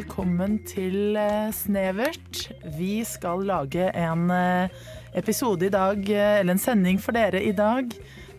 Velkommen 0.00 0.54
til 0.64 1.12
eh, 1.20 1.50
Snevert. 1.52 2.46
Vi 2.78 3.02
skal 3.04 3.42
lage 3.44 3.90
en 4.00 4.30
eh, 4.32 4.78
episode 5.20 5.66
i 5.66 5.72
dag, 5.74 5.98
eh, 6.08 6.38
eller 6.38 6.54
en 6.54 6.62
sending 6.62 6.96
for 7.04 7.12
dere 7.12 7.42
i 7.44 7.50
dag, 7.52 7.90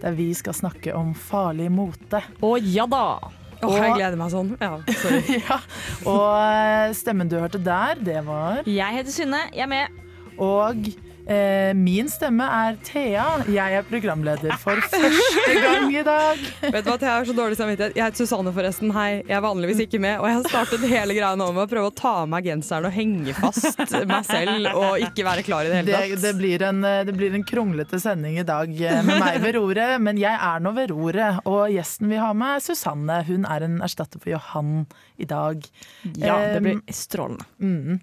der 0.02 0.16
vi 0.18 0.32
skal 0.34 0.56
snakke 0.58 0.96
om 0.98 1.12
farlig 1.14 1.68
mote. 1.70 2.24
Å 2.42 2.52
ja 2.66 2.88
da! 2.90 3.04
Åh, 3.62 3.78
jeg 3.78 3.94
gleder 3.94 4.18
meg 4.18 4.34
sånn. 4.34 4.50
Ja, 4.58 4.72
sorry. 5.04 5.38
ja, 5.38 5.60
og 6.10 6.98
stemmen 6.98 7.30
du 7.30 7.38
hørte 7.38 7.62
der, 7.62 8.02
det 8.10 8.24
var 8.26 8.66
Jeg 8.66 8.98
heter 8.98 9.14
Synne, 9.20 9.44
jeg 9.54 9.68
er 9.68 9.74
med. 9.76 10.02
Og 10.42 10.90
min 11.78 12.10
stemme 12.12 12.46
er 12.46 12.78
Thea. 12.86 13.26
Jeg 13.52 13.78
er 13.78 13.86
programleder 13.88 14.56
for 14.62 14.80
første 14.92 15.56
gang 15.62 15.94
i 15.94 16.04
dag. 16.06 16.42
Vet 16.74 16.86
du 16.86 16.90
hva, 16.90 16.98
Thea 16.98 17.14
har 17.18 17.28
så 17.28 17.36
dårlig 17.38 17.58
samvittighet. 17.60 17.96
Jeg 17.98 18.04
heter 18.04 18.24
Susanne, 18.24 18.54
forresten. 18.56 18.92
Hei. 18.96 19.22
Jeg 19.22 19.38
er 19.38 19.44
vanligvis 19.46 19.84
ikke 19.86 20.02
med. 20.02 20.20
Og 20.20 20.28
jeg 20.30 20.40
har 20.40 20.50
startet 20.50 20.86
hele 20.92 21.16
greia 21.18 21.34
nå 21.40 21.52
med 21.54 21.64
å 21.66 21.70
prøve 21.72 21.92
å 21.92 21.96
ta 21.96 22.14
av 22.24 22.32
meg 22.32 22.50
genseren 22.50 22.90
og 22.90 22.96
henge 22.96 23.36
fast 23.38 23.80
meg 24.10 24.28
selv 24.28 24.72
og 24.72 25.02
ikke 25.06 25.26
være 25.26 25.46
klar 25.46 25.68
i 25.68 25.72
det 25.72 25.80
hele 25.82 25.96
tatt. 25.96 26.24
det, 26.24 26.34
blir 26.40 26.66
en, 26.68 26.84
eh, 26.88 27.04
det 27.08 27.16
blir 27.16 27.36
en 27.38 27.46
kronglete 27.48 28.00
sending 28.02 28.40
i 28.42 28.48
dag 28.48 28.72
eh, 28.72 29.02
med 29.06 29.22
meg 29.22 29.40
ved 29.44 29.56
roret, 29.58 29.96
men 30.04 30.20
jeg 30.22 30.34
er 30.34 30.64
nå 30.64 30.74
ved 30.78 30.92
roret. 30.94 31.42
Og 31.50 31.72
gjesten 31.74 32.12
vi 32.12 32.20
har 32.22 32.36
med, 32.38 32.58
er 32.58 32.66
Susanne. 32.66 33.22
Hun 33.28 33.48
er 33.50 33.68
en 33.68 33.80
erstatter 33.86 34.22
for 34.22 34.34
Johan 34.34 34.86
i 35.22 35.28
dag. 35.30 35.64
Ja, 36.18 36.38
det 36.56 36.62
blir 36.66 36.82
strålende. 36.96 37.46
Mm. 37.62 38.00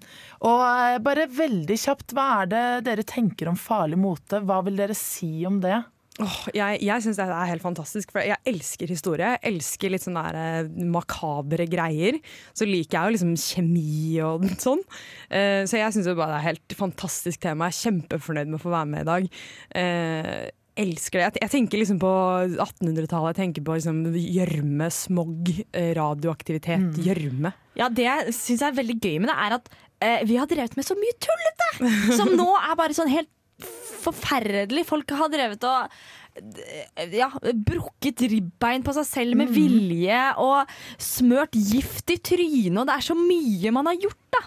Og 0.47 0.63
eh, 0.63 0.97
bare 1.03 1.27
veldig 1.35 1.79
kjapt, 1.79 2.15
hva 2.15 2.29
er 2.41 2.51
det 2.53 2.65
dere 2.87 3.07
tenker 3.09 3.49
om 3.51 3.57
farlig 3.59 3.99
mote? 3.99 4.43
Hva 4.45 4.61
vil 4.67 4.77
dere 4.79 4.97
si 4.97 5.39
om 5.49 5.59
det? 5.63 5.81
Oh, 6.19 6.39
jeg 6.51 6.81
jeg 6.83 7.03
syns 7.03 7.15
det 7.15 7.25
er 7.31 7.47
helt 7.47 7.63
fantastisk, 7.63 8.09
for 8.11 8.19
jeg 8.27 8.35
elsker 8.49 8.91
historie. 8.91 9.37
Jeg 9.37 9.53
elsker 9.53 9.93
litt 9.93 10.03
sånne 10.03 10.23
der, 10.25 10.65
eh, 10.65 10.87
makabre 10.91 11.63
greier. 11.71 12.17
Så 12.51 12.67
liker 12.67 12.97
jeg 12.97 13.05
jo 13.05 13.15
liksom 13.15 13.35
kjemi 13.39 14.19
og 14.27 14.43
sånn. 14.65 14.83
Uh, 15.31 15.63
så 15.63 15.79
jeg 15.79 15.95
syns 15.95 16.09
det 16.09 16.17
er 16.17 16.35
et 16.35 16.47
helt 16.49 16.75
fantastisk 16.75 17.39
tema. 17.45 17.69
Jeg 17.69 17.77
er 17.77 17.83
kjempefornøyd 17.85 18.51
med 18.51 18.59
å 18.59 18.63
få 18.65 18.73
være 18.73 18.91
med 18.91 19.05
i 19.05 19.09
dag. 19.13 19.29
Eh, 19.79 20.49
elsker 20.79 21.21
det. 21.21 21.41
Jeg, 21.43 21.51
tenker 21.53 21.81
liksom 21.81 21.99
på 22.01 22.11
1800-tallet. 22.55 23.33
Jeg 23.33 23.39
tenker 23.41 23.65
på 23.67 23.77
liksom 23.77 24.03
gjørme, 24.15 24.89
smog, 24.93 25.51
eh, 25.73 25.91
radioaktivitet, 25.97 27.01
gjørme. 27.05 27.53
Ja, 27.79 27.89
Det 27.89 28.07
jeg 28.07 28.35
syns 28.35 28.63
er 28.65 28.77
veldig 28.77 28.97
gøy 28.99 29.19
med 29.23 29.31
det, 29.31 29.37
er 29.37 29.57
at 29.59 29.69
eh, 30.03 30.23
vi 30.29 30.39
har 30.39 30.49
drevet 30.51 30.77
med 30.79 30.87
så 30.87 30.97
mye 30.99 31.17
tullete! 31.21 31.69
Som 32.19 32.33
nå 32.39 32.47
er 32.57 32.79
bare 32.79 32.95
sånn 32.97 33.11
helt 33.11 33.31
forferdelig. 33.99 34.85
Folk 34.87 35.11
har 35.19 35.31
drevet 35.31 35.65
og 35.67 35.99
ja, 37.11 37.27
brukket 37.67 38.21
ribbein 38.31 38.83
på 38.85 38.93
seg 38.95 39.07
selv 39.07 39.39
med 39.39 39.51
vilje 39.51 40.19
og 40.39 40.69
smørt 41.01 41.57
gift 41.57 42.13
i 42.13 42.19
trynet, 42.23 42.77
og 42.79 42.87
det 42.87 42.95
er 42.95 43.07
så 43.09 43.17
mye 43.17 43.73
man 43.75 43.89
har 43.89 43.99
gjort, 43.99 44.21
da. 44.35 44.43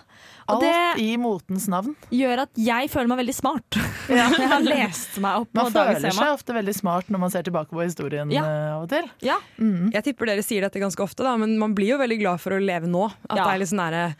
Alt 0.53 0.65
det 0.65 1.03
i 1.05 1.17
motens 1.21 1.67
navn. 1.73 1.95
gjør 2.13 2.43
at 2.45 2.51
jeg 2.61 2.91
føler 2.93 3.09
meg 3.13 3.19
veldig 3.23 3.35
smart. 3.37 3.79
Jeg 4.13 4.49
har 4.51 4.61
lest 4.67 5.19
meg 5.23 5.41
opp 5.45 5.53
Man 5.55 5.71
føler 5.73 6.01
tema. 6.01 6.11
seg 6.17 6.33
ofte 6.35 6.55
veldig 6.57 6.75
smart 6.75 7.09
når 7.13 7.21
man 7.23 7.31
ser 7.31 7.45
tilbake 7.47 7.71
på 7.71 7.85
historien 7.85 8.31
Ja. 8.35 8.43
eh, 8.45 8.73
av 8.75 8.83
og 8.83 8.89
til. 8.91 9.07
Ja, 9.23 9.37
Jeg 9.59 10.03
tipper 10.09 10.27
dere 10.33 10.43
sier 10.45 10.61
dette 10.67 10.81
ganske 10.83 11.01
ofte, 11.05 11.23
da, 11.23 11.37
men 11.41 11.55
man 11.61 11.75
blir 11.79 11.95
jo 11.95 11.99
veldig 12.03 12.19
glad 12.21 12.41
for 12.43 12.53
å 12.57 12.61
leve 12.61 12.91
nå. 12.91 13.07
At 13.31 13.39
Ja. 13.39 13.45
det 13.45 13.55
er 13.55 13.59
litt 13.63 13.73
sånn 13.73 13.85
der, 13.91 14.15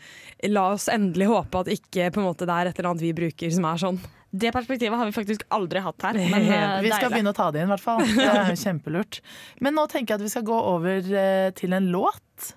La 0.49 0.63
oss 0.73 0.87
endelig 0.91 1.27
håpe 1.29 1.59
at 1.61 1.67
ikke 1.71 2.09
på 2.11 2.19
en 2.19 2.25
måte, 2.27 2.45
det 2.47 2.51
er 2.55 2.67
et 2.71 2.79
eller 2.79 2.89
annet 2.93 3.01
vi 3.05 3.13
bruker 3.15 3.51
som 3.53 3.63
er 3.65 3.77
sånn. 3.79 3.99
Det 4.33 4.49
perspektivet 4.51 4.97
har 4.97 5.05
vi 5.05 5.13
faktisk 5.13 5.43
aldri 5.53 5.79
hatt 5.83 6.01
her. 6.01 6.13
Men, 6.33 6.47
eh, 6.51 6.81
Vi 6.81 6.89
skal 6.91 7.11
begynne 7.11 7.31
å 7.31 7.37
ta 7.37 7.51
det 7.51 7.61
inn, 7.61 7.69
i 7.69 7.73
hvert 7.75 7.83
fall. 7.83 7.99
Det 8.01 8.25
er 8.25 8.55
kjempelurt. 8.57 9.19
Men 9.61 9.75
nå 9.75 9.85
tenker 9.87 10.15
jeg 10.15 10.19
at 10.19 10.25
vi 10.25 10.33
skal 10.33 10.43
gå 10.47 10.57
over 10.57 10.97
eh, 11.13 11.51
til 11.51 11.71
en 11.77 11.91
låt. 11.93 12.53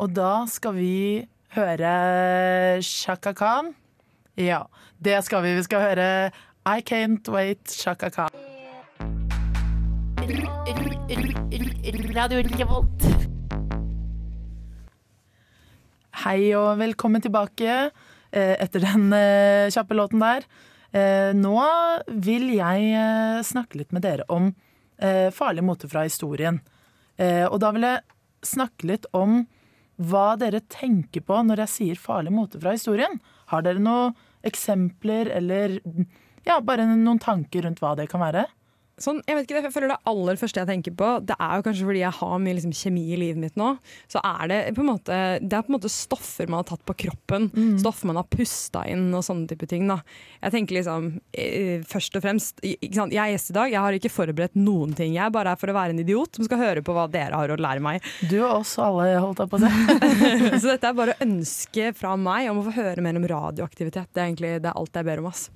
Og 0.00 0.14
da 0.16 0.46
skal 0.48 0.72
vi 0.78 1.26
høre 1.54 2.78
Shaka 2.84 3.32
Khan. 3.34 3.72
Ja, 4.38 4.64
det 5.02 5.18
skal 5.26 5.42
vi. 5.42 5.56
Vi 5.58 5.66
skal 5.66 5.82
høre 5.82 6.06
I 6.62 6.78
Can't 6.86 7.26
Wait 7.32 7.70
Shaka 7.74 8.10
Khan. 8.14 8.30
Radio 12.14 12.42
Revolt. 12.46 13.06
Hei 16.20 16.52
og 16.54 16.74
velkommen 16.78 17.22
tilbake 17.24 17.68
eh, 17.88 18.54
etter 18.60 18.84
den 18.84 19.08
eh, 19.16 19.70
kjappe 19.72 19.96
låten 19.96 20.22
der. 20.22 20.46
Eh, 20.92 21.30
nå 21.34 21.56
vil 22.12 22.50
jeg 22.54 23.46
snakke 23.48 23.80
litt 23.80 23.94
med 23.96 24.06
dere 24.06 24.28
om 24.30 24.52
farlig 25.32 25.62
mote 25.64 25.88
fra 25.88 26.02
historien. 26.04 26.58
Og 27.16 27.54
da 27.62 27.70
vil 27.72 27.86
jeg 27.86 28.02
snakke 28.44 28.84
litt 28.90 29.06
om 29.16 29.38
hva 30.00 30.32
dere 30.40 30.62
tenker 30.72 31.24
på 31.26 31.42
når 31.44 31.64
jeg 31.64 31.74
sier 31.74 32.00
farlig 32.00 32.32
mote 32.32 32.60
fra 32.60 32.72
historien. 32.76 33.18
Har 33.52 33.66
dere 33.66 33.82
noen 33.82 34.16
eksempler 34.46 35.28
eller 35.36 35.76
ja, 36.46 36.60
bare 36.64 36.86
noen 36.88 37.20
tanker 37.20 37.66
rundt 37.66 37.82
hva 37.82 37.92
det 37.98 38.08
kan 38.12 38.22
være? 38.24 38.46
Sånn, 39.00 39.22
jeg 39.26 39.36
vet 39.38 39.46
ikke, 39.48 39.62
jeg 39.64 39.72
føler 39.74 39.92
Det 39.94 39.98
aller 40.10 40.36
første 40.40 40.60
jeg 40.60 40.68
tenker 40.68 40.94
på, 41.00 41.08
det 41.24 41.36
er 41.40 41.54
jo 41.56 41.64
kanskje 41.66 41.86
fordi 41.88 42.02
jeg 42.02 42.16
har 42.18 42.34
mye 42.44 42.56
liksom, 42.58 42.74
kjemi 42.76 43.04
i 43.14 43.18
livet 43.20 43.40
mitt 43.40 43.56
nå, 43.60 43.70
så 44.12 44.20
er 44.26 44.50
det 44.50 44.58
på 44.76 44.82
en 44.84 44.90
måte, 44.90 45.16
det 45.40 45.56
er 45.56 45.64
på 45.64 45.72
en 45.72 45.76
måte 45.78 45.90
stoffer 45.92 46.50
man 46.50 46.60
har 46.60 46.68
tatt 46.70 46.84
på 46.88 46.96
kroppen. 47.06 47.48
Stoffer 47.80 48.10
man 48.10 48.20
har 48.20 48.28
pusta 48.30 48.82
inn 48.90 49.08
og 49.16 49.24
sånne 49.26 49.48
type 49.50 49.66
ting. 49.70 49.86
Da. 49.88 50.00
Jeg 50.44 50.54
tenker 50.54 50.76
liksom, 50.78 51.08
eh, 51.32 51.80
først 51.88 52.16
og 52.20 52.24
fremst, 52.24 52.60
ikke 52.66 52.94
sant? 52.98 53.14
Jeg 53.16 53.22
er 53.24 53.32
gjest 53.34 53.50
i 53.52 53.56
dag, 53.56 53.72
jeg 53.72 53.80
har 53.86 53.96
ikke 53.96 54.12
forberedt 54.12 54.58
noen 54.60 54.92
ting. 54.98 55.14
Jeg 55.16 55.32
bare 55.34 55.54
er 55.54 55.60
for 55.60 55.72
å 55.72 55.76
være 55.76 55.94
en 55.96 56.02
idiot 56.04 56.36
som 56.36 56.44
skal 56.46 56.60
høre 56.60 56.84
på 56.84 56.94
hva 56.96 57.06
dere 57.10 57.40
har 57.40 57.48
å 57.54 57.58
lære 57.60 57.80
meg. 57.84 58.04
Du 58.30 58.36
og 58.42 58.60
oss 58.60 58.76
alle, 58.82 59.08
holdt 59.22 59.40
jeg 59.42 59.50
på 59.52 59.58
å 59.58 59.64
si. 59.64 59.72
Så 60.60 60.66
dette 60.74 60.90
er 60.90 60.96
bare 60.98 61.16
ønske 61.24 61.90
fra 61.96 62.14
meg 62.20 62.50
om 62.52 62.60
å 62.60 62.66
få 62.68 62.74
høre 62.76 63.04
mer 63.04 63.16
om 63.18 63.26
radioaktivitet. 63.30 64.10
Det 64.12 64.20
er 64.22 64.28
egentlig 64.28 64.52
det 64.60 64.70
er 64.70 64.76
alt 64.80 65.00
jeg 65.00 65.08
ber 65.08 65.22
om. 65.24 65.30
ass. 65.30 65.46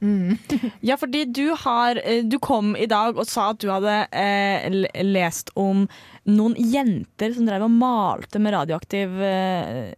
Ja, 0.84 0.97
fordi 1.00 1.25
du 1.34 1.44
har 1.65 1.99
eh, 2.03 2.22
Du 2.25 2.38
kom 2.43 2.75
i 2.78 2.87
dag 2.91 3.16
og 3.19 3.26
sa 3.34 3.50
at 3.52 3.60
du 3.62 3.68
hadde 3.72 3.96
eh, 4.14 4.68
lest 5.04 5.52
om 5.58 5.84
noen 6.30 6.54
jenter 6.58 7.34
som 7.34 7.48
drev 7.48 7.66
og 7.66 7.74
malte 7.74 8.40
med 8.42 8.54
radioaktiv 8.56 9.18
eh, 9.22 9.92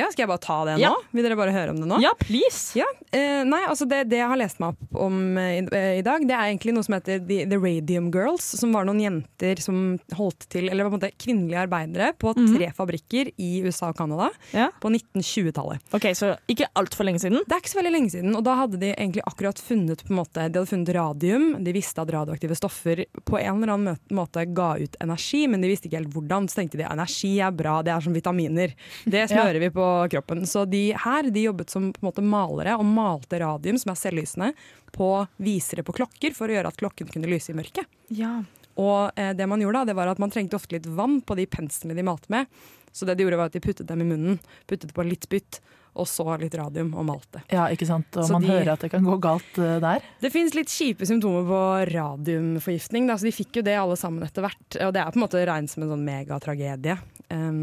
Ja, 0.00 0.08
Skal 0.12 0.24
jeg 0.24 0.30
bare 0.32 0.42
ta 0.42 0.58
det 0.68 0.74
nå? 0.78 0.82
Ja. 0.88 0.94
Vil 1.14 1.26
dere 1.26 1.36
bare 1.38 1.52
høre 1.54 1.74
om 1.74 1.80
det 1.82 1.88
nå? 1.90 2.00
Ja, 2.02 2.12
please! 2.20 2.72
Ja, 2.78 2.86
eh, 3.12 3.42
nei, 3.46 3.62
altså 3.68 3.86
det, 3.90 4.02
det 4.10 4.20
jeg 4.20 4.28
har 4.32 4.40
lest 4.40 4.60
meg 4.62 4.74
opp 4.74 5.00
om 5.06 5.20
eh, 5.40 5.58
i, 5.58 5.62
eh, 5.76 5.92
i 6.00 6.04
dag, 6.06 6.24
det 6.28 6.34
er 6.36 6.48
egentlig 6.50 6.74
noe 6.76 6.86
som 6.86 6.96
heter 6.96 7.20
The, 7.28 7.42
The 7.50 7.58
Radium 7.60 8.10
Girls, 8.14 8.46
som 8.60 8.72
var 8.76 8.86
noen 8.88 9.00
jenter 9.04 9.60
som 9.62 9.80
holdt 10.18 10.48
til, 10.52 10.68
eller 10.70 10.86
på 10.88 10.92
en 10.94 10.96
måte 10.98 11.12
kvinnelige 11.20 11.62
arbeidere 11.66 12.12
på 12.20 12.32
tre 12.38 12.70
fabrikker 12.76 13.30
i 13.36 13.50
USA 13.66 13.90
og 13.92 13.98
Canada 14.00 14.30
Ja. 14.56 14.68
på 14.82 14.90
1920-tallet. 14.92 15.80
Ok, 15.96 16.06
Så 16.16 16.32
ikke 16.50 16.68
altfor 16.78 17.04
lenge 17.06 17.20
siden. 17.22 17.40
Det 17.46 17.54
er 17.56 17.62
ikke 17.62 17.72
så 17.74 17.80
veldig 17.80 17.92
lenge 17.94 18.12
siden, 18.14 18.34
og 18.38 18.44
da 18.46 18.54
hadde 18.62 18.80
de 18.80 18.92
egentlig 18.94 19.22
akkurat 19.28 19.58
funnet 19.62 20.04
på 20.06 20.12
en 20.14 20.18
måte, 20.20 20.46
de 20.48 20.60
hadde 20.60 20.70
funnet 20.70 20.94
radium, 20.96 21.48
de 21.64 21.74
visste 21.76 22.02
at 22.02 22.12
radioaktive 22.14 22.56
stoffer 22.58 23.04
på 23.28 23.38
en 23.40 23.60
eller 23.62 23.74
annen 23.76 23.98
måte 24.16 24.44
ga 24.54 24.72
ut 24.80 24.96
energi, 25.02 25.44
men 25.50 25.60
de 25.62 25.70
visste 25.70 25.88
ikke 25.90 26.00
helt 26.00 26.14
hvordan, 26.14 26.48
så 26.50 26.60
tenkte 26.62 26.80
de 26.80 26.86
energi 26.88 27.32
er 27.42 27.54
bra, 27.54 27.80
det 27.86 27.92
er 27.94 28.04
som 28.06 28.16
vitaminer. 28.16 28.74
Det 29.04 29.26
smører 29.32 29.60
vi 29.62 29.70
på 29.74 29.89
kroppen. 30.12 30.44
Så 30.48 30.64
de 30.70 30.82
her 31.04 31.28
de 31.32 31.46
jobbet 31.48 31.72
som 31.72 31.90
måte 32.04 32.22
malere 32.24 32.76
og 32.80 32.86
malte 32.88 33.40
radium, 33.42 33.78
som 33.80 33.92
er 33.94 34.00
selvlysende, 34.00 34.52
på 34.94 35.10
visere 35.42 35.84
på 35.86 35.94
klokker 36.00 36.34
for 36.36 36.50
å 36.50 36.56
gjøre 36.58 36.72
at 36.72 36.80
klokken 36.80 37.10
kunne 37.12 37.30
lyse 37.30 37.52
i 37.52 37.58
mørket. 37.58 37.86
Ja. 38.14 38.38
Og 38.80 39.10
eh, 39.18 39.32
det 39.36 39.46
man 39.50 39.60
gjorde 39.62 39.82
da, 39.82 39.90
det 39.90 39.98
var 39.98 40.10
at 40.12 40.20
man 40.22 40.32
trengte 40.32 40.56
ofte 40.58 40.76
litt 40.78 40.86
vann 40.88 41.20
på 41.26 41.36
de 41.38 41.44
penslene 41.50 41.94
de 41.98 42.06
malte 42.06 42.30
med. 42.32 42.48
Så 42.92 43.06
det 43.06 43.14
de 43.18 43.22
gjorde 43.26 43.38
var 43.38 43.50
at 43.50 43.54
de 43.54 43.62
puttet 43.62 43.86
dem 43.86 44.00
i 44.02 44.08
munnen, 44.08 44.40
puttet 44.66 44.90
på 44.96 45.04
litt 45.06 45.26
spytt, 45.28 45.60
og 46.00 46.06
så 46.06 46.24
litt 46.38 46.54
radium 46.58 46.92
og 46.98 47.04
malte. 47.06 47.42
Ja, 47.50 47.64
ikke 47.74 47.86
sant? 47.86 48.08
Og 48.18 48.26
Så 48.26 48.34
man 48.34 48.42
de- 48.46 48.50
hører 48.50 48.72
at 48.72 48.82
det 48.86 48.90
kan 48.92 49.04
gå 49.06 49.16
galt 49.22 49.58
uh, 49.58 49.76
der. 49.82 50.04
Det 50.22 50.30
fins 50.34 50.54
litt 50.54 50.70
kjipe 50.70 51.06
symptomer 51.06 51.46
på 51.46 51.60
radiumforgiftning. 51.90 53.08
Da. 53.10 53.16
Så 53.18 53.26
de 53.28 53.34
fikk 53.34 53.58
jo 53.60 53.64
det 53.66 53.74
alle 53.78 53.98
sammen 53.98 54.22
etter 54.26 54.46
hvert. 54.46 54.78
Og 54.86 54.94
det 54.94 55.02
er 55.02 55.10
på 55.14 55.18
en 55.20 55.24
måte 55.26 55.42
regnet 55.46 55.72
som 55.72 55.84
en 55.84 55.92
sånn 55.94 56.06
megatragedie. 56.06 56.96
Um, 57.34 57.62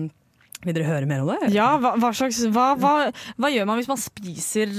vil 0.66 0.74
dere 0.74 0.88
høre 0.88 1.06
mer 1.10 1.22
om 1.22 1.30
det? 1.30 1.52
Ja, 1.54 1.68
hva, 1.78 1.92
hva, 2.02 2.10
slags, 2.18 2.40
hva, 2.50 2.72
hva, 2.82 3.50
gjør 3.54 3.68
man 3.70 3.78
hvis 3.78 3.90
man 3.92 4.00
spiser 4.02 4.72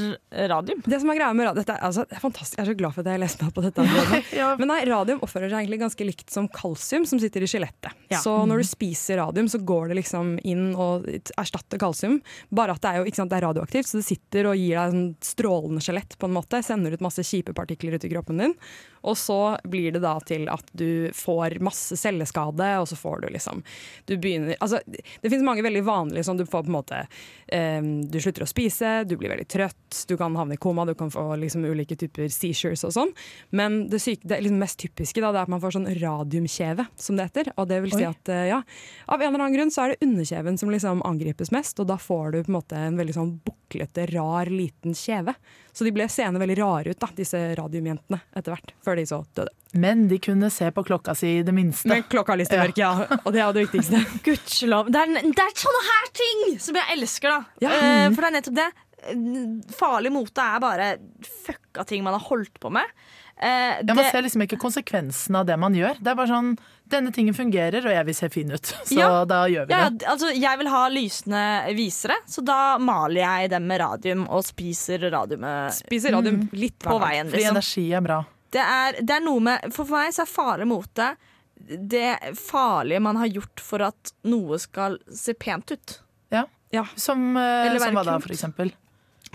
radium? 0.50 0.80
Det 0.82 0.98
som 0.98 1.12
er 1.12 1.20
greia 1.20 1.36
med 1.36 1.46
radium, 1.46 1.62
dette 1.62 1.76
er, 1.76 1.84
altså, 1.86 2.02
det 2.08 2.19
er 2.19 2.25
fantastisk. 2.25 2.56
Jeg 2.58 2.64
er 2.64 2.70
så 2.72 2.78
glad 2.80 2.96
for 2.96 3.04
at 3.04 3.12
jeg 3.12 3.22
leste 3.22 3.44
meg 3.44 3.52
opp 3.52 3.58
på 3.60 3.66
dette. 3.69 3.86
Ja. 4.38 4.50
Men 4.58 4.70
nei, 4.70 4.80
radium 4.86 5.22
oppfører 5.25 5.50
seg 5.50 5.62
egentlig 5.62 5.80
ganske 5.80 6.04
likt 6.06 6.32
som 6.34 6.48
kalsium 6.52 7.06
som 7.08 7.20
sitter 7.22 7.42
i 7.42 7.48
skjelettet. 7.50 7.94
Ja. 8.10 8.20
Så 8.22 8.34
når 8.48 8.62
du 8.62 8.69
spiser 8.69 9.19
radium, 9.22 9.48
så 9.50 9.60
går 9.62 9.90
det 9.90 10.00
liksom 10.00 10.34
inn 10.46 10.72
og 10.78 11.06
erstatter 11.38 11.80
kalsium. 11.80 12.19
Bare 12.54 12.75
at 12.75 12.82
det 12.84 12.90
er 12.90 13.00
jo 13.00 13.08
ikke 13.08 13.20
sant, 13.20 13.32
det 13.32 13.38
er 13.38 13.46
radioaktivt, 13.48 13.88
så 13.88 14.00
det 14.00 14.06
sitter 14.08 14.50
og 14.50 14.58
gir 14.58 14.75
deg 14.76 14.94
sånn 14.94 15.08
strålende 15.25 15.82
skjelett 15.84 16.19
på 16.19 16.28
en 16.28 16.36
måte. 16.36 16.62
Sender 16.66 16.94
ut 16.94 17.04
masse 17.04 17.25
kjipe 17.26 17.54
partikler 17.56 17.96
ut 17.96 18.06
i 18.06 18.12
kroppen 18.12 18.42
din. 18.42 18.54
Og 19.06 19.19
så 19.19 19.56
blir 19.69 19.92
det 19.94 20.02
da 20.02 20.16
til 20.26 20.48
at 20.50 20.70
du 20.76 21.10
får 21.14 21.58
masse 21.64 21.96
celleskade, 21.98 22.70
og 22.80 22.88
så 22.90 22.98
får 22.98 23.22
du 23.22 23.28
liksom 23.34 23.62
Du 24.08 24.16
begynner 24.16 24.56
Altså, 24.64 24.80
det 24.86 25.30
finnes 25.30 25.46
mange 25.46 25.62
veldig 25.68 25.84
vanlig. 25.86 26.24
Sånn, 26.26 26.40
du 26.40 26.46
får 26.48 26.64
på 26.66 26.70
en 26.72 26.76
måte 26.78 27.00
um, 27.52 27.90
Du 28.08 28.18
slutter 28.22 28.44
å 28.44 28.48
spise, 28.48 28.92
du 29.08 29.16
blir 29.20 29.32
veldig 29.32 29.46
trøtt, 29.50 30.02
du 30.08 30.16
kan 30.20 30.36
havne 30.38 30.56
i 30.58 30.60
koma, 30.60 30.86
du 30.88 30.94
kan 30.98 31.12
få 31.12 31.24
liksom, 31.40 31.64
ulike 31.68 31.96
typer 32.00 32.28
seizures 32.32 32.84
og 32.88 32.94
sånn. 32.96 33.12
Men 33.56 33.84
det, 33.92 34.00
syke, 34.04 34.26
det 34.28 34.40
liksom 34.44 34.60
mest 34.62 34.80
typiske 34.82 35.22
da, 35.24 35.32
det 35.34 35.42
er 35.42 35.48
at 35.48 35.52
man 35.54 35.62
får 35.62 35.78
sånn 35.78 35.88
radiumkjeve, 36.00 36.88
som 36.96 37.18
det 37.18 37.28
heter. 37.30 37.52
Og 37.56 37.68
det 37.70 37.80
vil 37.84 37.94
si 37.94 38.04
Oi. 38.04 38.10
at 38.12 38.32
eh, 38.34 38.46
ja, 38.52 38.62
av 39.06 39.22
en 39.22 39.30
eller 39.30 39.46
annen 39.46 39.56
grunn 39.56 39.72
så 39.74 39.84
er 39.86 39.94
det 39.94 40.08
underkjeven 40.08 40.58
som 40.60 40.72
liksom 40.74 41.04
angripes 41.08 41.52
mest, 41.54 41.78
og 41.82 41.88
da 41.90 41.98
får 42.00 42.34
du 42.34 42.40
på 42.42 42.52
en 42.52 42.58
måte 42.58 42.82
en 42.88 42.98
veldig 43.00 43.16
sånn 43.16 43.32
buklete, 43.46 44.08
rar, 44.14 44.50
liten 44.52 44.96
kjeve. 44.96 45.34
Så 45.78 45.86
de 45.86 45.92
ble 45.94 46.08
seende 46.10 46.40
veldig 46.42 46.56
rare 46.58 46.90
ut, 46.90 46.98
da, 46.98 47.06
disse 47.14 47.38
radiumjentene, 47.54 48.18
etter 48.34 48.50
hvert. 48.54 48.72
Før 48.82 48.98
de 48.98 49.04
så 49.06 49.20
døde. 49.36 49.52
Men 49.78 50.06
de 50.08 50.16
kunne 50.18 50.48
se 50.50 50.70
på 50.72 50.82
klokka 50.88 51.14
si 51.14 51.36
i 51.38 51.42
det 51.44 51.52
minste. 51.52 51.88
Men 51.90 52.02
klokka 52.08 52.34
lyst 52.40 52.50
til 52.50 52.72
ja. 52.80 52.90
Og 53.24 53.32
det 53.34 53.42
er 53.44 53.52
det 53.52 53.66
viktigste. 53.66 54.00
Gudskjelov. 54.24 54.88
Det, 54.90 55.02
er- 55.04 55.28
sånne 55.62 55.84
her 55.90 56.10
ting 56.22 56.58
som 56.62 56.78
jeg 56.78 56.99
elsker, 56.99 57.28
da. 57.34 57.44
Ja. 57.64 57.72
Eh, 57.78 58.08
for 58.14 58.22
det 58.25 58.28
er 58.31 58.37
nettopp 58.40 58.58
det. 58.58 58.69
Eh, 58.99 59.22
Farlig 59.78 60.10
mote 60.14 60.43
er 60.43 60.60
bare 60.64 60.88
fucka 61.46 61.84
ting 61.87 62.02
man 62.06 62.16
har 62.19 62.25
holdt 62.31 62.58
på 62.62 62.70
med. 62.75 62.84
Eh, 63.40 63.78
Ja, 63.87 63.94
Man 63.94 63.96
det- 64.02 64.10
ser 64.10 64.22
liksom 64.22 64.43
ikke 64.43 64.58
konsekvensen 64.58 65.37
av 65.38 65.46
det 65.46 65.56
man 65.58 65.72
gjør. 65.75 65.94
Det 66.02 66.08
er 66.10 66.14
bare 66.19 66.26
sånn 66.28 66.58
Denne 66.88 67.12
tingen 67.12 67.34
fungerer, 67.37 67.84
og 67.84 67.93
jeg 67.93 68.05
vil 68.06 68.14
se 68.16 68.28
fin 68.32 68.50
ut. 68.50 68.62
Så 68.88 68.96
Ja. 68.96 69.25
da 69.28 69.43
gjør 69.46 69.66
vi 69.69 69.75
ja, 69.75 69.90
det. 69.90 70.06
altså, 70.08 70.31
jeg 70.34 70.58
vil 70.58 70.69
ha 70.72 70.88
lysende 70.88 71.43
visere, 71.76 72.16
så 72.26 72.43
da 72.43 72.78
maler 72.78 73.20
jeg 73.20 73.50
dem 73.50 73.66
med 73.69 73.78
radium 73.82 74.22
og 74.31 74.43
spiser 74.43 74.99
radiumet 75.12 75.75
Spiser 75.84 76.12
radium 76.16 76.49
litt 76.54 76.78
på 76.81 76.96
veien. 76.99 77.28
Liksom. 77.28 77.37
Fordi 77.37 77.50
energi 77.52 77.84
er 77.93 78.00
bra. 78.00 78.25
Det, 78.50 78.61
er, 78.64 78.93
det 79.04 79.11
er 79.19 79.20
noe 79.20 79.38
med 79.44 79.69
For 79.76 79.84
meg 79.84 80.14
så 80.16 80.22
er 80.25 80.32
farlig 80.32 80.66
mote 80.66 81.11
det 81.66 82.37
farlige 82.38 83.00
man 83.05 83.16
har 83.20 83.26
gjort 83.26 83.60
for 83.60 83.84
at 83.88 84.12
noe 84.28 84.58
skal 84.62 84.99
se 85.14 85.34
pent 85.34 85.75
ut. 85.75 85.96
Ja. 86.34 86.44
ja. 86.75 86.87
Som, 86.96 87.31
uh, 87.37 87.78
som 87.78 87.96
hva 87.99 88.05
da, 88.06 88.19
for 88.22 88.34
eksempel? 88.34 88.72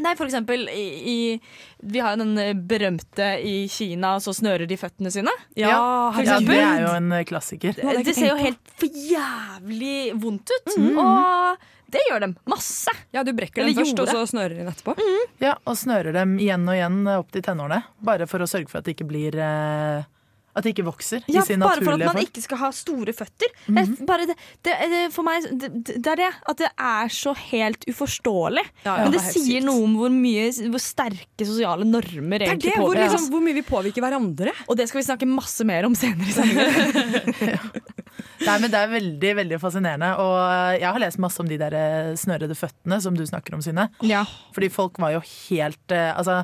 Nei, 0.02 0.16
for 0.18 0.26
eksempel 0.26 0.66
i, 0.74 0.86
i 1.12 1.42
Vi 1.78 2.00
har 2.02 2.16
jo 2.16 2.24
den 2.24 2.38
eh, 2.42 2.54
berømte 2.58 3.28
i 3.46 3.68
Kina, 3.70 4.16
så 4.24 4.34
snører 4.34 4.66
de 4.70 4.78
føttene 4.80 5.12
sine. 5.14 5.34
Ja, 5.60 5.76
Ja, 6.18 6.40
det 6.42 6.58
er 6.58 6.82
jo 6.82 6.96
en 6.96 7.12
eh, 7.14 7.26
klassiker. 7.30 7.76
Det, 7.78 8.02
Det 8.08 8.16
ser 8.18 8.32
jo 8.32 8.40
helt 8.40 8.74
for 8.80 8.90
jævlig 8.90 10.16
vondt 10.18 10.50
ut. 10.50 10.74
Og 10.74 11.70
det 11.94 12.02
gjør 12.10 12.24
dem 12.26 12.34
masse. 12.50 12.90
Ja, 13.14 13.22
du 13.22 13.36
brekker 13.38 13.62
Eller 13.62 13.76
dem 13.76 13.84
først, 13.84 14.00
og 14.02 14.10
så 14.10 14.26
snører 14.34 14.58
de 14.58 14.66
etterpå. 14.72 14.96
Ja, 15.44 15.54
Og 15.70 15.78
snører 15.78 16.16
dem 16.16 16.40
igjen 16.42 16.66
og 16.66 16.74
igjen 16.74 17.04
opp 17.14 17.30
til 17.36 17.46
tenårene. 17.46 17.84
Bare 18.02 18.26
for 18.30 18.42
å 18.42 18.50
sørge 18.50 18.72
for 18.72 18.82
at 18.82 18.90
det 18.90 18.96
ikke 18.98 19.10
blir 19.12 19.38
eh, 19.38 20.10
At 20.54 20.64
det 20.68 20.76
ikke 20.76 20.86
vokser 20.86 21.24
Ja, 21.28 21.42
i 21.42 21.46
sin 21.48 21.60
bare 21.64 21.82
for 21.82 21.96
at 21.96 22.00
man 22.04 22.12
form. 22.14 22.26
ikke 22.28 22.42
skal 22.44 22.60
ha 22.62 22.68
store 22.78 23.14
føtter. 23.18 23.50
det, 23.66 23.84
bare 24.06 24.28
det, 24.30 24.36
det, 24.68 24.76
det, 24.92 25.00
for 25.16 25.26
meg, 25.26 25.48
det, 25.58 25.70
det 25.98 26.12
er 26.12 26.20
det. 26.22 26.28
At 26.52 26.60
det 26.62 26.70
er 26.78 27.10
så 27.10 27.34
helt 27.50 27.88
uforståelig. 27.90 28.62
Ja, 28.86 28.98
ja, 29.00 29.08
Men 29.08 29.16
det 29.16 29.20
det 29.20 29.24
er 29.24 29.32
sier 29.34 29.60
sykt. 29.62 29.66
noe 29.66 29.84
om 29.88 29.96
hvor, 29.98 30.14
mye, 30.14 30.46
hvor 30.70 30.84
sterke 30.84 31.48
sosiale 31.50 31.88
normer 31.90 32.46
egentlig 32.46 32.70
Det 32.70 32.76
er 32.76 32.78
det, 32.78 32.86
hvor, 32.86 33.00
liksom, 33.02 33.30
hvor 33.34 33.42
mye 33.48 33.58
vi 33.58 33.66
påvirker 33.66 34.06
hverandre. 34.06 34.54
Og 34.70 34.78
det 34.78 34.88
skal 34.92 35.02
vi 35.02 35.08
snakke 35.10 35.30
masse 35.30 35.66
mer 35.66 35.88
om 35.90 35.96
senere 35.98 36.30
i 36.30 36.36
sendingen. 36.38 37.72
Nei, 38.48 38.58
men 38.60 38.70
Det 38.74 38.80
er 38.80 38.92
veldig 38.92 39.32
veldig 39.42 39.60
fascinerende. 39.62 40.12
Og 40.22 40.36
eh, 40.44 40.76
jeg 40.84 40.90
har 40.90 41.02
lest 41.02 41.22
masse 41.24 41.42
om 41.42 41.50
de 41.50 41.58
der 41.62 41.76
eh, 41.78 42.12
snørrede 42.20 42.58
føttene 42.58 43.00
som 43.04 43.18
du 43.18 43.24
snakker 43.26 43.56
om, 43.58 43.64
Synne. 43.66 43.88
ja. 44.06 44.22
Fordi 44.54 44.70
folk 44.70 45.00
var 45.02 45.16
jo 45.16 45.22
helt 45.26 45.92
eh, 45.96 46.12
altså, 46.14 46.44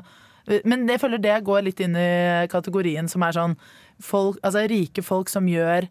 Men 0.66 0.88
jeg 0.90 0.98
føler 1.02 1.20
det 1.22 1.36
går 1.46 1.62
litt 1.68 1.80
inn 1.84 1.94
i 1.94 2.08
kategorien 2.50 3.06
som 3.10 3.22
er 3.22 3.36
sånn 3.36 3.54
folk, 4.00 4.38
altså, 4.42 4.66
Rike 4.70 5.02
folk 5.06 5.28
som 5.32 5.48
gjør 5.50 5.88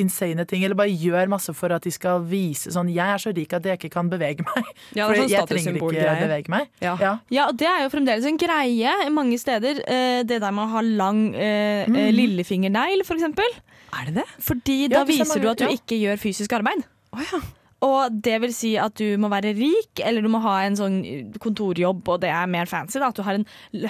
insane 0.00 0.44
ting, 0.48 0.62
eller 0.64 0.76
bare 0.78 0.92
gjør 0.96 1.28
masse 1.28 1.52
for 1.52 1.72
at 1.76 1.84
de 1.84 1.90
skal 1.92 2.22
vise 2.24 2.70
sånn 2.72 2.88
Jeg 2.88 3.04
er 3.12 3.20
så 3.20 3.32
rik 3.36 3.52
at 3.52 3.66
jeg 3.68 3.76
ikke 3.76 3.90
kan 3.92 4.08
bevege 4.08 4.40
meg. 4.46 4.70
Ja, 4.96 5.04
For 5.08 5.18
sånn 5.20 5.28
jeg 5.28 5.44
trenger 5.50 5.76
ikke 5.76 5.82
statussymbolgreie. 5.82 6.22
bevege 6.22 6.52
meg. 6.54 6.70
Ja. 6.80 6.94
Ja. 7.00 7.10
Ja, 7.34 7.48
og 7.52 7.58
det 7.60 7.68
er 7.68 7.82
jo 7.84 7.90
fremdeles 7.92 8.24
en 8.28 8.40
greie 8.40 8.94
mange 9.12 9.36
steder. 9.40 9.82
Eh, 9.84 10.22
det 10.24 10.40
der 10.40 10.54
med 10.56 10.64
å 10.64 10.70
ha 10.78 10.80
lang 10.86 11.20
eh, 11.36 11.84
eh, 11.84 12.08
lillefingernegl, 12.16 13.04
for 13.04 13.20
eksempel. 13.20 13.58
Er 13.92 14.08
det 14.08 14.22
det? 14.22 14.28
Fordi 14.40 14.78
Ja, 14.86 14.94
da 14.94 15.04
viser 15.08 15.42
du 15.44 15.50
at 15.52 15.60
du 15.60 15.66
ja. 15.68 15.74
ikke 15.76 15.98
gjør 16.00 16.16
fysisk 16.24 16.56
arbeid. 16.56 16.86
Oh, 17.12 17.20
ja. 17.20 17.42
Og 17.82 18.14
det 18.22 18.36
vil 18.44 18.52
si 18.54 18.76
at 18.78 18.94
du 19.00 19.16
må 19.18 19.26
være 19.32 19.50
rik, 19.58 19.98
eller 20.06 20.22
du 20.22 20.28
må 20.30 20.38
ha 20.44 20.60
en 20.62 20.76
sånn 20.78 21.00
kontorjobb, 21.42 22.06
og 22.14 22.20
det 22.22 22.30
er 22.30 22.46
mer 22.46 22.70
fancy. 22.70 23.00
da, 23.02 23.08
At 23.10 23.18
du 23.18 23.24
har 23.26 23.34
en 23.40 23.46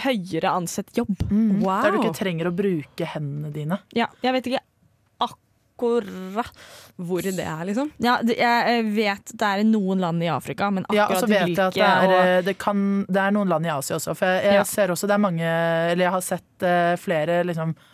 høyere 0.07 0.49
ansett 0.57 0.89
jobb. 0.97 1.13
Mm. 1.29 1.61
Wow. 1.61 1.83
Der 1.85 1.93
du 1.93 1.99
ikke 2.01 2.17
trenger 2.23 2.49
å 2.49 2.55
bruke 2.57 3.05
hendene 3.15 3.53
dine. 3.53 3.83
Ja, 3.93 4.09
jeg 4.25 4.33
vet 4.39 4.49
ikke 4.53 4.63
akkurat 5.23 6.51
Hvor 6.97 7.23
det 7.25 7.41
er, 7.43 7.63
liksom. 7.67 7.89
Ja, 8.03 8.19
det, 8.23 8.37
jeg 8.39 8.85
vet 8.95 9.33
det 9.35 9.49
er 9.49 9.63
noen 9.67 10.01
land 10.05 10.23
i 10.23 10.29
Afrika, 10.31 10.69
men 10.71 10.85
akkurat 10.85 10.99
Ja, 11.01 11.07
og 11.11 11.23
så 11.25 11.29
vet 11.31 11.49
jeg 11.49 11.59
at 11.59 11.75
det 11.75 11.83
er, 11.87 12.05
og, 12.07 12.19
eh, 12.21 12.43
det, 12.47 12.57
kan, 12.61 12.83
det 13.09 13.23
er 13.25 13.33
noen 13.35 13.51
land 13.51 13.67
i 13.67 13.73
Asia 13.73 13.97
også. 13.99 14.15
For 14.17 14.29
jeg, 14.29 14.45
jeg 14.47 14.61
Ja. 14.61 14.67
ser 14.69 14.93
også 14.95 15.09
det 15.11 15.17
er 15.17 15.25
mange 15.25 15.49
Eller 15.93 16.05
jeg 16.07 16.15
har 16.17 16.21
sett 16.27 16.67
uh, 16.69 16.95
flere 17.01 17.41
liksom, 17.49 17.75
eh, 17.75 17.92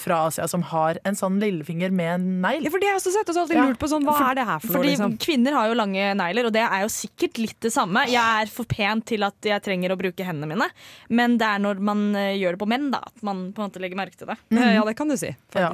fra 0.00 0.16
Asia 0.24 0.46
som 0.48 0.62
har 0.64 0.96
en 1.04 1.16
sånn 1.18 1.34
lillefinger 1.42 1.92
med 1.92 2.08
en 2.14 2.22
negl. 2.40 2.64
Ja, 2.64 2.70
for 2.72 2.80
det 2.80 2.88
har 2.88 2.94
jeg 2.96 3.02
også 3.02 3.10
sett. 3.12 3.28
Og 3.28 3.36
så 3.36 3.42
alltid 3.42 3.58
lurt 3.60 3.80
på 3.82 3.90
sånn, 3.90 4.06
Hva 4.08 4.30
er 4.30 4.38
det 4.38 4.46
her 4.48 4.62
for 4.62 4.78
noe? 4.78 4.86
Liksom? 4.86 5.16
kvinner 5.20 5.56
har 5.58 5.68
jo 5.68 5.74
lange 5.76 6.06
negler, 6.16 6.48
og 6.48 6.54
det 6.56 6.62
er 6.64 6.86
jo 6.86 6.88
sikkert 6.94 7.40
litt 7.42 7.58
det 7.66 7.72
samme. 7.74 8.06
Jeg 8.08 8.44
er 8.46 8.48
for 8.52 8.64
pen 8.70 9.02
til 9.04 9.26
at 9.28 9.50
jeg 9.50 9.64
trenger 9.66 9.92
å 9.92 9.98
bruke 10.00 10.24
hendene 10.24 10.48
mine, 10.54 10.70
men 11.12 11.36
det 11.36 11.50
er 11.50 11.60
når 11.60 11.82
man 11.84 12.04
eh, 12.16 12.32
gjør 12.40 12.56
det 12.56 12.62
på 12.62 12.70
menn, 12.72 12.88
da, 12.94 13.02
at 13.12 13.24
man 13.28 13.48
på 13.52 13.60
en 13.60 13.68
måte 13.68 13.82
legger 13.84 14.00
merke 14.00 14.16
til 14.16 14.30
det. 14.32 14.38
Mm. 14.48 14.62
Ja, 14.78 14.84
det 14.88 14.96
kan 14.96 15.12
du 15.12 15.18
si, 15.20 15.34
Ja. 15.52 15.72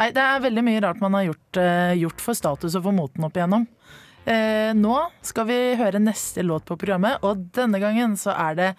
Nei, 0.00 0.12
det 0.16 0.22
er 0.22 0.40
veldig 0.40 0.62
mye 0.64 0.80
rart 0.84 1.00
man 1.02 1.16
har 1.16 1.26
gjort, 1.26 1.56
eh, 1.60 1.94
gjort 2.00 2.22
for 2.24 2.36
status 2.38 2.76
og 2.78 2.84
for 2.86 2.96
moten 2.96 3.24
opp 3.26 3.36
igjennom. 3.36 3.66
Eh, 4.24 4.70
nå 4.76 4.96
skal 5.24 5.48
vi 5.48 5.58
høre 5.80 6.00
neste 6.00 6.44
låt 6.46 6.64
på 6.68 6.76
programmet, 6.80 7.18
og 7.26 7.48
denne 7.56 7.80
gangen 7.82 8.16
så 8.20 8.32
er 8.36 8.54
det 8.56 8.70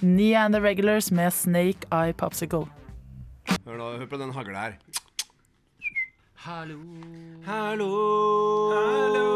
Nia 0.00 0.44
and 0.46 0.54
the 0.54 0.60
Regulars 0.60 1.10
med 1.10 1.32
Snake 1.32 1.88
Eye 1.92 2.12
Popsicle. 2.16 2.68
Hør, 3.50 3.76
nå, 3.76 3.86
hør 4.00 4.06
på 4.10 4.16
den 4.20 4.30
hagla 4.34 4.60
her. 4.66 4.74
Hallo, 6.40 6.76
Hallo, 7.44 7.88
Hallo. 8.72 9.26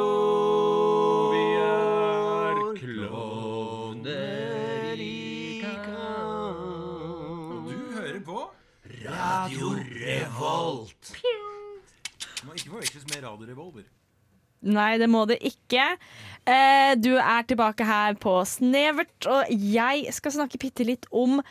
vi 1.33 1.43
er 1.61 2.61
klovner 2.79 4.13
i 5.05 5.07
Og 5.65 5.69
du 7.69 7.77
hører 7.99 8.21
på 8.25 8.39
Radio 9.05 9.67
Revolt. 9.99 11.05
Må 12.45 12.51
ikke 12.57 12.71
forveksles 12.71 13.05
med 13.11 13.19
Radio 13.27 13.45
Revolver. 13.51 13.85
Nei, 14.65 14.95
det 14.97 15.11
må 15.13 15.27
det 15.29 15.37
ikke. 15.45 15.85
Eh, 16.49 16.95
du 16.97 17.19
er 17.21 17.43
tilbake 17.45 17.85
her 17.85 18.15
på 18.17 18.39
Snevert, 18.49 19.27
og 19.29 19.45
jeg 19.53 20.09
skal 20.17 20.33
snakke 20.39 20.57
bitte 20.63 20.87
litt 20.89 21.05
om 21.13 21.43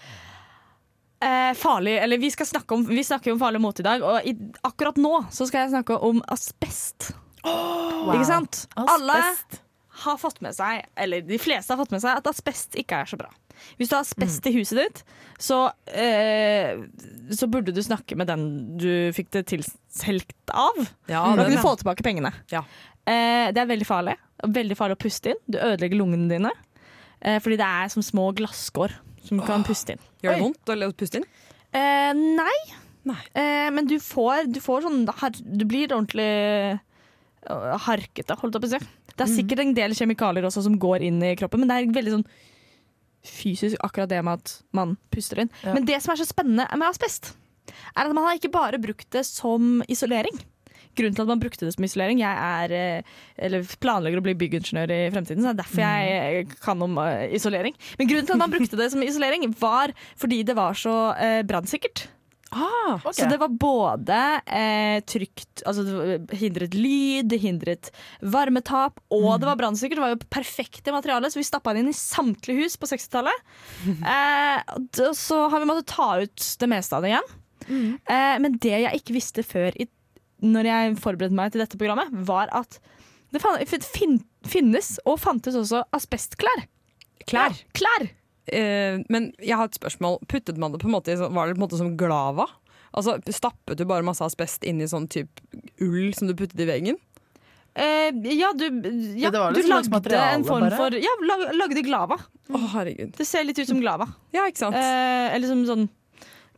eh, 1.24 1.52
farlig 1.58 1.98
Eller 2.04 2.22
vi, 2.22 2.30
skal 2.34 2.48
snakke 2.50 2.76
om, 2.78 2.86
vi 2.88 3.04
snakker 3.04 3.32
jo 3.32 3.38
om 3.38 3.42
farlig 3.42 3.62
mote 3.64 3.84
i 3.84 3.88
dag, 3.88 4.04
og 4.06 4.28
i, 4.28 4.36
akkurat 4.68 5.00
nå 5.02 5.26
så 5.34 5.48
skal 5.50 5.66
jeg 5.66 5.74
snakke 5.76 5.98
om 6.04 6.22
asbest. 6.34 7.12
Ikke 7.44 8.28
sant? 8.28 8.66
Alle 8.80 9.20
har 10.04 10.18
fått 10.18 10.42
med 10.42 10.56
seg, 10.58 10.86
eller 10.98 11.24
de 11.26 11.38
fleste 11.42 11.74
har 11.74 11.80
fått 11.80 11.94
med 11.94 12.02
seg, 12.04 12.18
at 12.18 12.30
asbest 12.32 12.78
ikke 12.80 13.04
er 13.04 13.10
så 13.10 13.20
bra. 13.20 13.30
Hvis 13.78 13.92
du 13.92 13.96
har 13.96 14.04
asbest 14.04 14.48
i 14.50 14.54
huset 14.56 14.80
ditt, 14.80 15.04
så, 15.40 15.60
eh, 15.94 16.82
så 17.32 17.48
burde 17.52 17.74
du 17.76 17.82
snakke 17.84 18.18
med 18.20 18.28
den 18.32 18.46
du 18.82 18.90
fikk 19.16 19.30
det 19.36 19.46
tilselgt 19.52 20.54
av. 20.54 20.80
Ja, 21.08 21.24
Da 21.36 21.46
kan 21.46 21.54
du 21.54 21.62
få 21.62 21.76
tilbake 21.80 22.06
pengene. 22.06 22.34
Ja. 22.52 22.64
Eh, 23.06 23.52
det 23.54 23.62
er 23.62 23.70
veldig 23.70 23.88
farlig. 23.88 24.18
Veldig 24.44 24.78
farlig 24.80 24.98
å 24.98 25.04
puste 25.04 25.34
inn. 25.34 25.42
Du 25.48 25.60
ødelegger 25.60 26.00
lungene 26.00 26.30
dine. 26.32 26.52
Eh, 27.22 27.40
fordi 27.40 27.58
det 27.62 27.68
er 27.68 27.94
som 27.94 28.04
små 28.04 28.32
glasskår 28.36 28.98
som 29.24 29.40
du 29.40 29.46
kan 29.46 29.64
puste 29.64 29.96
inn. 29.96 30.04
Gjør 30.24 30.38
det 30.38 30.46
vondt 30.46 30.74
å 30.74 30.92
puste 30.98 31.20
inn? 31.20 31.28
Eh, 31.74 32.12
nei. 32.16 32.58
Nei. 33.10 33.20
Eh, 33.36 33.70
men 33.76 33.88
du 33.90 33.98
får, 34.00 34.48
du 34.48 34.62
får 34.64 34.86
sånn 34.86 35.02
Du 35.44 35.66
blir 35.68 35.92
ordentlig 35.92 36.24
eh, 36.24 37.78
harkete, 37.88 38.38
holdt 38.40 38.56
jeg 38.56 38.64
på 38.64 38.70
å 38.70 38.74
si. 38.78 38.82
Det 39.14 39.26
er 39.26 39.30
sikkert 39.30 39.62
en 39.62 39.76
del 39.78 39.94
kjemikalier 39.98 40.48
også 40.48 40.64
som 40.66 40.80
går 40.82 41.04
inn 41.10 41.20
i 41.26 41.36
kroppen, 41.38 41.62
men 41.62 41.70
det 41.70 41.76
er 41.78 41.96
veldig 42.00 42.16
sånn 42.16 42.28
fysisk 43.24 43.80
akkurat 43.86 44.10
det 44.12 44.22
med 44.26 44.42
at 44.42 44.56
man 44.76 44.96
puster 45.14 45.44
inn. 45.44 45.52
Ja. 45.64 45.76
Men 45.76 45.86
det 45.88 46.00
som 46.04 46.14
er 46.14 46.20
så 46.20 46.28
spennende 46.28 46.66
med 46.74 46.88
asbest, 46.90 47.34
er 47.94 48.08
at 48.08 48.16
man 48.16 48.26
har 48.26 48.40
ikke 48.40 48.52
bare 48.54 48.82
brukt 48.82 49.08
det 49.16 49.24
som 49.28 49.84
isolering. 49.92 50.36
Grunnen 50.98 51.18
til 51.18 51.26
at 51.26 51.32
man 51.32 51.42
brukte 51.42 51.68
det 51.68 51.74
som 51.76 51.86
isolering 51.86 52.22
Jeg 52.22 52.48
er, 52.48 52.74
eh, 52.78 53.14
eller 53.48 53.68
planlegger 53.84 54.22
å 54.22 54.26
bli 54.26 54.36
byggingeniør 54.38 54.94
i 54.94 55.02
fremtiden, 55.14 55.44
så 55.44 55.52
det 55.52 55.56
er 55.56 55.62
derfor 55.64 55.84
jeg 55.84 56.42
eh, 56.42 56.58
kan 56.64 56.82
om 56.86 57.00
eh, 57.04 57.30
isolering. 57.38 57.78
Men 58.00 58.10
grunnen 58.12 58.30
til 58.30 58.38
at 58.38 58.44
man 58.44 58.54
brukte 58.54 58.80
det 58.80 58.92
som 58.94 59.06
isolering, 59.06 59.48
var 59.60 59.94
fordi 60.20 60.44
det 60.48 60.58
var 60.58 60.78
så 60.78 60.94
brannsikkert. 61.48 62.08
Ah, 62.54 63.00
okay. 63.02 63.14
Så 63.14 63.30
det 63.30 63.40
var 63.42 63.50
både 63.50 64.18
eh, 64.46 65.00
trygt 65.10 65.64
Altså 65.66 65.84
det 65.84 66.38
hindret 66.38 66.76
lyd, 66.78 67.30
det 67.32 67.40
hindret 67.42 67.90
varmetap, 68.22 69.00
og 69.14 69.40
det 69.42 69.50
var 69.50 69.58
brannsikkert. 69.60 69.98
Det 69.98 70.06
var 70.06 70.14
jo 70.14 70.34
perfekte 70.34 70.94
materialer, 70.94 71.34
så 71.34 71.42
vi 71.42 71.48
stappa 71.48 71.74
det 71.74 71.84
inn 71.84 71.94
i 71.94 71.98
samtlige 71.98 72.66
hus 72.66 72.78
på 72.78 72.90
60-tallet. 72.94 73.46
Eh, 74.14 75.10
så 75.18 75.38
har 75.50 75.62
vi 75.62 75.68
måttet 75.68 75.90
ta 75.90 76.08
ut 76.22 76.46
det 76.60 76.68
meste 76.70 76.96
av 76.96 77.04
det 77.04 77.14
igjen. 77.14 77.30
Eh, 77.70 78.36
men 78.44 78.58
det 78.62 78.74
jeg 78.84 79.00
ikke 79.00 79.16
visste 79.16 79.46
før 79.46 79.76
i, 79.80 79.88
når 80.44 80.68
jeg 80.70 80.98
forberedte 81.04 81.38
meg 81.38 81.54
til 81.54 81.64
dette 81.64 81.80
programmet, 81.80 82.12
var 82.28 82.52
at 82.54 82.80
Det 83.34 83.42
fan- 83.42 83.64
fin, 83.82 84.20
finnes 84.46 85.00
og 85.10 85.18
fantes 85.20 85.56
også 85.58 85.84
asbestklær. 85.96 86.68
Klær. 87.26 87.56
Ja, 87.56 87.72
klær! 87.74 88.10
Uh, 88.44 89.00
men 89.10 89.32
jeg 89.40 89.56
har 89.56 89.66
et 89.72 89.78
spørsmål. 89.80 90.20
Puttet 90.28 90.60
man 90.60 90.74
det 90.74 90.82
på 90.84 90.90
en 90.90 90.94
måte 90.98 91.16
Var 91.16 91.48
det 91.48 91.56
på 91.56 91.62
en 91.62 91.64
måte 91.64 91.80
som 91.80 91.94
glava? 91.98 92.46
Altså, 92.94 93.16
Stappet 93.34 93.80
du 93.80 93.86
bare 93.90 94.04
masse 94.06 94.22
asbest 94.22 94.64
inn 94.68 94.82
i 94.84 94.90
sånn 94.92 95.08
type 95.10 95.42
ull 95.82 96.12
som 96.14 96.28
du 96.30 96.36
puttet 96.38 96.60
i 96.62 96.68
veggen? 96.70 97.00
Uh, 97.74 98.12
ja, 98.30 98.52
du, 98.54 98.68
ja, 99.18 99.32
det 99.34 99.40
det 99.40 99.48
du 99.56 99.58
liksom 99.58 99.72
lagde 99.72 99.90
materiale, 99.96 100.36
en 100.38 100.44
form 100.46 100.68
bare. 100.68 100.78
for 100.78 100.94
Ja, 101.02 101.14
lag, 101.26 101.48
lagde 101.58 101.82
glava. 101.88 102.20
Å, 102.54 102.60
herregud. 102.76 103.16
Det 103.18 103.26
ser 103.26 103.48
litt 103.48 103.58
ut 103.58 103.72
som 103.72 103.80
glava. 103.82 104.06
Ja, 104.36 104.44
ikke 104.46 104.62
sant? 104.62 104.78
Uh, 104.78 105.34
eller 105.34 105.50
som 105.50 105.64
sånn 105.66 105.88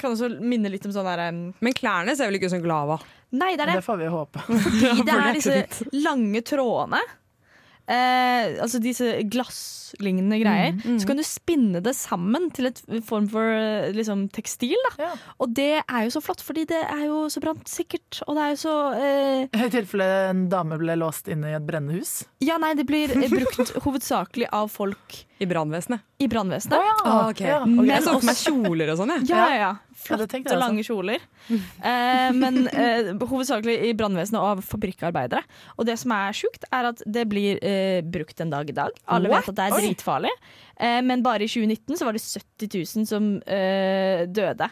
Kan 0.02 0.12
også 0.12 0.28
minne 0.44 0.68
litt 0.74 0.84
om 0.84 0.92
sånn 0.92 1.08
derre 1.08 1.30
um, 1.32 1.38
Men 1.64 1.78
klærne 1.78 2.18
ser 2.20 2.28
vel 2.28 2.36
ikke 2.36 2.50
ut 2.50 2.56
som 2.58 2.66
glava? 2.66 2.98
Nei, 3.32 3.56
det 3.58 3.66
er 3.66 3.74
det. 3.74 3.78
Det 3.82 3.86
får 3.88 3.98
vi 4.04 4.12
håpe. 4.14 4.40
Fordi 4.66 5.06
det 5.08 5.16
er 5.20 5.38
disse 5.40 5.94
lange 6.06 6.42
trådene. 6.46 7.02
Eh, 7.86 8.56
altså 8.64 8.80
disse 8.82 9.06
glasslignende 9.30 10.40
greier. 10.42 10.72
Mm, 10.80 10.96
Så 10.98 11.06
kan 11.06 11.20
du 11.20 11.24
spinne 11.28 11.82
det 11.86 11.92
sammen 11.94 12.48
til 12.56 12.72
et 12.72 12.80
form 13.06 13.28
for 13.30 13.46
eh, 13.46 13.92
liksom, 13.94 14.24
tekstil. 14.34 14.74
Da. 14.88 14.94
Ja. 15.04 15.12
Og 15.38 15.54
det 15.54 15.84
er 15.84 16.08
jo 16.08 16.14
så 16.16 16.22
flott, 16.26 16.42
fordi 16.42 16.64
det 16.72 16.80
er 16.82 17.04
jo 17.06 17.28
så 17.30 17.44
brannsikkert. 17.44 18.24
Og 18.26 18.40
det 18.40 18.42
er 18.48 18.56
jo 18.56 18.58
så 18.64 18.74
eh, 18.98 19.46
I 19.54 19.70
tilfelle 19.76 20.08
en 20.32 20.48
dame 20.50 20.80
ble 20.82 20.98
låst 20.98 21.30
inne 21.30 21.54
i 21.54 21.58
et 21.60 21.68
brennende 21.68 22.00
hus. 22.02 22.24
Ja, 22.42 22.58
nei, 22.62 22.74
det 22.80 22.88
blir 22.90 23.14
eh, 23.14 23.30
brukt 23.30 23.76
hovedsakelig 23.86 24.50
av 24.50 24.74
folk 24.74 25.22
I 25.38 25.46
brannvesenet? 25.52 26.02
i 26.18 26.30
brannvesenet. 26.32 26.80
Ah, 27.04 27.28
okay. 27.30 27.50
Ja, 27.52 27.62
okay. 27.68 27.90
Jeg 27.92 28.02
så 28.06 28.14
for 28.16 28.26
meg 28.32 28.38
kjoler 28.40 28.94
og 28.96 29.02
sånn, 29.02 29.12
jeg. 29.20 29.30
Ja, 29.30 29.46
ja, 29.52 29.56
ja. 29.62 29.72
Flotte, 30.06 30.40
ja, 30.40 30.44
også. 30.46 30.60
lange 30.62 30.84
kjoler. 30.86 31.24
Eh, 31.50 32.30
men 32.38 32.62
eh, 32.70 33.12
hovedsakelig 33.26 33.76
i 33.90 33.94
brannvesenet 33.98 34.40
og 34.42 34.48
av 34.54 34.64
fabrikkarbeidere. 34.66 35.42
Og 35.78 35.88
det 35.90 35.98
som 36.02 36.14
er 36.16 36.38
sjukt, 36.38 36.66
er 36.72 36.92
at 36.92 37.02
det 37.06 37.26
blir 37.32 37.60
eh, 37.66 38.00
brukt 38.06 38.40
en 38.46 38.54
dag 38.54 38.70
i 38.70 38.76
dag. 38.78 38.96
Alle 39.10 39.32
What? 39.34 39.46
vet 39.46 39.54
at 39.54 39.60
det 39.60 39.68
er 39.68 39.78
dritfarlig. 39.90 40.34
Eh, 40.78 41.02
men 41.06 41.24
bare 41.26 41.46
i 41.48 41.52
2019 41.52 41.98
så 42.00 42.08
var 42.08 42.18
det 42.18 42.24
70 42.26 42.72
000 43.02 43.10
som 43.10 43.30
eh, 43.48 44.26
døde. 44.30 44.70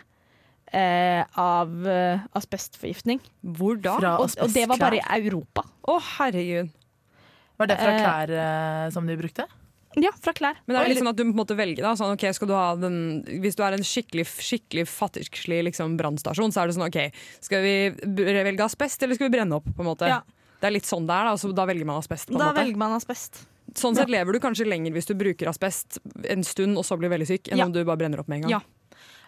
eh, 0.74 1.22
av 1.38 1.74
eh, 1.88 2.24
asbestforgiftning. 2.34 3.20
Hvor 3.58 3.78
da? 3.82 3.98
Fra 4.00 4.13
Og, 4.24 4.32
og 4.42 4.54
det 4.54 4.63
var 4.70 4.80
bare 4.82 5.02
i 5.02 5.20
Europa. 5.22 5.66
Å, 5.86 6.00
herregud. 6.18 6.72
Var 7.62 7.70
det 7.70 7.75
fra 7.78 7.92
klær 8.00 8.32
eh, 8.34 8.88
som 8.96 9.06
de 9.08 9.18
brukte? 9.20 9.46
Ja, 10.01 10.09
fra 10.23 10.33
klær. 10.33 10.57
Men 10.65 10.75
det 10.75 10.81
er 10.81 10.89
litt 10.89 11.01
sånn 11.01 11.12
at 11.12 11.19
du 11.19 11.25
måtte 11.29 11.57
velge 11.57 11.83
da 11.83 11.93
sånn, 12.00 12.15
okay, 12.15 12.33
du 12.33 12.53
ha 12.55 12.73
den, 12.79 12.97
Hvis 13.43 13.57
du 13.59 13.63
er 13.65 13.75
en 13.77 13.85
skikkelig, 13.85 14.25
skikkelig 14.25 14.88
fattigslig 14.89 15.62
liksom, 15.69 15.97
brannstasjon, 16.00 16.53
så 16.53 16.63
er 16.63 16.69
det 16.71 16.77
sånn 16.77 16.88
OK, 16.88 17.00
skal 17.45 17.65
vi 17.65 17.75
velge 18.43 18.65
asbest, 18.65 19.03
eller 19.05 19.19
skal 19.19 19.29
vi 19.29 19.35
brenne 19.38 19.59
opp? 19.59 19.69
på 19.69 19.85
en 19.85 19.91
måte? 19.91 20.09
Ja. 20.09 20.21
Det 20.59 20.69
er 20.69 20.77
litt 20.77 20.88
sånn 20.88 21.07
det 21.09 21.15
er, 21.15 21.27
da, 21.27 21.39
så 21.39 21.51
da 21.55 21.65
velger 21.67 21.88
man 21.88 22.00
asbest. 22.00 22.31
da 22.31 22.39
måte. 22.39 22.62
velger 22.62 22.79
man 22.79 22.95
asbest. 22.95 23.43
Sånn 23.79 23.97
sett 23.97 24.12
lever 24.12 24.35
du 24.35 24.39
kanskje 24.43 24.67
lenger 24.67 24.93
hvis 24.95 25.07
du 25.09 25.15
bruker 25.17 25.50
asbest 25.50 25.97
en 26.29 26.43
stund 26.45 26.77
og 26.77 26.85
så 26.88 26.97
blir 27.00 27.12
veldig 27.13 27.27
syk, 27.27 27.50
enn 27.51 27.62
Ja. 27.62 27.67
om 27.67 27.73
du 27.73 27.83
bare 27.83 28.00
brenner 28.00 28.21
opp 28.21 28.29
med 28.31 28.43
en 28.43 28.47
gang. 28.47 28.59
Ja. 28.59 28.63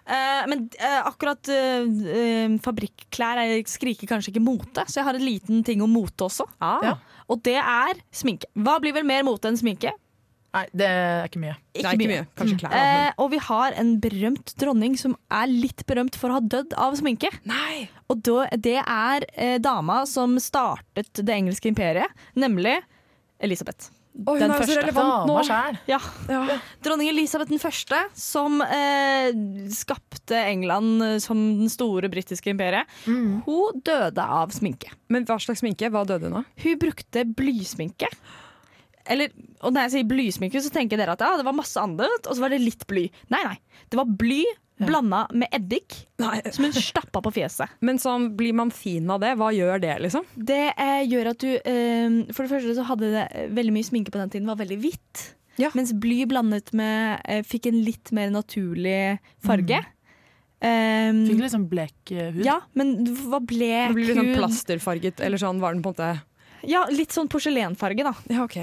Uh, 0.06 0.44
men 0.52 0.68
uh, 0.78 1.08
akkurat 1.10 1.50
uh, 1.50 2.58
fabrikklær 2.62 3.42
er, 3.42 3.56
skriker 3.66 4.06
kanskje 4.12 4.36
ikke 4.36 4.44
mote, 4.46 4.84
så 4.86 5.00
jeg 5.00 5.08
har 5.08 5.18
en 5.18 5.26
liten 5.26 5.64
ting 5.66 5.82
om 5.82 5.90
mote 5.90 6.28
også. 6.28 6.46
Ah. 6.62 6.84
Ja. 6.86 7.22
Og 7.34 7.42
det 7.42 7.58
er 7.58 7.98
sminke. 8.14 8.52
Hva 8.54 8.78
blir 8.84 8.94
vel 8.94 9.08
mer 9.08 9.26
mote 9.26 9.50
enn 9.50 9.58
sminke? 9.58 9.96
Nei, 10.56 10.64
det 10.72 10.88
er 10.88 11.26
ikke 11.28 11.42
mye. 11.44 11.56
Er 11.76 11.90
ikke 11.92 12.08
mye. 12.10 12.22
Kanskje 12.40 12.58
klær. 12.62 12.72
Mm. 12.72 13.02
Eh, 13.10 13.10
og 13.20 13.32
vi 13.34 13.40
har 13.50 13.76
en 13.82 13.90
berømt 14.04 14.54
dronning 14.62 14.96
som 15.00 15.18
er 15.36 15.52
litt 15.52 15.84
berømt 15.90 16.16
for 16.20 16.32
å 16.32 16.38
ha 16.40 16.44
dødd 16.56 16.74
av 16.80 16.96
sminke. 17.00 17.30
Nei! 17.50 17.90
Og 18.08 18.22
da, 18.24 18.46
det 18.56 18.78
er 18.82 19.26
eh, 19.34 19.58
dama 19.60 20.04
som 20.08 20.38
startet 20.40 21.12
det 21.26 21.36
engelske 21.36 21.68
imperiet, 21.72 22.08
nemlig 22.40 22.78
Elisabeth. 23.44 23.92
Å, 24.16 24.32
hun 24.32 24.40
Den 24.40 24.54
er 24.54 24.62
første. 24.62 24.72
så 24.72 24.80
relevant 24.80 25.28
nå. 25.28 25.34
Ja. 25.92 25.98
Ja. 26.32 26.60
Dronning 26.86 27.10
Elisabeth 27.12 27.50
den 27.52 27.60
første, 27.60 27.98
som 28.16 28.62
eh, 28.64 29.34
skapte 29.76 30.40
England 30.54 31.04
som 31.20 31.42
den 31.60 31.68
store 31.74 32.08
britiske 32.14 32.48
imperiet, 32.54 32.88
Mm. 33.10 33.42
hun 33.44 33.82
døde 33.84 34.24
av 34.24 34.56
sminke. 34.56 34.94
Men 35.12 35.28
hva 35.28 35.36
slags 35.44 35.60
sminke? 35.66 35.92
Hva 35.92 36.06
døde 36.08 36.30
hun 36.32 36.40
av? 36.40 36.48
Hun 36.64 36.80
brukte 36.80 37.26
blysminke. 37.28 38.08
Eller, 39.12 39.34
og 39.62 39.74
når 39.74 39.86
jeg 39.86 39.94
sier 39.96 40.10
blysminke, 40.10 40.62
så 40.64 40.72
tenker 40.74 41.00
dere 41.00 41.14
at 41.16 41.24
ja, 41.24 41.36
det 41.40 41.46
var 41.48 41.56
masse 41.58 41.82
annet, 41.82 42.26
og 42.26 42.32
så 42.34 42.42
var 42.44 42.54
det 42.54 42.62
litt 42.64 42.86
bly. 42.90 43.08
Nei, 43.34 43.42
nei. 43.46 43.58
Det 43.92 44.00
var 44.00 44.10
bly 44.10 44.44
blanda 44.76 45.22
med 45.32 45.48
eddik 45.56 45.94
som 46.20 46.66
hun 46.66 46.74
stappa 46.76 47.22
på 47.24 47.32
fjeset. 47.38 47.72
Men 47.86 48.00
sånn, 48.02 48.34
blir 48.36 48.56
man 48.58 48.74
fin 48.76 49.08
av 49.12 49.22
det? 49.24 49.36
Hva 49.40 49.52
gjør 49.56 49.80
det, 49.84 49.96
liksom? 50.04 50.28
Det 50.36 50.62
eh, 50.74 51.02
gjør 51.08 51.32
at 51.32 51.46
du 51.46 51.50
eh, 51.56 52.20
For 52.36 52.44
det 52.44 52.52
første 52.52 52.76
så 52.76 52.86
hadde 52.90 53.14
det 53.14 53.26
eh, 53.32 53.50
veldig 53.56 53.76
mye 53.78 53.88
sminke 53.88 54.14
på 54.14 54.20
den 54.20 54.34
tiden 54.34 54.52
var 54.52 54.60
veldig 54.60 54.80
hvitt. 54.84 55.26
Ja. 55.62 55.72
Mens 55.78 55.94
bly 55.96 56.26
blandet 56.28 56.74
med 56.76 57.22
eh, 57.24 57.44
fikk 57.48 57.70
en 57.72 57.82
litt 57.86 58.12
mer 58.16 58.34
naturlig 58.34 59.18
farge. 59.46 59.80
Um, 60.66 61.26
Fikk 61.28 61.42
liksom 61.44 61.66
blek 61.70 62.12
eh, 62.16 62.32
hud. 62.34 62.46
ja, 62.48 62.56
men 62.80 62.96
hva 63.06 63.42
ble 63.44 63.92
blek 63.92 63.92
blir 63.94 64.08
litt 64.08 64.18
sånn 64.18 64.32
plasterfarget, 64.38 65.20
eller 65.22 65.38
sånn 65.38 65.60
var 65.62 65.76
den 65.76 65.84
på 65.84 65.92
en 65.92 65.98
måte 65.98 66.66
Ja, 66.66 66.86
litt 66.90 67.14
sånn 67.14 67.28
porselenfarge, 67.30 68.06
da. 68.08 68.14
Ja, 68.32 68.46
ok. 68.48 68.56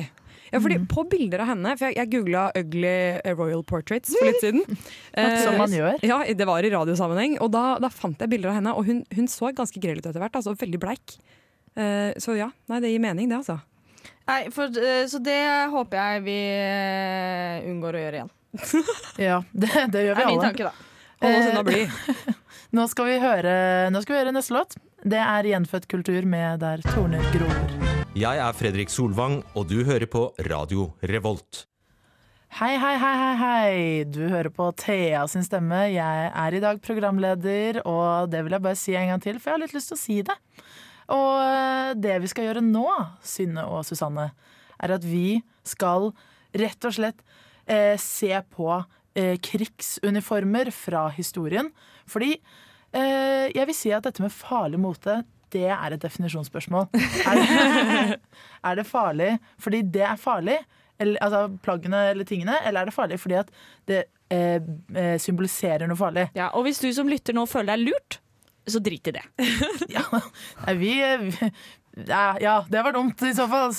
Ja, 0.52 0.60
fordi 0.60 0.76
Mm. 0.82 0.86
På 0.92 1.04
bilder 1.08 1.40
av 1.40 1.46
henne, 1.48 1.72
for 1.78 1.88
jeg, 1.88 1.96
jeg 1.96 2.10
googla 2.12 2.42
'ugly 2.54 3.20
royal 3.38 3.62
portraits' 3.64 4.12
for 4.12 4.26
litt 4.28 4.40
siden. 4.44 4.62
Eh, 5.16 5.38
Som 5.44 5.56
man 5.58 5.70
gjør. 5.72 5.98
Ja, 6.04 6.22
det 6.24 6.46
var 6.46 6.60
i 6.64 6.70
radiosammenheng. 6.70 7.38
Og 7.40 7.50
da, 7.52 7.78
da 7.80 7.88
fant 7.88 8.20
jeg 8.20 8.28
bilder 8.28 8.50
av 8.52 8.54
henne, 8.60 8.74
og 8.76 8.84
hun, 8.86 9.02
hun 9.14 9.26
så 9.28 9.50
ganske 9.54 9.80
grell 9.80 9.98
ut 9.98 10.06
etter 10.06 10.20
hvert. 10.20 10.36
Altså 10.36 10.54
veldig 10.56 10.80
bleik. 10.80 11.16
Eh, 11.76 12.12
så 12.20 12.36
ja, 12.36 12.50
nei, 12.68 12.80
det 12.84 12.90
gir 12.92 13.00
mening, 13.00 13.28
det, 13.32 13.40
altså. 13.42 13.58
Nei, 14.28 14.50
for, 14.54 14.68
eh, 14.76 15.06
så 15.08 15.18
det 15.24 15.40
håper 15.72 15.96
jeg 15.98 16.22
vi 16.28 16.36
eh, 16.36 17.64
unngår 17.72 17.96
å 17.98 18.02
gjøre 18.04 18.20
igjen. 18.20 18.32
Ja, 19.28 19.42
det, 19.52 19.72
det 19.92 20.04
gjør 20.06 20.14
Det 20.20 20.22
er 20.22 20.26
min 20.28 20.38
alle. 20.38 20.50
tanke, 20.52 20.68
da. 20.68 20.72
Hold 21.22 21.36
oss 21.36 21.46
Eh, 21.46 21.50
unna 21.52 21.62
bly. 21.64 21.82
Nå 22.76 22.86
skal 22.88 23.06
vi 23.10 23.18
høre, 23.20 23.90
nå 23.92 24.00
skal 24.02 24.14
vi 24.16 24.20
høre 24.22 24.32
neste 24.32 24.54
låt. 24.56 24.76
Det 25.04 25.20
er 25.20 25.44
Gjenfødt 25.44 25.88
kultur 25.92 26.24
med 26.24 26.60
Der 26.64 26.80
torner 26.92 27.20
gror. 27.34 28.01
Jeg 28.12 28.36
er 28.44 28.52
Fredrik 28.52 28.90
Solvang, 28.92 29.38
og 29.56 29.70
du 29.70 29.78
hører 29.88 30.04
på 30.04 30.26
Radio 30.44 30.90
Revolt. 31.08 31.62
Hei, 32.58 32.74
hei, 32.76 32.98
hei, 33.00 33.12
hei, 33.16 33.30
hei. 33.40 33.78
Du 34.04 34.18
hører 34.28 34.52
på 34.52 34.66
Thea 34.76 35.22
sin 35.32 35.46
stemme. 35.46 35.78
Jeg 35.94 36.26
er 36.28 36.52
i 36.52 36.60
dag 36.60 36.82
programleder, 36.84 37.80
og 37.88 38.28
det 38.28 38.42
vil 38.44 38.52
jeg 38.52 38.64
bare 38.68 38.76
si 38.76 38.92
en 39.00 39.14
gang 39.14 39.24
til, 39.24 39.40
for 39.40 39.48
jeg 39.48 39.56
har 39.56 39.62
litt 39.64 39.72
lyst 39.72 39.94
til 39.94 39.96
å 39.96 40.02
si 40.02 40.18
det. 40.28 40.36
Og 41.16 41.40
eh, 41.40 41.94
det 42.04 42.18
vi 42.20 42.28
skal 42.34 42.50
gjøre 42.50 42.66
nå, 42.66 42.84
Synne 43.24 43.64
og 43.72 43.80
Susanne, 43.88 44.28
er 44.76 44.96
at 44.98 45.08
vi 45.08 45.40
skal 45.64 46.10
rett 46.52 46.84
og 46.84 46.98
slett 47.00 47.24
eh, 47.64 47.96
se 47.96 48.34
på 48.52 48.74
eh, 49.16 49.38
krigsuniformer 49.40 50.68
fra 50.76 51.08
historien. 51.16 51.72
Fordi 52.04 52.34
eh, 52.36 53.48
jeg 53.56 53.72
vil 53.72 53.78
si 53.86 53.96
at 53.96 54.04
dette 54.04 54.20
med 54.20 54.36
farlig 54.36 54.84
mote, 54.84 55.22
det 55.52 55.68
er 55.70 55.96
et 55.96 56.02
definisjonsspørsmål. 56.02 56.88
Er 57.28 57.40
det, 57.40 58.18
er 58.70 58.78
det 58.78 58.86
farlig 58.88 59.34
fordi 59.62 59.82
det 59.94 60.06
er 60.08 60.20
farlig, 60.20 60.58
eller, 61.02 61.18
altså 61.24 61.44
plaggene 61.64 62.02
eller 62.12 62.28
tingene, 62.28 62.56
eller 62.66 62.82
er 62.82 62.90
det 62.90 62.96
farlig 62.96 63.20
fordi 63.20 63.38
at 63.40 63.52
det 63.90 64.02
eh, 64.32 64.58
eh, 64.96 65.16
symboliserer 65.22 65.88
noe 65.90 65.98
farlig? 65.98 66.28
Ja, 66.38 66.50
og 66.56 66.66
hvis 66.66 66.82
du 66.82 66.88
som 66.94 67.10
lytter 67.10 67.36
nå 67.36 67.46
føler 67.50 67.76
deg 67.76 67.90
lurt, 67.90 68.20
så 68.68 68.78
drit 68.82 69.08
i 69.10 69.16
det. 69.18 69.24
Ja, 69.96 70.04
vi, 70.78 70.94
vi 71.26 71.52
ja, 72.08 72.36
ja, 72.40 72.64
det 72.68 72.82
var 72.82 72.92
dumt 72.92 73.22
i 73.22 73.34
så 73.36 73.44
fall. 73.50 73.72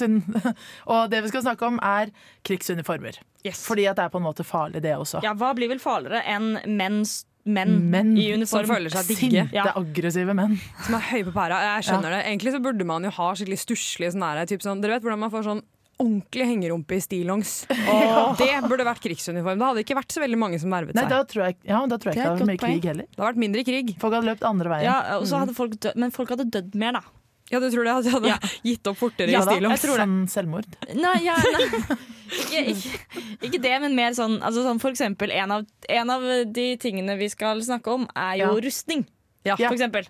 Og 0.86 1.10
det 1.10 1.22
vi 1.26 1.32
skal 1.32 1.46
snakke 1.48 1.66
om, 1.66 1.80
er 1.82 2.12
krigsuniformer. 2.46 3.18
Fordi 3.58 3.88
at 3.90 3.98
det 3.98 4.06
er 4.06 4.12
på 4.14 4.22
en 4.22 4.28
måte 4.28 4.46
farlig, 4.46 4.84
det 4.86 4.94
også. 4.96 5.24
Ja, 5.26 5.34
Hva 5.38 5.54
blir 5.58 5.72
vel 5.72 5.82
farligere 5.82 6.22
enn 6.30 6.60
menns 6.78 7.24
menn, 7.46 7.76
Menn 7.92 8.14
i 8.18 8.30
uniform? 8.34 8.66
som 8.66 8.76
føler 8.76 8.94
seg 8.94 9.10
digge. 9.12 9.44
Sinte, 9.52 9.74
aggressive 9.76 10.34
menn. 10.38 10.58
Som 10.86 10.96
er 11.00 11.06
høye 11.12 11.26
på 11.28 11.34
pæra. 11.36 11.60
Jeg 11.78 11.90
skjønner 11.90 12.16
det. 12.18 12.22
Egentlig 12.32 12.54
så 12.56 12.62
burde 12.64 12.86
man 12.88 13.04
jo 13.04 13.12
ha 13.18 13.30
skikkelig 13.36 13.60
stusslige 13.66 14.14
sånn 14.16 14.24
her, 14.26 14.46
typ 14.50 14.64
sånn, 14.66 14.82
Dere 14.84 14.98
vet 14.98 15.04
hvordan 15.08 15.20
man 15.26 15.32
får 15.34 15.48
sånn 15.50 15.64
ordentlig 16.04 16.48
hengerumpe 16.50 16.96
i 16.98 17.02
stillongs. 17.04 17.52
Det 18.40 18.48
burde 18.66 18.84
vært 18.88 19.04
krigsuniform. 19.04 19.60
Det 19.62 19.68
hadde 19.70 19.84
ikke 19.86 19.96
vært 20.00 20.16
så 20.16 20.24
veldig 20.24 20.40
mange 20.42 20.58
som 20.60 20.72
vervet 20.74 20.96
Nei, 20.98 21.04
seg. 21.06 21.12
da 21.14 21.20
tror 21.30 21.44
jeg, 21.46 21.58
ja, 21.70 21.82
da 21.86 22.00
tror 22.02 22.10
jeg 22.12 22.16
Det 22.18 22.24
ikke 22.24 22.24
det 22.24 22.32
hadde 22.32 22.40
vært 22.40 22.50
mye 22.50 22.64
krig 22.64 22.88
heller. 22.90 23.06
Det 23.12 23.20
hadde 23.22 23.30
vært 23.30 23.44
mindre 23.44 23.64
krig. 23.68 23.92
Folk 24.02 24.16
hadde 24.18 24.30
løpt 24.32 24.48
andre 24.50 24.72
veien. 24.74 24.88
Ja, 24.90 24.96
og 25.20 25.28
så 25.30 25.44
hadde 25.44 25.54
folk 25.56 25.76
død, 25.78 26.00
men 26.02 26.12
folk 26.16 26.34
hadde 26.34 26.48
dødd 26.58 26.76
mer, 26.82 26.98
da. 26.98 27.04
Ja, 27.52 27.60
du 27.60 27.68
tror 27.70 27.84
det? 27.84 27.92
At 27.94 28.06
jeg 28.06 28.14
hadde 28.14 28.28
Ja. 28.32 28.38
gitt 28.64 28.88
opp 28.88 28.98
fortere 28.98 29.30
Ja 29.30 29.42
i 29.42 29.46
stillongs? 29.46 29.82
jeg 29.82 29.90
tror 29.90 29.98
det. 29.98 30.08
Sånn 30.08 30.28
selvmord. 30.32 30.66
Nei, 30.96 31.20
ja, 31.26 31.36
nei. 31.36 31.98
Ikke, 32.34 32.62
ikke, 32.72 33.22
ikke 33.46 33.62
det, 33.62 33.74
men 33.84 33.96
mer 33.96 34.12
sånn, 34.18 34.40
altså 34.42 34.64
sånn 34.66 34.80
For 34.82 34.90
eksempel, 34.90 35.30
en 35.32 35.52
av, 35.52 35.66
en 35.90 36.10
av 36.10 36.24
de 36.52 36.68
tingene 36.82 37.18
vi 37.20 37.28
skal 37.30 37.60
snakke 37.62 37.92
om, 37.94 38.08
er 38.16 38.38
jo 38.42 38.48
Ja. 38.56 38.62
rustning. 38.68 39.06
Ja. 39.46 39.56
For 39.58 39.76
eksempel. 39.76 40.08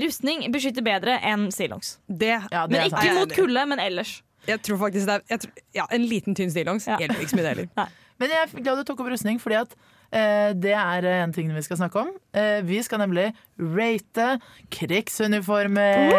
Rustning 0.00 0.44
beskytter 0.52 0.84
bedre 0.86 1.18
enn 1.20 1.48
stillongs. 1.50 1.98
Ja, 2.08 2.66
Men 2.68 2.86
ikke 2.88 3.00
sant. 3.02 3.14
mot 3.18 3.32
kulde, 3.34 3.66
men 3.68 3.78
ellers. 3.78 4.22
jeg 4.46 4.62
tror 4.62 4.78
faktisk 4.78 5.06
det 5.06 5.16
er 5.18 5.22
jeg 5.28 5.40
tror, 5.40 5.52
ja, 5.74 5.86
En 5.90 6.06
liten 6.08 6.34
tynn 6.34 6.50
stillongs 6.50 6.86
Ja. 6.86 6.96
hjelper 6.98 7.20
ikke 7.20 7.30
så 7.34 7.36
mye 7.36 7.42
det 7.48 7.56
heller. 7.56 7.68
Men 8.20 8.28
jeg 8.28 8.38
er 8.54 8.60
glad 8.60 8.76
du 8.76 8.84
tok 8.84 9.00
opp 9.00 9.08
rustning, 9.08 9.38
fordi 9.40 9.56
at 9.60 9.74
det 10.10 10.72
er 10.74 11.06
eh, 11.06 11.22
en 11.22 11.32
ting 11.34 11.50
vi 11.54 11.62
skal 11.62 11.78
snakke 11.78 12.02
om. 12.02 12.10
Eh, 12.34 12.60
vi 12.66 12.80
skal 12.82 12.98
nemlig 13.04 13.28
rate 13.58 14.40
krigsuniformer. 14.74 16.14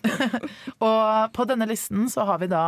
og 0.90 1.32
på 1.36 1.46
denne 1.48 1.68
listen 1.70 2.08
så 2.12 2.26
har 2.28 2.42
vi 2.42 2.50
da 2.52 2.64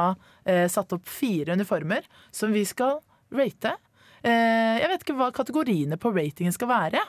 eh, 0.49 0.64
satt 0.72 0.94
opp 0.96 1.08
fire 1.08 1.56
uniformer 1.58 2.06
som 2.32 2.54
vi 2.56 2.64
skal 2.68 3.00
rate. 3.32 3.76
Eh, 4.22 4.78
jeg 4.80 4.88
vet 4.92 5.04
ikke 5.04 5.18
hva 5.18 5.32
kategoriene 5.34 5.99
på 6.00 6.14
ratingen 6.14 6.54
skal 6.54 6.70
være. 6.72 7.02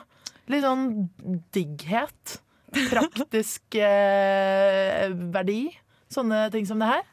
Litt 0.52 0.66
sånn 0.66 1.08
digghet. 1.54 2.38
Praktisk 2.90 3.78
eh, 3.80 5.08
verdi. 5.32 5.62
Sånne 6.12 6.50
ting 6.52 6.68
som 6.68 6.82
det 6.82 6.90
her. 6.90 7.04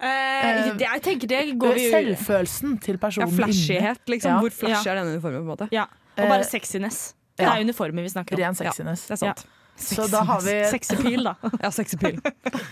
Eh, 0.00 0.74
det- 0.78 0.86
jeg 0.86 1.02
tenker 1.02 1.26
det 1.28 1.58
går 1.58 1.74
vi 1.74 1.90
Selvfølelsen 1.90 2.80
til 2.80 2.94
Ja, 2.94 2.98
personen 3.08 3.32
flashighet, 3.34 3.98
liksom. 4.06 4.30
Ja. 4.30 4.40
Hvor 4.40 4.50
flashy 4.52 4.86
er 4.90 4.94
denne 5.00 5.14
uniformen? 5.16 5.42
på 5.42 5.50
en 5.50 5.56
måte? 5.56 5.68
Ja, 5.72 5.82
og 6.16 6.28
bare 6.28 6.40
Eh, 6.40 6.44
sexiness. 6.46 7.14
Det 7.36 7.46
ja. 7.46 7.54
er 7.56 7.60
uniformer 7.64 8.02
vi 8.02 8.08
snakker 8.08 8.34
om. 8.34 8.42
Ren 8.42 8.54
sexiness. 8.54 9.06
Det 9.08 9.12
er 9.12 9.16
sant. 9.26 9.44
Så 9.78 10.08
da 10.10 10.24
har 10.24 10.40
vi 10.40 10.54
Sexypil, 10.70 11.22
da. 11.22 11.34
Ja, 11.62 11.70
sexypil. 11.70 12.20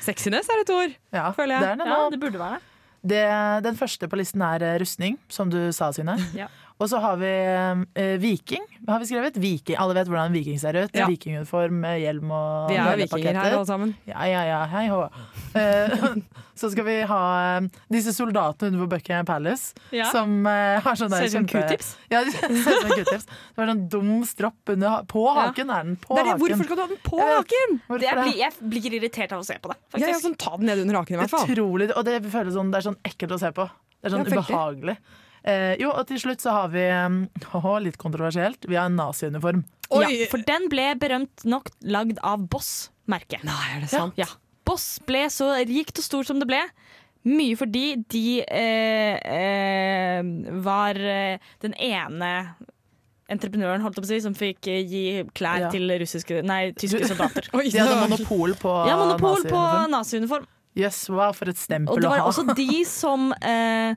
Sexiness 0.03 0.49
er 0.51 0.61
et 0.63 0.71
ord. 0.71 0.95
ja, 1.13 1.31
føler 1.33 1.55
jeg. 1.55 1.61
Det 1.63 1.69
er 1.71 1.77
det 1.77 1.87
Ja, 1.87 2.11
det 2.11 2.21
burde 2.21 2.39
være 2.39 2.55
det. 2.59 2.63
Det, 3.07 3.63
den 3.63 3.77
første 3.77 4.09
på 4.09 4.17
listen 4.19 4.43
er 4.43 4.63
eh, 4.63 4.79
rustning, 4.81 5.17
som 5.29 5.49
du 5.49 5.71
sa, 5.73 5.93
Synne. 5.93 6.17
Ja. 6.35 6.49
Og 6.77 6.91
så 6.93 6.99
har 7.01 7.17
vi 7.17 7.29
eh, 7.97 8.17
viking. 8.21 8.61
Har 8.87 9.01
vi 9.01 9.07
skrevet? 9.09 9.37
Viking. 9.41 9.79
Alle 9.81 9.95
vet 9.97 10.11
hvordan 10.11 10.29
en 10.29 10.35
viking 10.37 10.59
ser 10.61 10.77
ut. 10.77 10.93
Ja. 10.93 11.07
Vikinguniform 11.09 11.79
hjelm 11.97 12.29
og 12.37 12.69
Vi 12.69 12.77
er 12.77 12.99
vikinger 13.01 13.39
her, 13.39 13.55
alle 13.57 13.69
sammen. 13.69 13.95
Ja, 14.05 14.27
ja, 14.29 14.43
ja, 14.45 14.59
hei 14.69 14.83
hå. 14.93 14.99
Eh, 15.57 16.05
så 16.61 16.69
skal 16.75 16.85
vi 16.85 16.99
ha 17.09 17.21
eh, 17.57 17.71
disse 17.97 18.13
soldatene 18.13 18.75
under 18.75 18.85
på 18.85 18.91
Buckingham 18.93 19.25
Palace, 19.31 19.73
Ja. 19.97 20.11
som 20.13 20.37
eh, 20.53 20.77
har 20.85 21.01
sånn 21.01 21.15
der 21.17 21.25
Ser 21.25 21.33
ut 21.33 21.37
som 21.39 21.49
q-tips. 21.49 21.89
Ja, 22.13 22.21
ser 22.29 22.53
ut 22.53 22.61
som 22.85 22.93
q-tips. 22.93 23.25
Det 23.33 23.57
var 23.63 23.73
sånn 23.73 23.83
dum 23.97 24.13
stropp 24.29 24.75
under 24.77 25.01
På 25.09 25.25
haken 25.33 25.73
er 25.73 25.89
den. 25.89 25.97
På 26.05 26.13
Det 26.21 26.27
er 26.27 26.29
det, 26.29 26.37
haken. 26.37 26.45
hvorfor 26.45 26.69
skal 26.69 26.77
du 26.77 26.85
ha 26.85 26.89
den 26.93 27.03
på 27.09 27.23
Jeg 27.25 27.33
vet. 27.33 27.37
haken? 27.41 27.77
Det 27.89 28.01
det? 28.05 28.15
blir, 28.21 28.39
jeg 28.45 28.71
blir 28.77 29.01
irritert 29.01 29.33
av 29.33 29.41
å 29.41 29.49
se 29.49 29.57
på 29.65 29.73
det, 29.73 29.81
Ja, 29.97 30.13
ja, 30.13 30.21
sånn, 30.21 30.37
ta 30.45 30.59
den 30.61 30.69
ned 30.69 30.85
under 30.85 31.01
haken, 31.01 31.17
i 31.17 31.25
hvert 31.25 31.33
fall. 31.39 31.49
Utrolig, 31.49 31.89
og 31.97 32.05
det 32.05 32.21
føles 32.29 32.53
sånn, 32.61 32.69
det 32.75 32.85
er 32.85 32.91
sånn 32.93 33.01
ekkelt 33.09 33.33
å 33.33 33.41
se 33.41 33.55
på. 33.57 33.65
Det 33.97 34.13
er 34.13 34.19
sånn 34.19 34.29
ubehagelig. 34.29 35.01
Eh, 35.47 35.77
jo, 35.79 35.93
og 35.95 36.09
til 36.09 36.19
slutt 36.19 36.43
så 36.43 36.55
har 36.57 36.73
vi 36.73 36.85
oh, 37.61 37.77
litt 37.83 37.99
kontroversielt, 38.03 38.67
vi 38.67 38.79
har 38.79 38.91
en 38.91 38.99
naziuniform. 38.99 39.63
Ja, 39.95 40.09
for 40.33 40.43
den 40.43 40.67
ble 40.73 40.89
berømt 40.99 41.45
nok 41.47 41.71
lagd 41.87 42.19
av 42.27 42.43
Boss-merket. 42.51 43.45
Nei, 43.47 43.63
er 43.77 43.85
det 43.85 43.93
sant? 43.93 44.19
Ja. 44.19 44.27
Boss 44.67 44.97
ble 45.07 45.29
så 45.31 45.53
rikt 45.63 46.01
og 46.01 46.07
stort 46.07 46.27
som 46.31 46.41
det 46.43 46.49
ble. 46.51 46.65
Mye 47.27 47.59
fordi 47.59 47.85
de 48.11 48.25
eh, 48.43 49.19
eh, 49.19 50.27
var 50.63 50.99
eh, 50.99 51.43
den 51.63 51.75
ene 51.83 52.33
entreprenøren 53.31 53.83
holdt 53.83 53.99
opp 53.99 54.05
på 54.05 54.09
å 54.09 54.13
si, 54.13 54.21
som 54.23 54.35
fikk 54.39 54.69
eh, 54.71 54.83
gi 54.87 55.05
klær 55.35 55.65
Ja. 55.67 55.71
til 55.73 55.91
russiske, 56.03 56.43
nei, 56.47 56.71
tyske 56.79 57.03
soldater. 57.11 57.49
Oi, 57.59 57.69
De 57.71 57.83
hadde 57.83 57.99
monopol 58.05 58.55
på 58.61 58.75
Ja, 58.87 58.99
monopol 59.01 59.47
på 59.51 59.63
naziuniform. 59.91 60.47
Jøss, 60.77 61.07
yes, 61.07 61.11
wow, 61.11 61.33
for 61.33 61.49
et 61.51 61.59
Og 61.89 62.03
det 62.03 62.11
var 62.11 62.27
også 62.27 62.45
de 62.55 62.83
som 62.85 63.31
eh, 63.41 63.95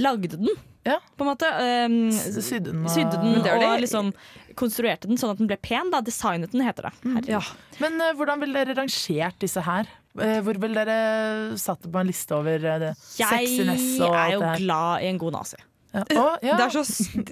lagde 0.00 0.34
den, 0.38 0.48
Ja. 0.84 0.98
på 1.16 1.24
en 1.24 1.30
måte. 1.30 1.48
Um, 1.48 1.98
Sydde 2.12 2.70
den 2.70 2.88
sydde 2.92 3.18
den 3.20 3.38
det 3.42 3.50
er 3.50 3.56
og 3.56 3.62
det- 3.64 3.84
liksom 3.86 4.12
konstruerte 4.54 5.08
den 5.10 5.18
sånn 5.18 5.32
at 5.34 5.38
den 5.40 5.48
ble 5.50 5.56
pen. 5.58 5.90
Da. 5.90 6.00
Designet 6.04 6.52
den, 6.52 6.62
heter 6.62 6.90
det. 6.90 7.26
Ja. 7.32 7.40
Men 7.82 7.96
uh, 8.00 8.12
hvordan 8.14 8.42
ville 8.44 8.64
dere 8.64 8.76
rangert 8.78 9.38
disse 9.42 9.64
her? 9.64 9.88
Uh, 10.14 10.38
hvor 10.46 10.60
ville 10.62 10.84
dere 10.84 11.56
satt 11.58 11.82
det 11.82 11.90
på 11.90 12.02
en 12.02 12.06
liste 12.12 12.36
over 12.36 12.60
uh, 12.62 12.78
det? 12.84 12.92
Jeg 13.18 13.48
sexiness 13.48 13.86
og 14.00 14.12
er 14.12 14.20
alt 14.20 14.34
jo 14.36 14.42
det 14.44 14.50
her? 14.52 14.60
glad 14.62 15.02
i 15.02 15.08
en 15.10 15.18
god 15.24 15.40
nazi. 15.40 15.62
Ja. 15.94 16.02
Oh, 16.18 16.36
ja. 16.42 16.56
Det 16.58 16.64
er 16.64 16.72
så, 16.74 16.82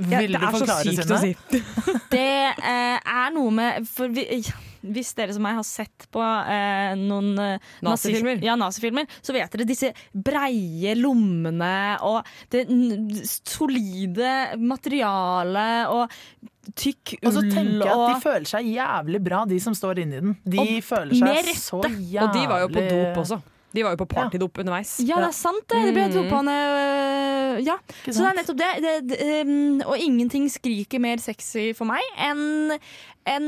ja, 0.07 0.19
det 0.23 0.39
er 0.39 0.53
så 0.55 0.67
sykt 0.87 1.11
å 1.11 1.17
si. 1.19 1.33
Det 2.15 2.27
eh, 2.63 2.99
er 3.11 3.33
noe 3.35 3.51
med 3.51 3.89
For 3.91 4.13
vi, 4.15 4.23
hvis 4.83 5.15
dere 5.15 5.33
som 5.37 5.43
meg 5.47 5.55
har 5.59 5.67
sett 5.67 6.07
på 6.13 6.23
eh, 6.23 6.95
noen 6.99 7.33
eh, 7.39 7.59
Nazifilmer. 7.83 8.37
nazi- 8.41 8.45
Ja, 8.45 8.57
nazi 8.57 8.81
så 9.23 9.33
vet 9.33 9.51
dere 9.53 9.65
disse 9.69 9.93
breie 10.13 10.95
lommene 10.99 11.99
og 12.03 12.25
det 12.51 12.67
n- 12.69 13.09
solide 13.45 14.57
materialet 14.59 15.89
og 15.93 16.11
tykk 16.79 17.17
ull 17.23 17.29
Og 17.29 17.35
så 17.35 17.43
tenker 17.51 17.87
jeg 17.87 17.93
at 17.93 18.15
de 18.15 18.21
føler 18.23 18.47
seg 18.53 18.69
jævlig 18.71 19.21
bra, 19.25 19.45
de 19.51 19.59
som 19.61 19.75
står 19.75 19.99
inni 20.05 20.21
den. 20.21 20.37
De 20.45 20.59
Og 20.63 20.69
føler 20.87 21.15
seg 21.19 21.57
så 21.59 21.81
jævlig 21.83 22.23
Og 22.23 22.33
de 22.37 22.45
var 22.51 22.61
jo 22.63 22.69
på 22.69 22.85
dop 22.89 23.23
også. 23.25 23.41
De 23.73 23.85
var 23.85 23.95
jo 23.95 24.01
på 24.03 24.09
partydop 24.13 24.59
underveis. 24.63 24.97
Ja, 25.07 25.21
det 25.23 25.31
er 25.31 25.37
sant, 25.37 25.65
det. 25.73 25.81
Det 25.89 25.95
ble 25.97 26.09
dopene 26.13 26.57
øh, 26.57 27.63
Ja. 27.65 27.79
Så 28.07 28.19
det 28.19 28.29
er 28.31 28.37
nettopp 28.41 28.59
det. 28.61 28.73
det, 28.85 28.95
det 29.13 29.31
um, 29.47 29.81
og 29.87 29.97
ingenting 30.01 30.49
skriker 30.53 31.03
mer 31.03 31.23
sexy 31.23 31.71
for 31.77 31.89
meg 31.89 32.05
enn 32.21 32.75
en 33.29 33.47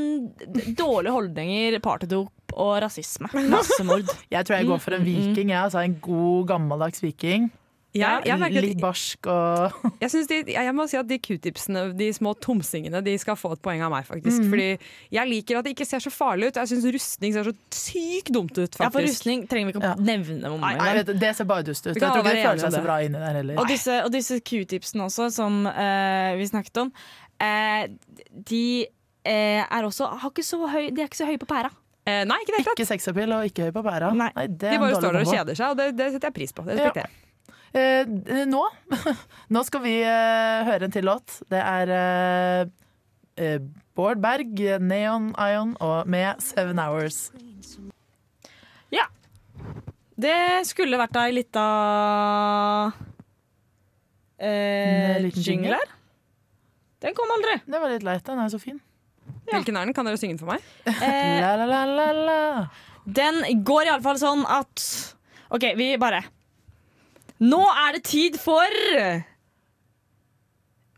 dårlige 0.77 1.11
holdninger, 1.11 1.79
partydop 1.83 2.55
og 2.55 2.77
rasisme. 2.85 3.27
Massemord. 3.51 4.07
Jeg 4.31 4.47
tror 4.47 4.55
jeg 4.61 4.69
går 4.69 4.81
for 4.83 4.95
en 4.95 5.05
viking. 5.05 5.51
Ja. 5.51 5.65
altså 5.65 5.83
en 5.83 5.97
god, 6.01 6.47
gammeldags 6.53 7.03
viking. 7.03 7.49
Jeg, 7.95 8.25
jeg, 8.27 8.39
merker 8.41 8.65
Litt 8.65 8.81
barsk 8.81 9.27
og 9.31 9.85
jeg, 10.01 10.25
de, 10.27 10.39
jeg 10.51 10.73
må 10.75 10.85
si 10.91 10.97
at 10.99 11.07
de 11.07 11.17
q-tipsene, 11.21 11.85
de 11.95 12.09
små 12.15 12.33
tomsingene, 12.43 12.99
de 13.05 13.13
skal 13.21 13.37
få 13.39 13.53
et 13.55 13.61
poeng 13.63 13.83
av 13.85 13.93
meg, 13.93 14.07
faktisk. 14.07 14.43
Mm. 14.43 14.49
Fordi 14.51 14.67
jeg 15.15 15.31
liker 15.31 15.59
at 15.59 15.67
det 15.67 15.75
ikke 15.75 15.87
ser 15.87 16.03
så 16.03 16.11
farlig 16.13 16.49
ut. 16.51 16.59
Jeg 16.59 16.71
syns 16.73 16.87
rustning 16.97 17.35
ser 17.35 17.47
så 17.47 17.53
sykt 17.71 18.33
dumt 18.35 18.51
ut, 18.57 18.65
faktisk. 18.65 18.83
Ja, 18.83 18.91
for 18.91 19.07
rustning 19.07 19.45
trenger 19.51 19.71
vi 19.71 19.75
ikke 19.75 19.83
å 19.83 19.87
Ja. 19.87 19.95
nevne 20.11 20.51
om 20.51 20.59
Nei, 20.65 20.73
engang. 20.75 21.21
Det 21.23 21.31
ser 21.37 21.49
bare 21.49 21.67
dust 21.67 21.87
ut. 21.87 21.93
Jeg 21.93 22.03
tror 22.03 22.19
ikke 22.19 22.35
det 22.35 22.65
seg 22.65 22.75
så 22.75 22.83
bra 22.83 22.99
inni 23.05 23.21
der 23.21 23.39
heller. 23.39 23.61
Og 23.63 23.71
disse, 23.71 24.01
og 24.03 24.11
disse 24.11 24.41
q-tipsene 24.43 25.07
også, 25.07 25.31
som 25.31 25.63
uh, 25.69 26.35
vi 26.35 26.49
snakket 26.51 26.83
om, 26.83 26.91
uh, 27.39 27.87
de 28.51 28.65
uh, 28.89 29.63
er 29.63 29.87
også 29.87 30.11
har 30.19 30.35
ikke 30.35 30.45
så 30.45 30.59
høy, 30.67 30.91
De 30.91 31.01
er 31.01 31.07
ikke 31.07 31.23
så 31.23 31.31
høye 31.31 31.41
på 31.41 31.49
pæra. 31.49 31.71
Eh, 32.05 32.21
nei, 32.29 32.37
ikke 32.43 32.53
det. 32.53 32.65
Ikke 32.69 32.85
sexappeal 32.85 33.31
og 33.33 33.47
ikke 33.49 33.67
høy 33.67 33.71
på 33.73 33.81
pæra. 33.85 34.11
Nei. 34.13 34.29
Nei, 34.35 34.45
det 34.45 34.69
De 34.69 34.75
er 34.75 34.81
bare 34.83 34.97
står 34.99 35.15
der 35.15 35.23
og 35.25 35.31
kjeder 35.31 35.57
seg, 35.57 35.71
og 35.71 35.79
det, 35.79 35.87
det 35.97 36.09
setter 36.13 36.29
jeg 36.29 36.35
pris 36.35 36.53
på. 36.53 36.65
Det 36.67 36.75
respekterer 36.77 37.07
jeg. 37.07 37.15
Eh, 37.17 37.24
nå 37.75 38.61
Nå 39.53 39.63
skal 39.67 39.83
vi 39.83 39.95
eh, 40.03 40.65
høre 40.67 40.87
en 40.87 40.93
til 40.93 41.05
låt. 41.07 41.39
Det 41.51 41.59
er 41.59 41.91
eh, 41.95 42.61
eh, 43.41 43.59
Bård 43.95 44.21
Berg, 44.23 44.59
Neon 44.83 45.33
Ion 45.39 45.75
og 45.83 46.07
med 46.07 46.41
Seven 46.43 46.79
Hours. 46.79 47.29
Ja. 48.91 49.07
Det 50.15 50.37
skulle 50.67 50.99
vært 50.99 51.19
ei 51.19 51.35
lita 51.35 51.67
eh, 54.39 55.29
jingle? 55.35 55.79
her. 55.79 55.93
Den 57.05 57.15
kom 57.15 57.31
aldri. 57.35 57.59
Det 57.67 57.79
var 57.81 57.91
litt 57.91 58.05
leit. 58.07 58.23
Den 58.25 58.39
er 58.41 58.51
så 58.51 58.59
fin. 58.59 58.79
Hvilken 59.51 59.77
er 59.77 59.85
den? 59.85 59.93
Kan 59.93 60.07
dere 60.07 60.19
synge 60.19 60.37
den 60.37 60.41
for 60.41 60.53
meg? 60.55 60.63
Eh, 60.89 61.39
La, 61.43 61.55
la, 61.59 61.67
la, 61.69 61.83
la, 61.85 62.07
la. 62.29 62.39
Den 63.05 63.43
går 63.67 63.91
iallfall 63.91 64.17
sånn 64.17 64.41
at 64.49 64.81
OK, 65.53 65.67
vi 65.77 65.91
bare 66.01 66.23
Nå 67.43 67.63
er 67.67 67.97
det 67.97 68.05
tid 68.07 68.37
for 68.39 68.79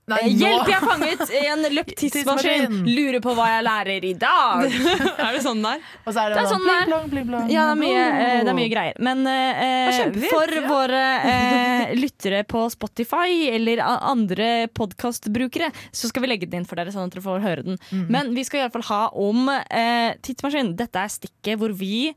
Nei, 0.08 0.22
eh, 0.24 0.36
Hjelp, 0.40 0.70
jeg 0.72 0.78
er 0.78 0.86
fanget 0.88 1.32
en 1.36 1.66
løpt 1.76 1.98
tidsmaskin. 2.00 2.68
Tidsmaskin. 2.70 2.92
Lurer 2.96 3.20
på 3.24 3.34
hva 3.36 3.48
jeg 3.52 3.64
lærer 3.68 4.06
i 4.08 4.14
dag. 4.16 4.64
er 5.26 5.36
det 5.36 5.42
sånn 5.44 5.60
der? 5.66 5.82
Og 6.06 6.14
så 6.16 6.22
er 6.22 6.32
det, 6.32 6.38
Det 6.38 6.44
er 6.46 6.48
sånn 6.54 6.64
der. 6.64 6.86
bling, 6.88 7.12
blong, 7.12 7.26
bling. 7.28 7.52
Ja, 7.52 7.66
det 7.68 7.74
er 7.74 7.82
mye, 7.82 8.06
eh, 8.06 8.38
det 8.48 8.54
er 8.54 8.58
mye 8.62 8.72
greier. 8.72 9.02
Men 9.04 9.28
eh, 9.28 9.92
er 9.92 10.16
for 10.30 10.56
ja. 10.56 10.64
våre 10.70 11.04
eh, 11.34 11.94
lyttere 12.04 12.46
på 12.48 12.64
Spotify 12.72 13.52
eller 13.52 13.84
andre 13.84 14.50
podkastbrukere, 14.80 15.74
så 15.92 16.08
skal 16.08 16.24
vi 16.24 16.32
legge 16.32 16.48
den 16.48 16.64
inn 16.64 16.70
for 16.70 16.80
dere, 16.80 16.96
sånn 16.96 17.12
at 17.12 17.18
dere 17.18 17.28
får 17.28 17.44
høre 17.44 17.68
den. 17.68 17.84
Mm. 17.92 18.08
Men 18.16 18.32
vi 18.38 18.48
skal 18.48 18.64
iallfall 18.64 18.88
ha 18.88 19.04
om 19.12 19.52
eh, 19.52 20.16
tidsmaskin. 20.24 20.72
Dette 20.80 21.04
er 21.04 21.12
stikket 21.20 21.60
hvor 21.60 21.76
vi 21.76 22.14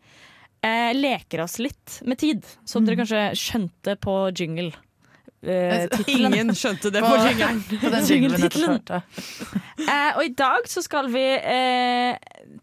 eh, 0.67 0.93
leker 0.97 1.43
oss 1.45 1.59
litt 1.63 2.01
med 2.09 2.19
tid. 2.21 2.47
Som 2.69 2.87
dere 2.87 3.01
kanskje 3.01 3.25
skjønte 3.39 3.97
på 4.01 4.15
jingle. 4.37 4.73
Eh. 5.41 5.87
Ingen 6.13 6.53
skjønte 6.57 6.91
det 6.93 7.01
På- 7.05 7.17
jingeren. 7.27 7.63
På 7.81 7.93
den 7.95 8.07
jinglen. 8.07 8.47
Eh, 8.93 10.11
og 10.17 10.25
i 10.27 10.33
dag 10.37 10.69
så 10.69 10.83
skal 10.85 11.09
vi 11.13 11.25
eh, 11.39 12.17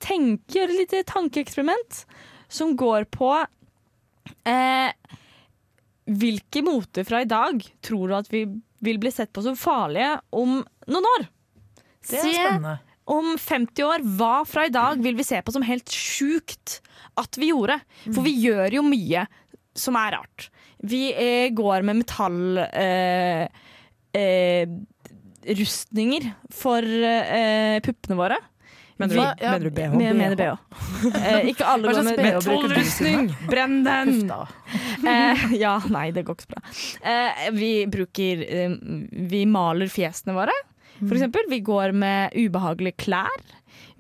tenke, 0.04 0.60
gjøre 0.60 0.76
et 0.76 0.82
lite 0.84 1.04
tankeeksperiment 1.10 2.04
som 2.48 2.76
går 2.80 3.10
på 3.12 3.32
eh, 4.48 4.92
Hvilke 6.08 6.62
moter 6.64 7.04
fra 7.04 7.20
i 7.20 7.28
dag 7.28 7.66
tror 7.84 8.08
du 8.08 8.14
at 8.16 8.30
vi 8.32 8.46
vil 8.86 9.00
bli 9.02 9.10
sett 9.12 9.34
på 9.36 9.42
som 9.44 9.58
farlige 9.60 10.14
om 10.38 10.62
noen 10.88 11.08
år? 11.18 11.26
Det 12.08 12.22
er 12.22 12.30
spennende. 12.32 12.78
Om 13.08 13.34
50 13.40 13.84
år, 13.88 14.04
hva 14.20 14.42
fra 14.48 14.66
i 14.68 14.74
dag 14.74 15.00
vil 15.04 15.16
vi 15.20 15.26
se 15.28 15.40
på 15.42 15.54
som 15.56 15.64
helt 15.66 15.90
sjukt 15.94 16.80
at 17.18 17.40
vi 17.40 17.50
gjorde? 17.54 17.80
For 18.10 18.22
vi 18.26 18.34
gjør 18.44 18.76
jo 18.80 18.84
mye 18.86 19.24
som 19.78 19.96
er 20.00 20.16
rart. 20.18 20.50
Vi 20.84 21.08
eh, 21.14 21.48
går 21.56 21.86
med 21.88 22.02
metall... 22.04 22.62
Eh, 22.68 23.48
eh, 24.18 24.68
rustninger 25.48 26.26
for 26.52 26.84
eh, 26.84 27.80
puppene 27.86 28.18
våre. 28.20 28.36
Mener 28.98 29.14
Vi- 29.16 29.22
du, 29.22 29.44
ja, 29.46 29.52
mener 29.54 29.64
du 29.70 29.72
BH? 29.78 29.94
Med, 29.98 30.16
mener 30.18 30.36
BH. 30.36 30.56
Eh, 31.22 31.50
ikke 31.54 31.66
alle 31.70 31.94
går 31.94 32.04
med? 32.04 32.20
Metallrustning! 32.26 33.28
Brenn 33.48 33.78
den! 33.86 34.32
Eh, 35.08 35.46
ja, 35.62 35.76
nei, 35.94 36.10
det 36.12 36.26
går 36.28 36.36
ikke 36.36 36.48
så 36.48 36.56
bra. 36.56 36.64
Eh, 37.14 37.46
vi 37.56 37.72
bruker 37.94 38.42
eh, 38.44 38.74
Vi 39.30 39.44
maler 39.48 39.88
fjesene 39.94 40.34
våre. 40.36 40.56
For 41.00 41.16
eksempel, 41.18 41.48
vi 41.52 41.62
går 41.66 41.94
med 41.94 42.36
ubehagelige 42.38 42.98
klær. 43.06 43.48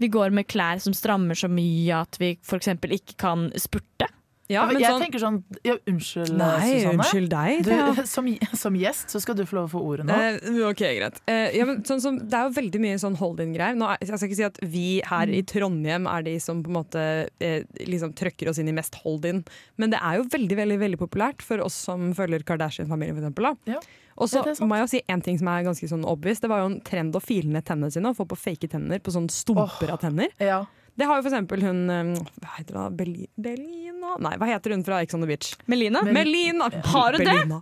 Vi 0.01 0.10
går 0.13 0.33
med 0.33 0.47
klær 0.49 0.81
som 0.81 0.93
strammer 0.97 1.38
så 1.38 1.49
mye 1.51 2.03
at 2.03 2.17
vi 2.21 2.36
eksempel 2.38 2.97
ikke 2.97 3.17
kan 3.21 3.49
spurte. 3.60 4.10
Ja, 4.47 4.62
men 4.63 4.77
jeg 4.79 4.88
sånn, 4.88 5.01
tenker 5.03 5.19
sånn 5.19 5.38
ja, 5.67 5.73
Unnskyld, 5.91 6.29
Nei, 6.39 6.67
Susanne. 6.79 6.91
unnskyld 6.93 7.27
deg. 7.33 7.65
Du, 7.67 7.71
ja. 7.73 7.88
som, 8.13 8.29
som 8.55 8.77
gjest 8.79 9.12
så 9.12 9.19
skal 9.19 9.36
du 9.36 9.41
få 9.43 9.57
lov 9.57 9.65
å 9.67 9.71
få 9.73 9.81
ordet 9.83 10.05
nå. 10.07 10.15
Eh, 10.15 10.62
ok, 10.69 10.83
greit. 11.01 11.19
Eh, 11.27 11.49
ja, 11.57 11.65
men 11.67 11.81
sånn 11.88 11.99
som, 11.99 12.15
det 12.21 12.31
er 12.39 12.47
jo 12.47 12.53
veldig 12.55 12.81
mye 12.86 13.01
sånn 13.03 13.17
hold-in-greier. 13.19 13.75
Er- 13.75 13.99
Jeg 14.05 14.07
skal 14.13 14.29
ikke 14.29 14.39
si 14.39 14.47
at 14.47 14.62
vi 14.63 14.86
her 15.10 15.33
i 15.36 15.43
Trondheim 15.51 16.07
er 16.07 16.23
de 16.29 16.38
som 16.39 16.63
på 16.63 16.71
en 16.71 16.77
måte 16.79 17.03
eh, 17.43 17.67
liksom 17.91 18.15
trøkker 18.15 18.47
oss 18.53 18.62
inn 18.63 18.71
i 18.71 18.77
mest 18.77 18.95
hold-in, 19.03 19.43
men 19.75 19.91
det 19.91 19.99
er 19.99 20.21
jo 20.21 20.29
veldig 20.31 20.62
veldig, 20.63 20.79
veldig 20.86 21.01
populært 21.03 21.43
for 21.43 21.60
oss 21.67 21.75
som 21.89 22.13
følger 22.15 22.47
Kardashian-familien. 22.47 23.19
Da. 23.36 23.51
Ja. 23.67 23.83
Og 24.17 24.30
så 24.32 24.41
Ja, 24.41 24.53
må 24.65 24.75
jeg 24.80 24.84
jo 24.88 24.89
si 24.95 25.01
en 25.13 25.21
ting 25.21 25.38
som 25.38 25.47
er 25.51 25.63
ganske 25.67 25.88
sånn 25.91 26.06
obvious. 26.10 26.39
Det 26.41 26.49
var 26.49 26.63
jo 26.63 26.71
en 26.71 26.80
trend 26.82 27.13
å 27.15 27.21
file 27.21 27.51
ned 27.53 27.65
tennene 27.67 27.91
sine 27.93 28.10
og 28.10 28.17
få 28.17 28.25
på 28.32 28.38
fake 28.38 28.69
tenner 28.71 28.99
på 29.03 29.13
sånn 29.13 29.30
stumper 29.30 29.91
av 29.93 29.99
tenner. 30.01 30.32
Ja. 30.41 30.63
Det 30.97 31.06
har 31.06 31.19
jo 31.19 31.27
for 31.27 31.30
eksempel 31.30 31.62
hun 31.62 31.84
eh, 31.93 32.08
Hva 32.41 32.56
heter 32.58 32.80
hun? 32.80 32.95
Belina? 32.97 34.15
Nei, 34.25 34.34
hva 34.41 34.47
heter 34.49 34.73
hun 34.73 34.82
fra 34.88 35.03
Ex 35.06 35.13
on 35.13 35.21
the 35.21 35.27
Beach? 35.30 35.51
Melina? 35.69 36.01
Melina! 36.01 36.71
Har 36.89 37.13
hun 37.13 37.21
det? 37.27 37.62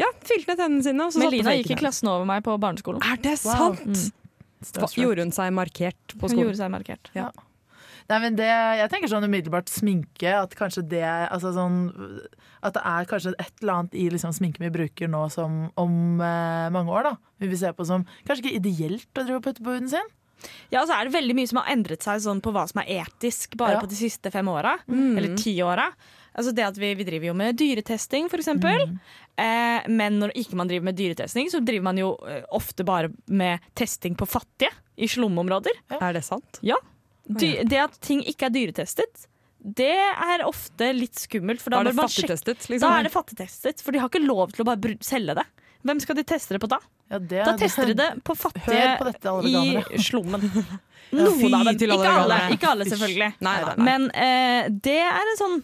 Ja, 0.00 0.08
filte 0.26 0.50
ned 0.50 0.58
tennene 0.58 0.82
sine. 0.82 1.06
Og 1.06 1.14
så 1.14 1.22
Melina 1.22 1.54
gikk 1.54 1.70
i 1.76 1.78
klassen 1.78 2.10
over 2.10 2.26
meg 2.26 2.42
på 2.42 2.56
barneskolen. 2.58 2.98
Er 3.06 3.20
det 3.22 3.36
Wow. 3.46 3.76
sant? 3.78 4.10
Starstruck. 4.64 4.98
Gjorde 4.98 5.22
hun 5.28 5.30
seg 5.36 5.52
markert 5.54 6.14
på 6.18 6.26
skolen? 6.26 6.38
Hun 6.40 6.46
gjorde 6.48 6.62
seg 6.64 6.72
markert. 6.74 7.10
ja. 7.14 7.30
Nei, 8.10 8.18
men 8.20 8.34
det, 8.36 8.44
jeg 8.50 8.90
tenker 8.92 9.08
sånn 9.08 9.24
umiddelbart 9.24 9.70
sminke. 9.72 10.28
At 10.42 10.52
kanskje 10.58 10.82
det 10.90 11.04
altså 11.06 11.54
sånn, 11.56 11.78
At 12.64 12.74
det 12.78 12.82
er 12.88 13.08
kanskje 13.10 13.34
et 13.36 13.62
eller 13.62 13.74
annet 13.78 13.96
i 14.00 14.08
liksom 14.14 14.32
sminken 14.32 14.64
vi 14.64 14.72
bruker 14.72 15.10
nå 15.12 15.26
som 15.32 15.66
om 15.80 15.94
eh, 16.24 16.68
mange 16.72 16.92
år. 16.94 17.10
da 17.10 17.14
Vi 17.42 17.50
vil 17.52 17.60
se 17.60 17.72
på 17.76 17.84
som 17.88 18.06
kanskje 18.24 18.46
ikke 18.46 18.58
ideelt 18.62 19.10
å 19.20 19.24
drive 19.26 19.40
og 19.42 19.44
putte 19.44 19.64
på 19.64 19.74
huden 19.76 19.90
sin. 19.92 20.12
Ja, 20.72 20.82
og 20.82 20.88
så 20.88 20.96
er 20.96 21.06
det 21.06 21.14
veldig 21.14 21.36
mye 21.38 21.48
som 21.48 21.60
har 21.60 21.70
endret 21.72 22.04
seg 22.04 22.20
sånn 22.24 22.40
på 22.44 22.52
hva 22.52 22.66
som 22.68 22.82
er 22.82 23.04
etisk 23.04 23.56
bare 23.60 23.78
Ja. 23.78 23.80
på 23.84 23.88
de 23.88 23.96
siste 23.96 24.32
fem 24.32 24.48
åra. 24.48 24.78
Mm. 24.88 25.16
Eller 25.16 25.36
ti 25.40 25.54
åra. 25.64 25.90
Altså 26.34 26.52
det 26.52 26.64
at 26.66 26.78
vi, 26.80 26.94
vi 26.98 27.04
driver 27.06 27.28
jo 27.30 27.34
med 27.38 27.56
dyretesting, 27.56 28.26
eksempel. 28.32 28.88
Mm. 28.90 28.98
Eh, 29.38 29.88
men 29.88 30.18
når 30.18 30.32
ikke 30.34 30.56
man 30.58 30.68
driver 30.70 30.88
med 30.90 30.96
dyretesting, 30.98 31.48
så 31.52 31.60
driver 31.64 31.84
man 31.86 32.00
jo 32.00 32.14
eh, 32.26 32.42
ofte 32.50 32.84
bare 32.84 33.12
med 33.28 33.62
testing 33.78 34.16
på 34.18 34.26
fattige 34.26 34.72
i 34.96 35.06
slumområder. 35.10 35.78
Er 36.00 36.12
det 36.16 36.24
sant? 36.26 36.58
Dy 37.24 37.62
det 37.64 37.78
at 37.80 37.94
ting 38.04 38.20
ikke 38.28 38.50
er 38.50 38.52
dyretestet, 38.52 39.28
det 39.64 39.92
er 39.96 40.42
ofte 40.44 40.90
litt 40.92 41.16
skummelt. 41.16 41.62
For 41.64 41.72
da, 41.72 41.80
Da 41.80 41.88
er 41.88 41.94
det 41.94 42.00
fattigtestet, 42.02 42.66
da 42.66 42.72
liksom? 42.74 42.96
er 42.98 43.06
det 43.06 43.12
fattigtestet, 43.14 43.84
for 43.84 43.96
de 43.96 44.02
har 44.02 44.10
ikke 44.12 44.20
lov 44.24 44.52
til 44.52 44.64
å 44.64 44.66
bare 44.68 44.96
selge 45.04 45.36
det. 45.40 45.44
Hvem 45.84 46.00
skal 46.00 46.16
de 46.16 46.24
teste 46.28 46.56
det 46.56 46.60
på 46.60 46.68
da? 46.68 46.78
Ja, 47.12 47.18
det, 47.18 47.44
Da 47.44 47.54
tester 47.60 47.88
de 47.88 47.96
det 47.96 48.08
på 48.24 48.36
fattige 48.36 48.96
på 49.00 49.06
dette, 49.08 49.34
i 49.48 50.00
slummen. 50.00 50.44
Noen 51.14 51.54
av 51.56 51.68
dem. 51.68 51.94
Ikke 51.94 52.12
alle, 52.12 52.38
ikke 52.56 52.70
alle 52.72 52.86
selvfølgelig. 52.88 53.30
Nei, 53.44 53.56
nei, 53.64 53.74
nei. 53.76 53.86
Men 53.88 54.06
eh, 54.12 54.68
det 54.84 55.00
er 55.04 55.32
en 55.32 55.40
sånn 55.40 55.58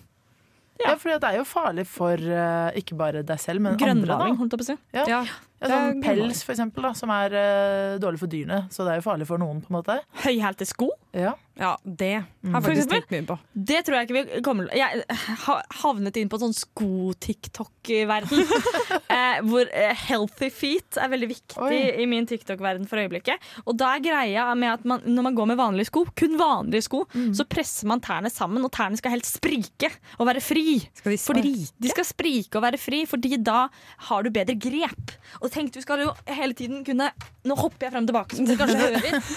Ja, 0.81 0.93
ja, 0.93 0.97
for 1.01 1.13
det 1.13 1.29
er 1.29 1.39
jo 1.41 1.47
farlig 1.49 1.87
for 1.89 2.17
uh, 2.17 2.69
ikke 2.79 2.97
bare 2.97 3.25
deg 3.27 3.41
selv, 3.41 3.61
men 3.65 3.75
andre. 3.75 3.85
grønnmaling, 3.85 4.37
da 4.37 4.41
holdt 4.41 4.55
jeg 4.57 4.61
på 4.63 4.65
å 4.65 4.71
si. 4.71 4.77
Ja. 4.97 5.23
Ja. 5.61 5.68
Sånn 5.68 6.01
pels, 6.03 6.42
for 6.46 6.55
eksempel, 6.55 6.83
da, 6.88 6.92
som 6.96 7.11
er 7.12 7.35
uh, 7.37 7.99
dårlig 8.01 8.18
for 8.23 8.33
dyrene. 8.33 8.62
Så 8.73 8.85
det 8.87 8.94
er 8.94 9.01
jo 9.03 9.07
farlig 9.11 9.27
for 9.29 9.37
noen, 9.42 9.61
på 9.61 9.68
en 9.73 9.77
måte. 9.81 9.99
Høyhælte 10.25 10.64
sko. 10.66 10.88
Ja. 11.12 11.33
ja, 11.59 11.73
det 11.85 12.12
har 12.23 12.27
Mm. 12.40 12.55
jeg 12.55 12.62
faktisk 12.64 12.88
tenkt 12.88 13.11
mye 13.12 13.25
på. 13.29 13.35
Det 13.53 13.81
tror 13.85 13.96
jeg 13.99 14.07
ikke 14.09 14.14
vi 14.16 14.40
kommer 14.46 14.68
Jeg 14.73 15.03
har 15.44 15.64
havnet 15.83 16.16
inn 16.16 16.29
på 16.33 16.38
sånn 16.40 16.55
sko-tiktok-verden. 16.57 18.44
eh, 19.11 19.40
hvor 19.44 19.66
eh, 19.68 19.94
healthy 20.07 20.49
feet 20.55 20.96
er 21.01 21.11
veldig 21.12 21.29
viktig 21.31 21.59
Oi. 21.61 21.81
i 22.03 22.07
min 22.09 22.27
TikTok-verden 22.31 22.87
for 22.88 23.03
øyeblikket. 23.03 23.42
Og 23.66 23.77
da 23.81 23.94
er 23.96 24.05
greia 24.05 24.46
med 24.59 24.73
at 24.79 24.87
man, 24.88 25.03
når 25.07 25.27
man 25.29 25.37
går 25.38 25.51
med 25.53 25.61
vanlige 25.61 25.90
sko, 25.90 26.05
kun 26.16 26.38
vanlige 26.40 26.87
sko, 26.88 27.03
Mm. 27.11 27.33
så 27.35 27.42
presser 27.49 27.88
man 27.90 28.01
tærne 28.01 28.31
sammen, 28.31 28.62
og 28.64 28.70
tærne 28.73 28.96
skal 29.01 29.11
helst 29.16 29.35
sprike 29.40 29.88
og 30.20 30.27
være 30.29 30.40
fri. 30.44 30.79
Skal 30.94 31.12
de 31.12 31.18
Fordi 31.18 31.55
de 31.81 31.88
skal 31.90 32.05
sprike 32.07 32.57
og 32.57 32.62
være 32.62 32.79
fri, 32.79 33.03
fordi 33.09 33.35
da 33.42 33.64
har 34.09 34.23
du 34.23 34.31
bedre 34.31 34.55
grep. 34.55 35.14
Og 35.42 35.50
tenk, 35.53 35.73
du 35.75 35.81
skal 35.85 36.05
jo 36.05 36.13
hele 36.31 36.57
tiden 36.57 36.85
kunne 36.87 37.11
Nå 37.47 37.57
hopper 37.59 37.87
jeg 37.89 37.95
frem 37.95 38.07
og 38.07 38.11
tilbake, 38.11 38.37
som 38.39 38.49
dere 38.49 38.61
kanskje 38.61 38.81
hører. 38.87 39.31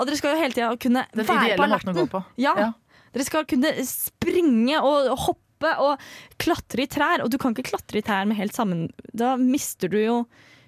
Og 0.00 0.08
dere 0.08 0.18
skal 0.20 0.34
jo 0.34 0.42
hele 0.42 0.56
tida 0.56 0.70
kunne 0.80 1.06
være 1.12 1.56
på 1.58 1.68
måten 1.68 1.92
å 1.92 1.96
gå 1.98 2.06
på. 2.14 2.22
Ja. 2.40 2.54
Ja. 2.58 2.70
Dere 3.12 3.26
skal 3.28 3.48
kunne 3.48 3.72
springe 3.88 4.78
og 4.80 5.10
hoppe 5.26 5.74
og 5.84 6.00
klatre 6.42 6.86
i 6.86 6.88
trær. 6.90 7.22
Og 7.24 7.30
du 7.32 7.36
kan 7.40 7.54
ikke 7.54 7.68
klatre 7.74 8.00
i 8.00 8.04
trær 8.06 8.24
med 8.28 8.40
helt 8.40 8.56
sammen 8.56 8.88
Da 9.12 9.34
mister 9.40 9.92
du 9.92 10.00
jo 10.00 10.16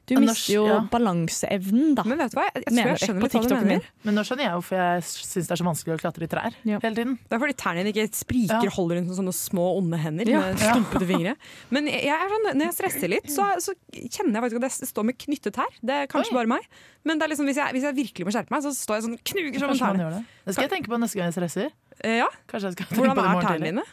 Du 0.06 0.14
mister 0.20 0.26
norsk- 0.34 0.50
jo 0.52 0.64
ja. 0.68 0.78
balanseevnen, 0.92 1.94
da. 1.96 2.02
Men 2.04 2.18
vet 2.20 2.32
du 2.34 2.36
hva, 2.36 2.44
jeg, 2.52 2.64
jeg 2.66 2.74
tror 2.76 2.90
jeg 2.90 3.00
skjønner 3.04 3.22
litt 3.24 3.32
hva 3.34 3.42
du 3.48 3.54
mener. 3.64 3.86
Men 4.04 4.14
nå 4.18 4.24
skjønner 4.28 4.44
jeg 4.44 4.52
hvorfor 4.58 4.76
jeg 4.80 5.04
syns 5.08 5.46
det 5.48 5.54
er 5.54 5.60
så 5.62 5.66
vanskelig 5.68 5.94
å 5.94 6.00
klatre 6.02 6.26
i 6.26 6.28
trær 6.34 6.58
Ja. 6.68 6.78
hele 6.82 6.94
tiden. 6.98 7.14
Det 7.24 7.32
er 7.36 7.40
fordi 7.40 7.56
tærne 7.62 7.80
dine 7.84 7.92
ikke 7.94 8.18
spriker 8.18 8.60
Ja. 8.60 8.68
og 8.68 8.76
holder 8.76 8.98
rundt 9.00 9.08
som 9.14 9.24
sånne 9.24 9.34
små, 9.38 9.64
onde 9.80 9.96
hender 10.02 10.28
Ja. 10.28 10.40
med 10.44 10.58
stumpete 10.60 11.06
fingre. 11.08 11.34
Men 11.70 11.86
jeg 11.88 12.12
er 12.12 12.28
sånn, 12.34 12.50
når 12.52 12.64
jeg 12.68 12.74
stresser 12.76 13.08
litt, 13.08 13.30
så, 13.32 13.48
så 13.64 13.72
kjenner 13.96 14.36
jeg 14.36 14.44
faktisk 14.44 14.60
at 14.60 14.68
jeg 14.84 14.88
står 14.92 15.04
med 15.08 15.18
knyttet 15.24 15.52
tær. 15.56 15.72
Det 15.80 15.94
er 16.02 16.06
kanskje 16.12 16.32
Oi. 16.36 16.38
bare 16.42 16.52
meg. 16.52 16.68
Men 17.04 17.18
det 17.18 17.24
er 17.24 17.32
liksom, 17.34 17.46
hvis, 17.48 17.56
jeg, 17.56 17.72
hvis 17.72 17.82
jeg 17.88 17.94
virkelig 17.96 18.24
må 18.28 18.32
skjerpe 18.36 18.50
meg, 18.52 18.62
så 18.64 18.72
står 18.76 19.00
jeg 19.00 19.04
sånn 19.08 19.18
knuger 19.24 19.58
som 19.58 19.72
tærne. 19.80 20.10
det. 20.20 20.24
Det 20.44 20.54
skal 20.54 20.68
jeg 20.68 20.72
tenke 20.76 20.88
på 20.92 21.00
neste 21.00 21.16
gang 21.16 21.32
jeg 21.32 21.36
stresser. 21.40 21.72
Eh, 22.04 22.18
Ja, 22.20 22.28
Kanskje 22.48 22.68
jeg 22.68 22.72
skal 22.76 22.86
tenke 22.86 23.00
Hvordan 23.00 23.16
på 23.16 23.22
det 23.24 23.30
er 23.32 23.48
tærne 23.48 23.64
dine? 23.72 23.84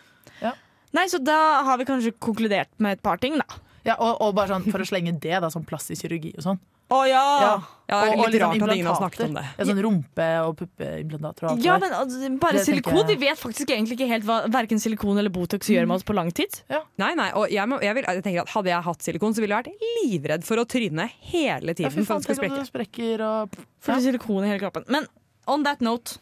dine? 0.42 0.54
Nei, 0.92 1.06
så 1.08 1.24
da 1.24 1.64
har 1.64 1.78
vi 1.80 1.86
kanskje 1.88 2.12
konkludert 2.20 2.68
med 2.84 2.98
et 2.98 3.02
par 3.02 3.16
ting, 3.16 3.38
da. 3.40 3.46
Ja, 3.86 3.96
og, 3.98 4.20
og 4.22 4.36
bare 4.38 4.48
sånn 4.54 4.68
for 4.72 4.84
å 4.84 4.86
slenge 4.86 5.16
det, 5.20 5.38
da, 5.42 5.50
sånn 5.50 5.66
plastisk 5.66 6.06
kirurgi 6.06 6.36
og 6.38 6.44
sånn. 6.46 6.60
Å 6.92 6.98
ja! 7.08 7.22
Ja, 7.40 7.52
det 7.88 7.96
er 7.96 8.10
Og- 8.12 8.20
og 8.20 8.26
litt 8.28 8.34
liksom 8.36 8.52
rart 8.52 8.70
at 8.70 8.76
ingen 8.76 8.88
har 8.90 8.98
snakket 9.00 9.22
om 9.26 9.34
det. 9.38 9.44
Ja, 9.58 9.66
sånn 9.70 9.80
rumpe- 9.86 10.28
og 10.44 10.58
puppeimplantater 10.60 11.46
og 11.46 11.52
alt 11.54 11.64
Ja, 11.64 11.78
men 11.80 11.94
altså, 11.96 12.32
bare 12.40 12.58
Det 12.60 12.66
silikon. 12.66 13.08
Vi 13.08 13.16
vet 13.16 13.40
faktisk 13.40 13.72
egentlig 13.72 13.96
ikke 13.96 14.08
helt 14.12 14.26
hva 14.28 14.38
verken 14.52 14.82
silikon 14.84 15.18
eller 15.18 15.32
Botox 15.32 15.72
gjør 15.72 15.88
med 15.88 15.96
oss 15.96 16.04
på 16.04 16.14
lang 16.14 16.32
tid. 16.36 16.52
Nei, 17.00 17.14
nei, 17.16 17.30
og 17.32 17.48
jeg, 17.50 17.64
må, 17.72 17.80
jeg, 17.82 17.96
vil, 17.96 18.04
jeg 18.04 18.24
tenker 18.24 18.42
at 18.44 18.50
Hadde 18.50 18.74
jeg 18.74 18.84
hatt 18.84 19.00
silikon, 19.08 19.34
så 19.34 19.40
ville 19.40 19.56
jeg 19.56 19.64
vært 19.64 19.88
livredd 20.04 20.44
for 20.44 20.58
å 20.58 20.66
tryne 20.68 21.08
hele 21.32 21.74
tiden. 21.74 21.88
Ja, 21.88 21.96
for 21.96 22.20
faen, 22.20 22.28
at 22.28 22.60
det 22.60 22.68
sprekker 22.68 23.24
og 23.24 23.56
For 23.80 24.04
silikon 24.04 24.44
i 24.44 24.52
hele 24.52 24.60
kroppen. 24.60 24.84
Men 24.92 25.08
on 25.48 25.64
that 25.64 25.80
note, 25.80 26.20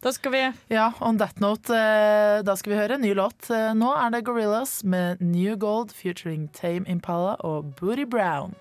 da 0.00 0.12
skal 0.12 0.32
vi 0.32 0.52
Ja, 0.68 0.92
on 1.00 1.18
that 1.18 1.40
note, 1.40 1.74
eh, 1.74 2.42
da 2.42 2.54
skal 2.56 2.72
vi 2.72 2.78
høre 2.78 2.94
en 2.94 3.00
ny 3.02 3.14
låt. 3.14 3.50
Eh, 3.50 3.74
Nå 3.74 3.90
er 3.96 4.10
det 4.10 4.24
Gorillas 4.24 4.84
med 4.84 5.20
New 5.20 5.56
Gold 5.56 5.92
featuring 5.92 6.48
Tame 6.52 6.86
Impala 6.86 7.36
og 7.40 7.74
Booty 7.80 8.04
Brown. 8.04 8.54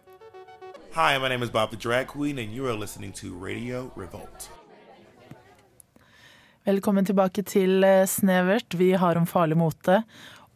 Hi, 0.96 1.18
my 1.20 1.30
name 1.30 1.44
is 1.44 1.52
Bob 1.52 1.70
the 1.70 1.78
Drag 1.78 2.08
Queen, 2.08 2.40
and 2.40 2.54
you 2.54 2.66
are 2.66 2.74
listening 2.74 3.12
to 3.14 3.28
Radio 3.38 3.92
Revolt. 3.96 4.50
Velkommen 6.66 7.06
tilbake 7.06 7.44
til 7.46 7.84
eh, 7.84 8.06
Snevert. 8.06 8.74
Vi 8.74 8.92
har 8.92 9.16
om 9.16 9.28
farlig 9.28 9.58
mote. 9.58 10.02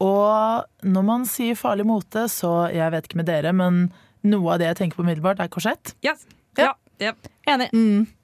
Og 0.02 0.65
når 0.82 1.04
man 1.06 1.28
sier 1.30 1.56
farlig 1.56 1.86
mote, 1.86 2.26
så 2.28 2.72
jeg 2.74 2.89
vet 2.91 3.06
ikke 3.06 3.22
med 3.22 3.30
dere, 3.30 3.54
men 3.54 3.91
noe 4.26 4.56
av 4.56 4.60
det 4.60 4.72
jeg 4.72 4.80
tenker 4.82 4.98
på 4.98 5.06
umiddelbart, 5.06 5.39
er 5.39 5.48
korsett. 5.54 5.94
Yes. 6.04 6.26
Ja. 6.58 6.74
ja. 7.00 7.13
Enig. 7.48 7.70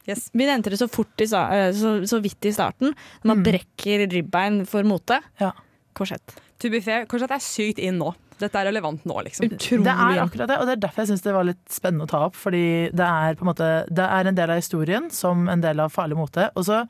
Yes. 0.07 0.29
Vi 0.31 0.47
nevnte 0.47 0.71
det 0.71 0.79
så 0.79 0.87
fort 0.91 1.23
i, 1.23 1.27
eh, 1.27 1.71
så, 1.75 1.97
så 2.07 2.21
vidt 2.23 2.47
i 2.47 2.53
starten. 2.55 2.93
Når 3.23 3.33
man 3.33 3.43
brekker 3.45 4.05
ribbein 4.11 4.61
for 4.69 4.87
mote. 4.87 5.19
Ja. 5.41 5.51
Korsett. 5.97 6.37
To 6.61 6.71
be 6.73 6.81
fair, 6.81 7.05
det 7.05 7.27
er 7.27 7.43
sykt 7.43 7.81
inn 7.83 7.99
nå. 8.01 8.13
Dette 8.37 8.59
er 8.59 8.67
relevant 8.69 9.01
nå, 9.09 9.17
liksom. 9.25 9.49
Utrolig. 9.49 9.85
Det 9.87 9.93
er 9.93 10.21
akkurat 10.21 10.51
det, 10.51 10.57
og 10.61 10.69
det 10.69 10.75
er 10.75 10.81
derfor 10.83 11.03
jeg 11.03 11.11
syns 11.11 11.25
det 11.25 11.33
var 11.33 11.47
litt 11.47 11.73
spennende 11.73 12.05
å 12.05 12.11
ta 12.11 12.21
opp. 12.27 12.37
Fordi 12.37 12.65
det 12.93 13.07
er 13.07 13.37
på 13.37 13.45
en 13.45 13.51
måte 13.51 13.69
Det 13.89 14.05
er 14.05 14.29
en 14.29 14.37
del 14.37 14.53
av 14.53 14.61
historien 14.61 15.09
som 15.13 15.47
en 15.49 15.63
del 15.63 15.81
av 15.81 15.93
farlig 15.93 16.19
mote. 16.19 16.49
Og 16.55 16.67
så 16.69 16.83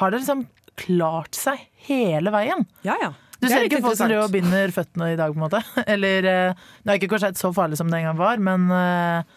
har 0.00 0.10
det 0.10 0.22
liksom 0.22 0.46
klart 0.80 1.36
seg 1.38 1.60
hele 1.88 2.32
veien. 2.34 2.64
Ja, 2.86 2.96
ja. 3.02 3.12
Du 3.40 3.48
er 3.48 3.58
ser 3.58 3.66
ikke 3.66 3.82
folk 3.84 3.98
som 3.98 4.08
driver 4.08 4.28
og 4.28 4.34
binder 4.34 4.72
føttene 4.74 5.10
i 5.12 5.18
dag, 5.18 5.34
på 5.34 5.38
en 5.38 5.44
måte. 5.44 5.60
Eller 5.94 6.28
eh, 6.30 6.66
Nå 6.84 6.92
er 6.92 7.00
ikke 7.00 7.12
korsett 7.16 7.38
så 7.38 7.50
farlig 7.54 7.78
som 7.80 7.90
det 7.90 8.00
en 8.00 8.12
gang 8.12 8.20
var, 8.20 8.40
men 8.42 8.70
eh, 8.72 9.34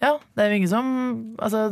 ja, 0.00 0.14
det 0.16 0.44
er 0.44 0.52
jo 0.52 0.60
ingen 0.62 0.70
som 0.70 0.86
Altså, 1.42 1.64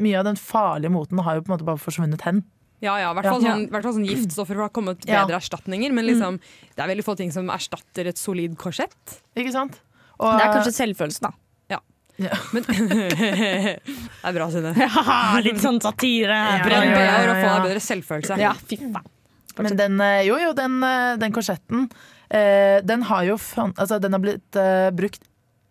mye 0.00 0.18
av 0.20 0.26
den 0.28 0.38
farlige 0.40 0.92
moten 0.94 1.20
har 1.26 1.38
jo 1.38 1.44
på 1.44 1.52
en 1.52 1.56
måte 1.58 1.68
bare 1.68 1.80
forsvunnet 1.82 2.24
hen. 2.26 2.42
Ja, 2.80 2.94
ja, 2.96 3.10
i 3.12 3.14
hvert 3.18 3.28
fall 3.28 3.42
Ja. 3.44 3.52
sånn, 3.52 3.66
hvert 3.68 3.84
fall 3.84 3.96
sånn 3.98 4.08
giftstoffer 4.08 4.56
har 4.56 4.70
kommet 4.72 5.04
Ja. 5.06 5.26
bedre 5.26 5.36
erstatninger. 5.36 5.92
Men 5.92 6.06
liksom, 6.06 6.40
det 6.74 6.80
er 6.80 6.88
veldig 6.88 7.04
få 7.04 7.16
ting 7.16 7.30
som 7.30 7.50
erstatter 7.50 8.06
et 8.08 8.16
solid 8.16 8.56
korsett. 8.56 9.20
Ikke 9.36 9.52
sant? 9.52 9.80
Og, 10.18 10.38
Det 10.38 10.46
er 10.46 10.54
kanskje 10.56 10.76
selvfølelsen, 10.80 11.28
da. 11.28 11.32
Men 12.52 12.66
det 12.68 13.78
er 13.80 14.34
bra, 14.36 14.48
Synne. 14.52 14.74
Litt 15.46 15.62
sånn 15.62 15.80
satire. 15.80 16.36
Brenn 16.66 16.90
ja, 16.90 16.92
ja, 16.92 16.98
BH-er 16.98 17.30
og 17.32 17.38
få 17.38 17.46
ja. 17.46 17.54
deg 17.54 17.66
bedre 17.68 17.82
selvfølelse. 17.84 18.38
Ja, 18.42 18.52
fy 18.68 18.76
faen. 18.82 19.08
Men 19.60 19.76
den, 19.76 19.96
eh, 20.04 20.22
jo, 20.28 20.36
jo, 20.40 20.52
den, 20.56 20.78
eh, 20.86 21.14
den 21.20 21.34
korsetten, 21.36 21.88
eh, 22.30 22.80
den 22.86 23.04
har 23.08 23.26
jo 23.28 23.36
altså, 23.36 23.98
den 24.00 24.16
har 24.16 24.22
blitt 24.22 24.60
brukt 24.96 25.26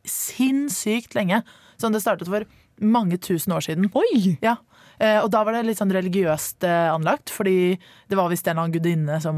sinnssykt 0.10 1.16
lenge. 1.18 1.42
Sånn 1.80 1.96
det 1.96 2.02
startet 2.04 2.30
for 2.30 2.46
mange 2.82 3.20
tusen 3.22 3.54
år 3.56 3.66
siden. 3.66 3.90
Oi! 3.94 4.38
Ja. 4.44 4.58
Eh, 5.00 5.22
og 5.24 5.30
da 5.32 5.46
var 5.48 5.56
det 5.56 5.64
litt 5.64 5.80
sånn 5.80 5.94
religiøst 5.96 6.66
eh, 6.68 6.90
anlagt, 6.92 7.32
fordi 7.32 7.78
det 8.12 8.18
var 8.20 8.28
visst 8.32 8.48
en 8.48 8.52
eller 8.58 8.66
annen 8.66 8.76
gudinne 8.76 9.20
som 9.24 9.38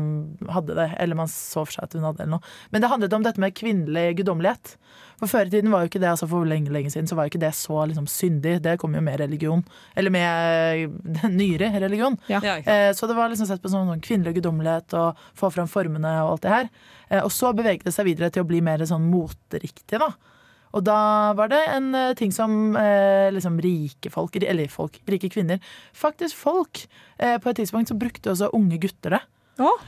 hadde 0.49 0.77
det. 0.77 0.87
Eller 1.03 1.19
man 1.19 1.29
så 1.29 1.67
for 1.67 1.75
seg 1.75 1.85
at 1.85 1.97
hun 1.97 2.07
hadde 2.07 2.23
det 2.23 2.25
eller 2.25 2.39
noe. 2.39 2.53
Men 2.73 2.81
det 2.81 2.89
handlet 2.89 3.15
om 3.17 3.27
dette 3.27 3.43
med 3.43 3.55
kvinnelig 3.57 4.07
guddommelighet. 4.19 4.75
For 5.21 5.29
før 5.29 5.45
i 5.45 5.53
tiden 5.53 5.69
var 5.69 5.83
jo 5.83 5.91
ikke 5.91 6.01
det, 6.01 6.09
altså 6.09 6.25
for 6.31 6.49
lenge, 6.49 6.71
lenge 6.73 6.89
siden 6.89 7.05
så 7.09 7.13
var 7.17 7.27
jo 7.27 7.35
ikke 7.35 7.43
det 7.43 7.53
så 7.53 7.83
liksom 7.91 8.07
syndig. 8.09 8.55
Det 8.65 8.73
kom 8.81 8.97
jo 8.97 9.03
med 9.05 9.21
religion. 9.21 9.61
Eller 9.93 10.13
med 10.13 10.87
eh, 10.89 11.29
nyere 11.41 11.69
religion. 11.83 12.17
Ja. 12.31 12.41
Eh, 12.41 12.89
så 12.97 13.05
det 13.05 13.19
var 13.19 13.29
liksom 13.29 13.49
sett 13.49 13.61
på 13.61 13.69
som 13.69 13.85
sånn 13.85 14.01
kvinnelig 14.01 14.39
guddommelighet 14.39 14.97
og 14.97 15.21
få 15.37 15.53
fram 15.53 15.69
formene 15.69 16.17
og 16.23 16.33
alt 16.33 16.47
det 16.47 16.55
her. 16.55 16.73
Eh, 17.11 17.21
og 17.21 17.29
så 17.35 17.53
beveget 17.53 17.85
det 17.85 17.93
seg 17.93 18.09
videre 18.09 18.33
til 18.33 18.41
å 18.41 18.49
bli 18.49 18.63
mer 18.65 18.81
sånn 18.89 19.05
moteriktig, 19.13 20.01
da. 20.01 20.09
Og 20.73 20.83
da 20.87 21.33
var 21.35 21.49
det 21.51 21.59
en 21.67 21.89
eh, 21.95 22.13
ting 22.15 22.31
som 22.31 22.75
eh, 22.79 23.27
liksom 23.35 23.57
rike 23.61 24.11
folk, 24.13 24.35
eller 24.41 24.69
folk, 24.71 24.99
rike 25.09 25.29
kvinner 25.33 25.59
Faktisk 25.93 26.35
folk. 26.39 26.85
Eh, 27.19 27.37
på 27.43 27.49
et 27.51 27.59
tidspunkt 27.59 27.91
så 27.91 27.97
brukte 27.99 28.31
også 28.31 28.51
unge 28.55 28.79
gutter 28.79 29.17
det. 29.17 29.21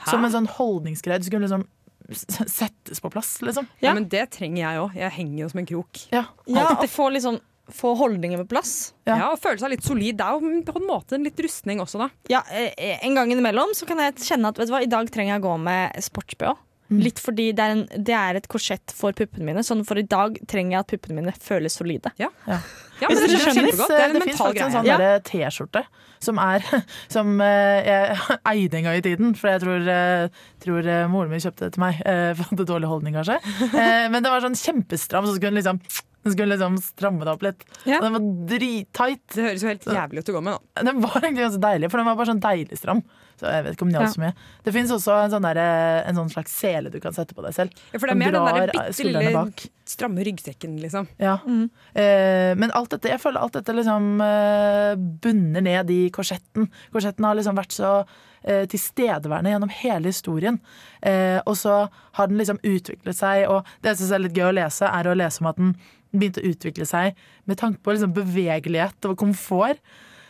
Som 0.10 0.26
en 0.28 0.32
sånn 0.34 0.50
holdningsgreie. 0.58 1.22
Det 1.24 1.30
skulle 1.30 1.48
liksom 1.48 1.64
s- 2.12 2.28
settes 2.52 3.00
på 3.02 3.10
plass, 3.14 3.38
liksom. 3.42 3.66
Ja. 3.82 3.94
men 3.96 4.10
det 4.12 4.28
trenger 4.36 4.60
jeg 4.66 4.82
òg. 4.84 4.94
Jeg 5.00 5.12
henger 5.22 5.40
jo 5.46 5.50
som 5.50 5.60
en 5.64 5.70
krok. 5.72 6.04
Ja. 6.12 6.26
Ja, 6.52 6.68
og 6.76 6.90
få, 6.92 7.08
liksom, 7.16 7.40
få 7.72 7.94
holdninger 7.98 8.44
på 8.44 8.50
plass. 8.52 8.92
Ja. 9.08 9.16
Ja. 9.18 9.30
og 9.32 9.40
Føle 9.40 9.58
seg 9.64 9.72
litt 9.72 9.88
solid. 9.88 10.18
Det 10.20 10.26
er 10.28 10.36
jo 10.36 10.62
på 10.68 10.76
en 10.82 10.88
måte 10.90 11.16
en 11.16 11.24
litt 11.24 11.40
rustning 11.40 11.80
også, 11.80 12.04
da. 12.04 12.10
Ja, 12.30 12.44
eh, 12.52 13.00
En 13.08 13.16
gang 13.16 13.32
innimellom 13.32 13.72
så 13.74 13.88
kan 13.88 13.98
jeg 14.04 14.20
kjenne 14.20 14.52
at 14.52 14.60
vet 14.60 14.68
du 14.68 14.74
hva, 14.76 14.84
i 14.84 14.92
dag 14.92 15.08
trenger 15.10 15.38
jeg 15.38 15.42
å 15.46 15.48
gå 15.48 15.56
med 15.64 15.96
sports-BH. 16.04 16.58
Mm. 16.92 17.00
Litt 17.06 17.20
fordi 17.24 17.46
det 17.56 17.64
er, 17.64 17.72
en, 17.78 18.04
det 18.06 18.14
er 18.18 18.38
et 18.38 18.48
korsett 18.52 18.92
for 18.94 19.16
puppene 19.18 19.48
mine. 19.48 19.64
Sånn 19.66 19.86
for 19.88 19.98
i 19.98 20.04
dag 20.06 20.36
trenger 20.52 20.76
jeg 20.76 20.84
at 20.84 20.92
puppene 20.92 21.22
mine 21.22 21.34
føles 21.40 21.78
solide. 21.80 22.12
Ja, 22.20 22.28
Ja. 22.46 22.60
ja 23.02 23.10
men 23.10 23.18
det 23.18 23.28
det, 23.30 23.38
det, 23.38 23.54
kjempegodt. 23.56 23.88
Det 23.90 24.00
er 24.00 24.10
en 24.10 24.14
det 24.18 24.24
fins 24.28 24.40
mental 24.40 24.52
faktisk 24.52 24.64
en 24.64 24.74
greie. 24.74 24.76
sånn 24.76 24.92
Ja. 24.92 25.20
T-skjorte 25.30 25.86
som 26.24 26.40
er 26.40 26.64
Som 27.16 27.42
eh, 27.42 27.88
jeg 27.88 28.18
eide 28.54 28.80
en 28.80 28.88
gang 28.88 29.00
i 29.00 29.04
tiden, 29.06 29.34
for 29.36 29.52
jeg 29.52 29.64
tror, 29.66 29.90
eh, 29.96 30.28
tror 30.64 30.88
eh, 30.88 31.08
moren 31.12 31.34
min 31.34 31.44
kjøpte 31.44 31.68
det 31.68 31.74
til 31.76 31.84
meg. 31.84 32.00
For 32.04 32.44
jeg 32.44 32.50
hadde 32.54 32.70
dårlig 32.70 32.92
holdning, 32.92 33.18
kanskje. 33.18 33.40
Eh, 33.74 34.08
Men 34.14 34.24
det 34.24 34.32
var 34.32 34.44
sånn 34.46 34.60
kjempestram, 34.60 35.28
så 35.28 35.36
skulle 35.38 35.52
hun 35.56 35.60
liksom 35.64 35.82
den 36.24 36.36
skulle 36.36 36.56
liksom 36.56 36.78
stramme 36.80 37.26
det 37.28 37.34
opp 37.34 37.44
litt. 37.44 37.66
Ja. 37.84 38.00
Og 38.00 38.06
den 38.08 38.16
var 38.16 38.28
drittight. 38.54 39.26
Det 39.36 39.44
høres 39.50 39.66
jo 39.66 39.72
helt 39.72 39.88
jævlig 39.88 40.24
ut 40.24 40.32
å 40.32 40.38
gå 40.38 40.42
med, 40.46 40.56
da. 40.56 40.86
Den 40.88 41.04
var 41.04 41.20
egentlig 41.20 41.46
ganske 41.48 41.64
deilig, 41.66 41.92
for 41.92 42.00
den 42.00 42.10
var 42.10 42.20
bare 42.20 42.32
sånn 42.32 42.44
deilig 42.44 42.80
stram. 42.80 43.04
Så 43.40 43.50
jeg 43.50 43.66
vet 43.66 43.76
ikke 43.76 43.86
om 43.86 43.92
den 43.92 43.98
hjalp 43.98 44.14
så 44.14 44.22
mye. 44.22 44.34
Det 44.64 44.74
fins 44.76 44.92
også 44.94 45.16
en 45.26 45.32
sånn, 45.34 45.46
der, 45.48 45.60
en 46.08 46.20
sånn 46.20 46.32
slags 46.32 46.54
sele 46.64 46.92
du 46.94 47.00
kan 47.04 47.16
sette 47.16 47.36
på 47.36 47.44
deg 47.44 47.56
selv. 47.56 47.80
Ja, 47.92 48.00
for 48.00 48.08
det 48.08 48.14
er 48.14 48.20
mer 48.22 48.36
den 48.36 48.46
der 48.48 48.72
bitte 48.72 49.08
lille 49.08 49.46
stramme 49.90 50.24
ryggsekken, 50.24 50.78
liksom. 50.80 51.10
Ja. 51.20 51.38
Eh, 51.44 52.54
men 52.56 52.72
alt 52.72 52.94
dette, 52.94 53.12
jeg 53.12 53.20
føler 53.20 53.44
alt 53.44 53.58
dette 53.58 53.76
liksom 53.76 54.22
eh, 54.24 54.94
bunner 54.96 55.66
ned 55.66 55.92
i 55.92 56.06
korsetten. 56.14 56.70
Korsetten 56.94 57.28
har 57.28 57.36
liksom 57.36 57.58
vært 57.60 57.76
så 57.76 57.90
eh, 58.00 58.64
tilstedeværende 58.72 59.52
gjennom 59.52 59.74
hele 59.82 60.14
historien. 60.14 60.62
Eh, 61.02 61.42
og 61.44 61.58
så 61.60 61.82
har 62.20 62.32
den 62.32 62.40
liksom 62.40 62.62
utviklet 62.64 63.20
seg, 63.20 63.50
og 63.52 63.68
det 63.82 63.92
jeg 63.92 64.04
syns 64.04 64.16
er 64.16 64.24
litt 64.24 64.40
gøy 64.40 64.52
å 64.54 64.56
lese, 64.62 64.88
er 64.88 65.10
å 65.10 65.18
lese 65.20 65.44
om 65.44 65.52
at 65.52 65.60
den 65.60 65.76
begynte 66.14 66.42
å 66.44 66.50
utvikle 66.54 66.86
seg 66.88 67.20
med 67.50 67.58
tanke 67.60 67.82
på 67.84 67.96
liksom 67.96 68.14
bevegelighet 68.16 69.10
og 69.10 69.18
komfort. 69.20 69.82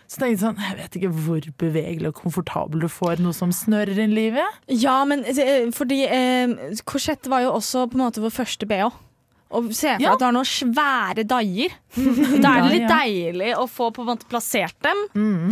Så 0.07 0.19
tenkte 0.19 0.33
jeg 0.33 0.41
sånn, 0.43 0.59
jeg 0.61 0.77
vet 0.77 0.97
ikke 0.99 1.13
hvor 1.25 1.45
bevegelig 1.61 2.09
og 2.11 2.17
komfortabel 2.19 2.83
du 2.83 2.89
får 2.91 3.21
noe 3.23 3.33
som 3.33 3.53
snører 3.55 3.97
inn 4.03 4.13
livet. 4.13 4.59
Ja, 4.67 4.99
men 5.09 5.23
eh, 5.25 5.69
fordi 5.73 6.03
eh, 6.05 6.53
korsett 6.85 7.25
var 7.31 7.45
jo 7.45 7.53
også 7.55 7.87
på 7.89 7.97
en 7.97 8.03
måte 8.05 8.21
vår 8.21 8.33
første 8.35 8.67
BH. 8.69 8.91
Og 9.53 9.67
se 9.77 9.91
for 9.93 9.99
deg 10.01 10.05
Ja. 10.07 10.13
at 10.15 10.19
du 10.21 10.25
har 10.25 10.33
noen 10.33 10.49
svære 10.49 11.23
daier. 11.29 11.73
Da 12.41 12.55
er 12.57 12.63
det 12.65 12.71
litt 12.73 12.89
deilig 12.89 13.51
å 13.61 13.67
få 13.69 13.91
på 13.93 14.01
en 14.01 14.09
måte 14.11 14.25
plassert 14.29 14.73
dem. 14.81 15.03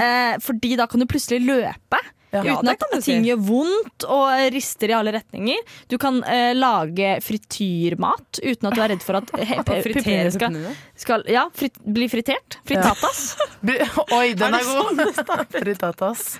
Eh, 0.01 0.37
fordi 0.41 0.71
da 0.79 0.87
kan 0.89 0.99
du 1.03 1.05
plutselig 1.09 1.41
løpe. 1.45 1.99
Ja. 2.31 2.43
Ja, 2.47 2.53
uten 2.63 2.69
at 2.71 3.03
ting 3.03 3.25
si. 3.25 3.27
gjør 3.27 3.39
vondt 3.43 4.05
og 4.07 4.53
rister 4.53 4.93
i 4.93 4.95
alle 4.95 5.11
retninger. 5.17 5.73
Du 5.91 5.97
kan 5.99 6.21
eh, 6.23 6.53
lage 6.55 7.17
frityrmat 7.25 8.39
uten 8.39 8.69
at 8.69 8.77
du 8.77 8.83
er 8.85 8.93
redd 8.93 9.03
for 9.03 9.19
at 9.19 9.33
puppene 9.67 10.31
skal, 10.31 10.55
skal 10.95 11.25
ja, 11.31 11.45
frit, 11.55 11.75
bli 11.83 12.07
fritert. 12.11 12.61
Fritatas. 12.67 13.25
Ja. 13.61 13.85
Oi, 14.17 14.33
den 14.33 14.55
Er 14.57 14.63
er, 14.63 14.65
god! 14.65 15.51
Fritatas. 15.53 16.39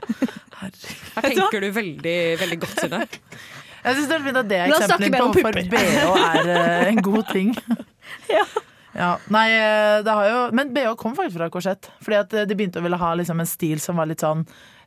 Herregud. 0.57 0.87
Her 1.13 1.27
tenker 1.27 1.61
du 1.61 1.67
veldig, 1.75 2.15
veldig 2.41 2.57
godt, 2.63 2.81
Synne. 2.81 3.01
Jeg 3.81 3.97
syns 3.97 4.09
det 4.09 4.15
er 4.15 4.25
fint 4.25 4.39
at 4.41 4.49
det 4.49 4.57
er 4.57 4.73
eksempelet 4.73 5.15
på 5.17 5.29
hvorfor. 5.35 5.61
BH 5.69 6.09
er 6.25 6.49
uh, 6.49 6.89
en 6.89 7.01
god 7.05 7.29
ting. 7.29 7.53
Ja. 8.29 8.45
Nei, 9.31 9.45
eh, 9.55 10.01
det 10.03 10.11
har 10.11 10.27
jo 10.27 10.39
Men 10.55 10.73
BH 10.75 10.95
kom 10.99 11.15
faktisk 11.15 11.37
fra 11.37 11.49
korsett. 11.53 11.89
Fordi 12.03 12.19
at 12.19 12.33
eh, 12.35 12.47
de 12.47 12.57
begynte 12.57 12.81
å 12.81 12.85
ville 12.85 12.99
ha 12.99 13.13
liksom 13.15 13.39
en 13.39 13.49
stil 13.49 13.79
som 13.83 13.99
var 14.01 14.09
litt 14.09 14.23
sånn 14.23 14.43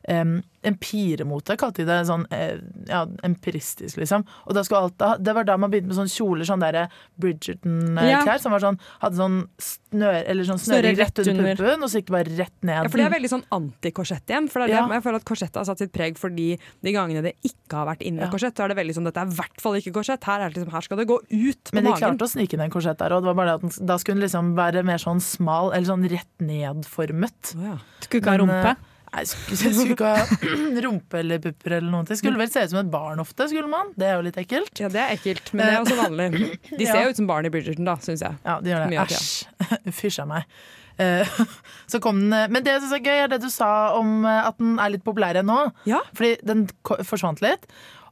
em, 0.07 0.43
empiremote, 0.65 1.55
kalte 1.61 1.83
de 1.83 1.85
det. 1.89 1.97
Sånn 2.09 2.25
eh, 2.33 2.57
ja, 2.89 3.03
empiristisk, 3.25 3.97
liksom. 4.01 4.23
Og 4.47 4.57
alt, 4.57 5.03
det 5.21 5.33
var 5.37 5.45
da 5.47 5.57
man 5.61 5.71
begynte 5.73 5.91
med 5.91 5.97
sånne 5.99 6.13
kjoler, 6.13 6.47
sånn 6.47 6.63
derre 6.63 6.87
Bridgerton-klær, 7.21 8.25
Ja. 8.25 8.37
som 8.41 8.51
var 8.55 8.63
sånn, 8.63 8.79
hadde 9.01 9.19
sånn 9.19 9.37
snør, 9.61 10.23
eller 10.25 10.47
sånn 10.47 10.61
snøring 10.61 10.97
rett 10.97 11.19
under 11.21 11.55
puppen, 11.55 11.83
og 11.85 11.89
så 11.91 11.99
gikk 12.01 12.09
det 12.09 12.15
bare 12.17 12.37
rett 12.37 12.57
ned. 12.65 12.83
Ja, 12.83 12.89
for 12.89 12.97
det 12.97 13.05
er 13.05 13.13
veldig 13.15 13.31
sånn 13.31 13.45
antikorsett 13.55 14.25
igjen. 14.33 14.49
For 14.49 14.59
det 14.61 14.69
er 14.69 14.73
det, 14.73 14.75
Ja. 14.75 14.87
Jeg 14.95 15.03
føler 15.03 15.15
at 15.21 15.25
korsettet 15.25 15.55
har 15.61 15.65
satt 15.65 15.77
sitt 15.79 15.91
preg 15.93 16.17
fordi 16.17 16.59
de 16.83 16.91
gangene 16.91 17.21
det 17.23 17.35
ikke 17.43 17.75
har 17.77 17.85
vært 17.95 18.01
inne 18.01 18.21
Ja. 18.25 18.29
korsett, 18.31 18.55
så 18.55 18.65
er 18.65 18.69
det 18.69 18.77
veldig 18.77 18.95
sånn 18.95 19.05
dette 19.05 19.17
er 19.21 19.27
i 19.27 19.35
hvert 19.35 19.61
fall 19.61 19.73
ikke 19.75 19.93
korsett. 19.93 20.23
Her, 20.23 20.41
er 20.41 20.49
liksom, 20.51 20.71
her 20.71 20.81
skal 20.81 20.97
det 20.97 21.07
gå 21.07 21.19
ut 21.21 21.27
på 21.29 21.35
magen. 21.35 21.73
Men 21.73 21.83
de 21.83 21.89
magen. 21.89 22.17
klarte 22.17 22.25
å 22.25 22.31
snike 22.33 22.53
inn 22.53 22.61
en 22.61 22.71
korsett 22.71 22.97
der, 22.97 23.09
den, 23.09 23.85
da 23.85 23.97
skulle 23.97 24.19
den 24.19 24.25
liksom 24.29 24.55
være 24.55 24.83
mer 24.83 24.97
sånn 24.97 25.21
smal, 25.21 25.71
eller 25.73 25.85
sånn 25.85 26.09
rett 26.09 26.25
ned-formet. 26.39 27.55
Oh, 27.55 27.63
ja. 27.63 27.77
Skulle 28.01 28.21
ikke 28.21 28.31
ha 28.31 28.37
rumpe. 28.37 28.75
Eh, 29.15 29.21
Nei, 29.21 29.23
skulle, 29.31 29.73
skulle 29.73 29.95
ikke 29.95 30.13
ha 30.13 30.83
rumpe 30.85 31.19
eller 31.21 31.41
pupper 31.43 31.77
eller 31.79 31.91
noe. 31.91 32.07
Det 32.07 32.19
skulle 32.19 32.39
vel 32.41 32.51
se 32.51 32.65
ut 32.65 32.73
som 32.75 32.81
et 32.83 32.91
barn 32.93 33.23
ofte, 33.23 33.47
skulle 33.51 33.71
man. 33.71 33.93
Det 33.95 34.09
er 34.09 34.17
jo 34.19 34.25
litt 34.27 34.39
ekkelt. 34.41 34.73
ja, 34.81 34.91
det 34.91 35.01
er 35.01 35.15
ekkelt, 35.15 35.53
men 35.53 35.65
det 35.65 35.73
er 35.73 35.83
også 35.83 35.99
vanlig. 35.99 36.29
De 36.71 36.87
ser 36.87 37.05
jo 37.05 37.13
ut 37.13 37.21
som 37.23 37.29
barn 37.29 37.47
i 37.47 37.53
Bridgerton, 37.53 37.87
da, 37.87 37.97
syns 38.03 38.25
jeg. 38.25 38.41
Ja, 38.45 38.59
de 38.63 38.73
gjør 38.73 38.89
det. 38.91 39.05
Æsj. 39.05 39.93
Fysj 40.01 40.23
a 40.25 40.27
meg. 40.35 40.57
Eh, 40.97 41.27
Så 41.91 41.99
kom 41.99 42.19
den, 42.21 42.51
men 42.51 42.63
det 42.63 42.75
jeg 42.75 42.85
syns 42.85 42.95
er 42.97 43.03
gøy, 43.03 43.17
er 43.25 43.31
det 43.31 43.41
du 43.43 43.49
sa 43.51 43.69
om 43.97 44.23
eh, 44.27 44.47
at 44.49 44.59
den 44.61 44.77
er 44.79 44.93
litt 44.95 45.05
populær 45.05 45.41
nå. 45.45 45.59
Ja. 45.89 46.01
Fordi 46.15 46.35
den 46.47 46.65
forsvant 47.07 47.43
litt. 47.43 47.67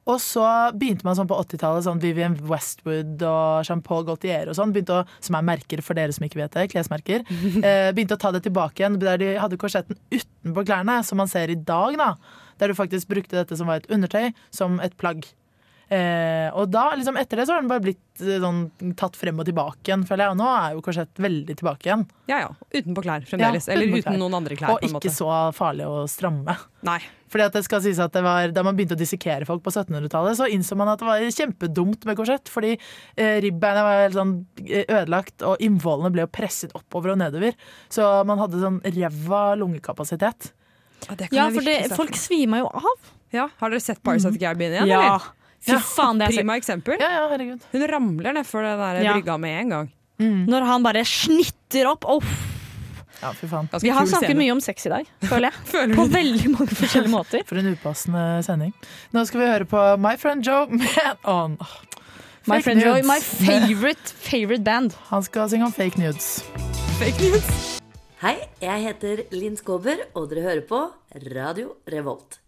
Og 0.10 0.20
så 0.20 0.44
begynte 0.76 1.06
man 1.08 1.16
sånn 1.16 1.30
på 1.30 1.38
80-tallet, 1.40 1.86
sånn 1.86 2.02
Vivian 2.04 2.36
Westwood 2.50 3.22
og 3.24 3.68
Jean-Paul 3.68 4.04
Gaultier 4.10 4.50
og 4.52 4.58
sånn, 4.58 4.74
å, 4.92 5.04
som 5.24 5.38
er 5.40 5.46
merker 5.48 5.84
for 5.86 5.96
dere 5.96 6.16
som 6.16 6.26
ikke 6.28 6.42
vet 6.42 6.58
det, 6.58 6.66
klesmerker, 6.74 7.24
eh, 7.64 7.92
begynte 7.96 8.18
å 8.18 8.24
ta 8.24 8.34
det 8.36 8.44
tilbake 8.48 8.84
igjen, 8.84 9.00
der 9.04 9.22
de 9.22 9.34
hadde 9.40 9.60
korsetten 9.62 10.00
utenpå 10.12 10.66
klærne, 10.68 11.00
som 11.08 11.22
man 11.24 11.32
ser 11.32 11.54
i 11.54 11.60
dag, 11.60 11.96
da. 12.00 12.14
Der 12.60 12.70
du 12.70 12.78
faktisk 12.78 13.10
brukte 13.10 13.40
dette 13.40 13.56
som 13.58 13.72
var 13.72 13.80
et 13.80 13.90
undertøy, 13.92 14.34
som 14.54 14.78
et 14.84 14.96
plagg. 15.00 15.24
Eh, 15.94 16.48
og 16.58 16.70
da, 16.74 16.84
liksom 16.98 17.18
etter 17.20 17.38
det 17.42 17.46
så 17.46 17.54
har 17.58 17.62
den 17.64 17.70
bare 17.70 17.84
blitt 17.84 18.22
eh, 18.24 18.38
sånn, 18.42 18.62
tatt 18.98 19.18
frem 19.20 19.38
og 19.42 19.46
tilbake 19.46 19.84
igjen, 19.92 20.06
føler 20.10 20.26
jeg. 20.26 20.34
Og 20.36 20.40
nå 20.40 20.48
er 20.58 20.78
jo 20.78 20.84
korsett 20.86 21.20
veldig 21.22 21.56
tilbake 21.60 21.90
igjen. 21.90 22.06
Ja 22.32 22.40
ja. 22.46 22.54
Utenpå 22.74 23.04
klær 23.06 23.26
fremdeles. 23.30 23.68
Ja, 23.68 23.76
Eller 23.76 24.00
uten 24.00 24.18
noen 24.22 24.38
andre 24.40 24.58
klær. 24.58 24.72
og 24.74 24.80
på 24.80 24.88
en 24.88 24.90
ikke 24.96 25.12
måte. 25.12 25.14
så 25.18 25.28
farlig 25.58 25.86
å 25.90 26.06
stramme. 26.10 26.56
Nei. 26.88 26.98
Fordi 27.34 27.46
at 27.50 27.56
det 27.58 27.64
skal 27.66 27.82
sies 27.82 27.98
at 27.98 28.14
det 28.14 28.22
var, 28.22 28.52
Da 28.54 28.62
man 28.66 28.76
begynte 28.78 28.94
å 28.94 29.00
dissekere 29.00 29.46
folk 29.50 29.64
på 29.66 29.72
1700-tallet, 29.74 30.38
så 30.38 30.46
innså 30.54 30.78
man 30.78 30.92
at 30.92 31.02
det 31.02 31.08
var 31.10 31.24
kjempedumt 31.34 32.06
med 32.10 32.18
korsett. 32.20 32.50
Fordi 32.54 32.74
eh, 32.78 33.38
ribbeina 33.44 33.86
var 33.86 34.02
helt 34.06 34.18
sånn 34.18 34.34
eh, 34.66 34.86
ødelagt, 34.88 35.42
og 35.46 35.62
innvollene 35.66 36.14
ble 36.14 36.26
jo 36.28 36.32
presset 36.34 36.74
oppover 36.78 37.14
og 37.16 37.22
nedover. 37.24 37.58
Så 37.90 38.06
man 38.30 38.42
hadde 38.42 38.62
sånn 38.62 38.82
ræva 38.86 39.46
lungekapasitet. 39.62 40.52
Ja, 41.10 41.16
det 41.20 41.28
kan 41.30 41.36
Ja, 41.38 41.48
jeg 41.50 41.56
for 41.58 41.68
det, 41.68 41.78
folk 41.98 42.16
svima 42.16 42.62
jo 42.62 42.70
av. 42.70 43.10
ja, 43.34 43.50
Har 43.60 43.74
dere 43.74 43.82
sett 43.84 44.00
Paris 44.06 44.24
at 44.30 44.38
the 44.38 44.40
Caribbean 44.40 44.72
igjen? 44.78 44.88
Ja. 44.94 45.02
eller? 45.18 45.32
Fy 45.64 45.72
Ja. 45.72 45.80
faen, 45.80 46.20
det 46.20 46.28
er 46.28 46.36
Prima 46.38 46.58
eksempel. 46.60 46.98
Ja, 47.00 47.10
ja. 47.24 47.58
Hun 47.72 47.88
ramler 47.88 48.34
nedfor 48.36 48.62
den 48.66 48.80
der 48.80 49.04
Ja. 49.04 49.14
brygga 49.14 49.38
med 49.40 49.60
en 49.62 49.70
gang. 49.70 49.92
Når 50.20 50.66
han 50.66 50.84
bare 50.84 51.04
snitter 51.06 51.88
opp. 51.90 52.06
Oh. 52.06 52.24
Ja, 53.22 53.32
fy 53.32 53.48
faen. 53.48 53.70
Ganske 53.72 53.82
vi 53.82 53.90
har 53.90 54.06
snakket 54.06 54.30
scene. 54.30 54.38
mye 54.44 54.52
om 54.52 54.60
sex 54.62 54.86
i 54.86 54.90
dag, 54.90 55.08
føler 55.24 55.48
jeg. 55.50 55.54
Føler 55.72 55.96
På 55.96 56.06
veldig 56.12 56.50
mange 56.52 56.76
forskjellige 56.76 57.12
måter. 57.14 57.46
For 57.48 57.56
en 57.58 57.72
upassende 57.76 58.44
sending. 58.44 58.74
Nå 59.14 59.26
skal 59.26 59.40
vi 59.40 59.48
høre 59.48 59.66
på 59.66 59.84
My 60.00 60.16
Friend 60.18 60.44
Joe 60.46 60.68
med 60.68 61.18
On. 61.24 61.58
My 62.46 62.60
Fake 62.60 62.64
friend 62.64 62.80
nudes. 62.84 62.84
Joe, 62.84 63.02
my 63.08 63.20
favorite, 63.22 64.14
favorite 64.20 64.64
band. 64.66 64.94
Han 65.14 65.24
skal 65.24 65.48
synge 65.50 65.64
om 65.66 65.72
fake 65.72 65.96
nudes. 65.98 66.44
Fake 67.00 67.16
nudes. 67.24 67.80
Hei, 68.20 68.36
jeg 68.62 68.84
heter 68.84 69.24
Linn 69.32 69.56
Skåber, 69.56 69.96
og 70.16 70.30
dere 70.30 70.44
hører 70.44 70.68
på 70.68 70.82
Radio 71.36 71.76
Revolt. 71.88 72.40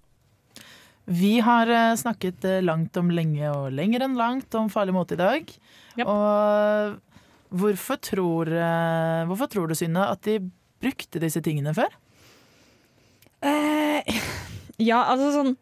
Vi 1.05 1.39
har 1.45 1.69
eh, 1.69 1.95
snakket 1.95 2.45
eh, 2.45 2.61
langt 2.65 2.97
om 2.97 3.11
lenge 3.13 3.49
og 3.53 3.69
lenger 3.77 4.05
enn 4.07 4.17
langt 4.17 4.55
om 4.57 4.71
farlig 4.73 4.95
måte 4.95 5.13
i 5.13 5.21
dag. 5.21 5.51
Yep. 5.99 6.07
Og 6.09 7.59
hvorfor 7.61 7.99
tror, 8.01 8.49
eh, 8.49 9.21
hvorfor 9.29 9.51
tror 9.51 9.69
du, 9.69 9.75
Synne, 9.77 10.07
at 10.09 10.25
de 10.25 10.39
brukte 10.81 11.21
disse 11.21 11.43
tingene 11.45 11.75
før? 11.77 11.93
Eh, 13.45 14.17
ja, 14.89 15.03
altså 15.03 15.29
sånn 15.35 15.53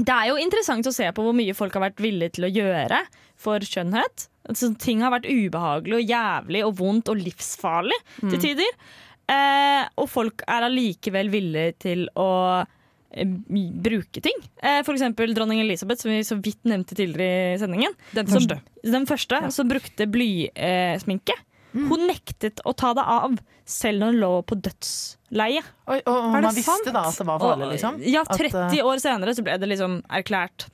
Det 0.00 0.10
er 0.10 0.30
jo 0.32 0.38
interessant 0.42 0.86
å 0.88 0.94
se 0.94 1.06
på 1.14 1.22
hvor 1.22 1.36
mye 1.36 1.54
folk 1.54 1.76
har 1.76 1.86
vært 1.86 2.02
villige 2.02 2.40
til 2.40 2.48
å 2.48 2.52
gjøre 2.52 3.04
for 3.38 3.62
skjønnhet. 3.62 4.28
Altså, 4.48 4.72
ting 4.80 5.04
har 5.04 5.14
vært 5.14 5.28
ubehagelig 5.30 6.00
og 6.00 6.10
jævlig 6.10 6.62
og 6.66 6.74
vondt 6.80 7.10
og 7.12 7.20
livsfarlig 7.22 7.96
til 8.18 8.40
tider. 8.42 8.72
eh, 9.30 9.84
og 9.96 10.10
folk 10.10 10.42
er 10.50 10.66
allikevel 10.66 11.30
villige 11.32 11.76
til 11.86 12.08
å 12.18 12.64
bruke 13.14 14.20
ting. 14.24 14.36
F.eks. 14.60 14.86
for 14.86 14.94
eksempel 14.96 15.34
dronning 15.36 15.60
Elisabeth, 15.62 16.02
som 16.02 16.10
vi 16.10 16.20
så 16.26 16.36
vidt 16.42 16.62
nevnte 16.68 16.96
tidligere 16.98 17.54
i 17.54 17.58
sendingen. 17.62 17.94
Den 18.12 18.26
Som- 18.26 18.40
første. 18.40 18.60
Den 18.82 19.06
første 19.06 19.40
som 19.54 19.68
brukte 19.70 20.06
blysminke. 20.10 21.36
Hun 21.74 22.06
nektet 22.06 22.60
å 22.64 22.72
ta 22.76 22.92
det 22.94 23.02
av 23.02 23.38
selv 23.66 23.98
når 23.98 24.12
hun 24.12 24.20
lå 24.20 24.32
på 24.46 24.54
dødsleie. 24.62 25.62
Oi, 25.90 26.00
og 26.06 26.12
og 26.14 26.30
man 26.30 26.44
visste 26.54 26.62
sant? 26.70 26.92
da 26.94 27.02
at 27.08 27.16
det 27.18 27.26
var 27.26 27.40
farlig, 27.42 27.66
Og, 27.66 27.72
liksom? 27.72 27.96
Ja, 28.06 28.22
30 28.28 28.78
at, 28.78 28.84
år 28.84 29.00
senere 29.02 29.34
så 29.34 29.42
ble 29.42 29.58
det 29.58 29.68
liksom 29.72 29.96
erklært 30.08 30.68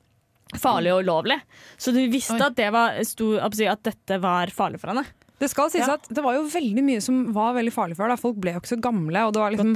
farlig 0.61 0.91
og 0.93 1.01
ulovlig. 1.03 1.39
Så 1.79 1.93
du 1.95 2.01
visste 2.11 2.35
Oi. 2.37 2.41
at, 2.45 2.55
det 2.55 2.69
var, 2.71 2.99
sto, 3.07 3.31
at 3.39 3.83
dette 3.83 4.19
var 4.21 4.47
farlig 4.53 4.79
for 4.79 4.91
henne. 4.93 5.05
Det 5.41 5.49
skal 5.49 5.71
sies 5.73 5.87
Ja. 5.87 5.95
at 5.97 6.05
det 6.13 6.21
var 6.23 6.35
jo 6.37 6.43
veldig 6.53 6.83
mye 6.85 7.01
som 7.01 7.15
var 7.33 7.55
veldig 7.57 7.73
farlig 7.73 7.95
før. 7.97 8.11
Da. 8.13 8.17
Folk 8.21 8.37
ble 8.43 8.53
jo 8.53 8.61
ikke 8.61 8.69
så 8.75 8.77
gamle. 8.81 9.23
Og 9.27 9.33
det 9.33 9.41
var 9.41 9.55
liksom, 9.55 9.71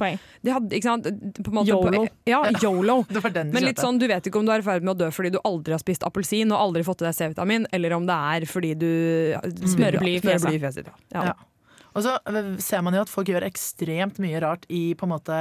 de 0.45 0.51
hadde, 0.54 0.69
ikke 0.78 0.89
sant? 0.91 1.10
Måte, 1.49 1.67
YOLO. 1.71 2.04
På, 2.06 2.10
ja, 2.30 2.43
YOLO. 2.62 2.97
Det 3.15 3.23
var 3.25 3.34
den 3.34 3.49
Men 3.56 3.65
litt 3.65 3.82
sånn, 3.82 3.97
du 3.99 4.06
vet 4.08 4.30
ikke 4.30 4.39
om 4.39 4.45
du 4.45 4.54
er 4.54 4.62
i 4.62 4.67
ferd 4.67 4.86
med 4.86 4.93
å 4.93 4.99
dø 5.06 5.10
fordi 5.15 5.34
du 5.34 5.39
aldri 5.43 5.73
har 5.73 5.82
spist 5.82 6.06
appelsin 6.06 6.54
og 6.54 6.62
aldri 6.62 6.86
fått 6.86 7.01
i 7.01 7.08
deg 7.10 7.17
C-vitamin, 7.17 7.65
eller 7.73 7.97
om 7.97 8.06
det 8.06 8.15
er 8.36 8.45
fordi 8.49 8.71
du 8.78 8.89
Smører 9.65 9.99
bly 10.04 10.15
i 10.19 10.21
fjeset. 10.23 10.54
i 10.54 10.62
fjeset. 10.62 10.93
Ja. 11.15 11.32
Ja. 11.32 11.36
Og 11.95 12.04
så 12.04 12.13
eh, 12.28 12.51
ser 12.60 12.82
man 12.86 12.93
jo 12.93 13.01
at 13.06 13.10
folk 13.12 13.30
gjør 13.32 13.45
ekstremt 13.47 14.19
mye 14.21 14.41
rart 14.43 14.65
i 14.69 14.93
på 14.99 15.08
en 15.08 15.13
måte 15.15 15.39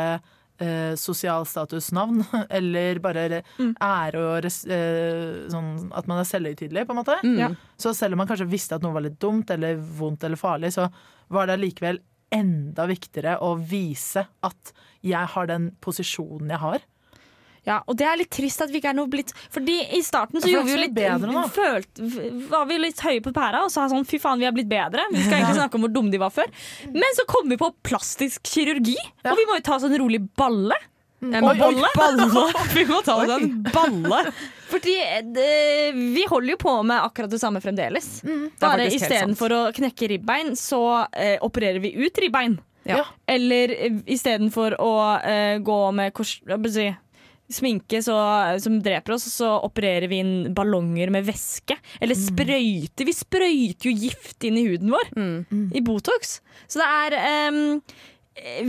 eh, 0.60 0.94
sosial 1.00 1.44
statusnavn, 1.46 2.22
eller 2.50 2.98
bare 3.02 3.42
Mm. 3.58 3.74
ære 3.80 4.20
og 4.22 4.42
res, 4.44 4.60
eh, 4.66 5.46
sånn 5.50 5.90
at 5.94 6.06
man 6.10 6.20
er 6.22 6.28
selvhøytidelig, 6.28 6.86
på 6.86 6.94
en 6.94 7.00
måte. 7.02 7.16
Mm. 7.24 7.38
Ja. 7.38 7.48
Så 7.78 7.94
selv 7.94 8.14
om 8.14 8.18
man 8.22 8.28
kanskje 8.30 8.48
visste 8.50 8.74
at 8.76 8.82
noe 8.82 8.92
var 8.94 9.02
litt 9.06 9.18
dumt 9.22 9.50
eller 9.50 9.76
vondt 9.76 10.24
eller 10.24 10.36
farlig, 10.40 10.72
så 10.76 10.88
var 11.30 11.46
det 11.50 11.58
likevel 11.62 11.98
enda 12.34 12.86
viktigere 12.90 13.36
å 13.46 13.52
vise 13.60 14.26
at 14.42 14.72
jeg 15.04 15.26
har 15.34 15.46
den 15.46 15.70
posisjonen 15.84 16.50
jeg 16.50 16.58
har. 16.62 16.80
Ja, 17.64 17.78
og 17.88 17.96
det 17.96 18.04
er 18.04 18.18
litt 18.20 18.30
trist 18.34 18.60
at 18.60 18.68
vi 18.72 18.76
ikke 18.82 18.90
er 18.92 18.96
noe 18.98 19.08
blitt 19.08 19.30
Fordi 19.54 19.78
i 19.96 20.02
starten 20.04 20.42
så 20.42 20.50
Ja, 20.50 20.58
gjorde 20.58 20.68
vi 20.68 20.74
jo 20.74 20.80
litt 20.82 20.94
bedre 20.96 21.30
nå. 21.32 21.44
følt, 21.48 22.00
Var 22.50 22.66
vi 22.68 22.76
litt 22.82 23.00
høye 23.00 23.22
på 23.24 23.32
pæra 23.32 23.62
og 23.64 23.70
sa 23.72 23.86
sånn 23.88 24.04
fy 24.04 24.18
faen, 24.20 24.38
vi 24.42 24.44
er 24.48 24.52
blitt 24.52 24.68
bedre. 24.68 25.06
Vi 25.14 25.22
skal 25.24 25.38
egentlig 25.38 25.56
snakke 25.62 25.78
om 25.80 25.86
hvor 25.86 25.94
dumme 25.94 26.12
de 26.12 26.20
var 26.20 26.32
før. 26.34 26.50
Men 26.92 27.16
så 27.16 27.24
kom 27.30 27.48
vi 27.48 27.56
på 27.60 27.70
plastisk 27.86 28.42
kirurgi, 28.52 28.98
Ja. 29.24 29.32
og 29.32 29.38
vi 29.40 29.46
må 29.48 29.56
jo 29.56 29.64
ta 29.64 29.78
sånn 29.80 29.96
rolig 29.98 30.20
balle. 30.36 30.76
En 31.24 31.40
Oi, 31.48 31.54
oi, 31.56 31.88
balle. 31.96 32.26
Vi 32.76 32.82
må 32.84 32.98
ta 33.00 33.14
en 33.24 33.62
balle! 33.72 34.18
Fordi 34.68 34.92
eh, 35.00 35.22
det, 35.24 35.94
vi 35.94 36.24
holder 36.28 36.50
jo 36.52 36.58
på 36.60 36.74
med 36.84 37.00
akkurat 37.00 37.30
det 37.32 37.38
samme 37.40 37.62
fremdeles. 37.64 38.18
er 38.26 38.42
Bare 38.60 38.84
faktisk 38.84 39.06
helt 39.06 39.12
istedenfor 39.14 39.54
å 39.56 39.60
knekke 39.72 40.08
ribbein, 40.12 40.52
så 40.58 40.82
eh, 41.16 41.38
opererer 41.40 41.80
vi 41.80 41.94
ut 41.96 42.20
ribbein. 42.20 42.58
Ja. 42.84 43.06
Eller 43.24 43.72
eh, 43.72 43.96
istedenfor 44.12 44.76
å 44.84 44.92
eh, 45.24 45.56
gå 45.64 45.78
med 45.96 46.12
kors, 46.12 46.34
hva 46.44 46.58
skal 46.60 46.68
jeg 46.68 46.76
si, 46.76 46.88
sminke 47.52 48.00
så, 48.02 48.14
som 48.62 48.78
dreper 48.82 49.14
oss, 49.16 49.26
så 49.32 49.50
opererer 49.66 50.08
vi 50.08 50.18
inn 50.22 50.54
ballonger 50.56 51.10
med 51.12 51.26
væske. 51.28 51.76
Eller 52.00 52.16
sprøyter. 52.16 53.04
Vi 53.08 53.12
sprøyter 53.14 53.90
jo 53.90 53.96
gift 54.06 54.46
inn 54.48 54.56
i 54.60 54.66
huden 54.68 54.90
vår 54.94 55.10
Mm. 55.16 55.66
i 55.76 55.82
Botox. 55.84 56.38
Så 56.66 56.80
det 56.80 56.88
er 57.18 57.50
um, 57.52 57.82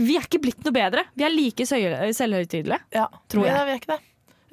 Vi 0.04 0.16
er 0.18 0.26
ikke 0.28 0.42
blitt 0.44 0.60
noe 0.64 0.74
bedre. 0.76 1.06
Vi 1.16 1.24
er 1.26 1.32
like 1.34 1.64
selvhøytidelige. 1.66 2.78
Ja, 2.94 3.08
Tror 3.32 3.46
jeg. 3.48 3.54
jeg. 3.56 3.66
Vi 3.66 3.72
er 3.72 3.80
ikke 3.80 3.94
det. 3.96 4.02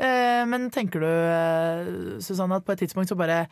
Uh, 0.03 0.45
men 0.49 0.69
tenker 0.73 1.03
du, 1.03 1.05
eh, 1.05 2.19
Susanne, 2.25 2.55
at 2.57 2.65
på 2.65 2.73
et 2.73 2.79
tidspunkt 2.81 3.11
så 3.11 3.15
bare 3.19 3.43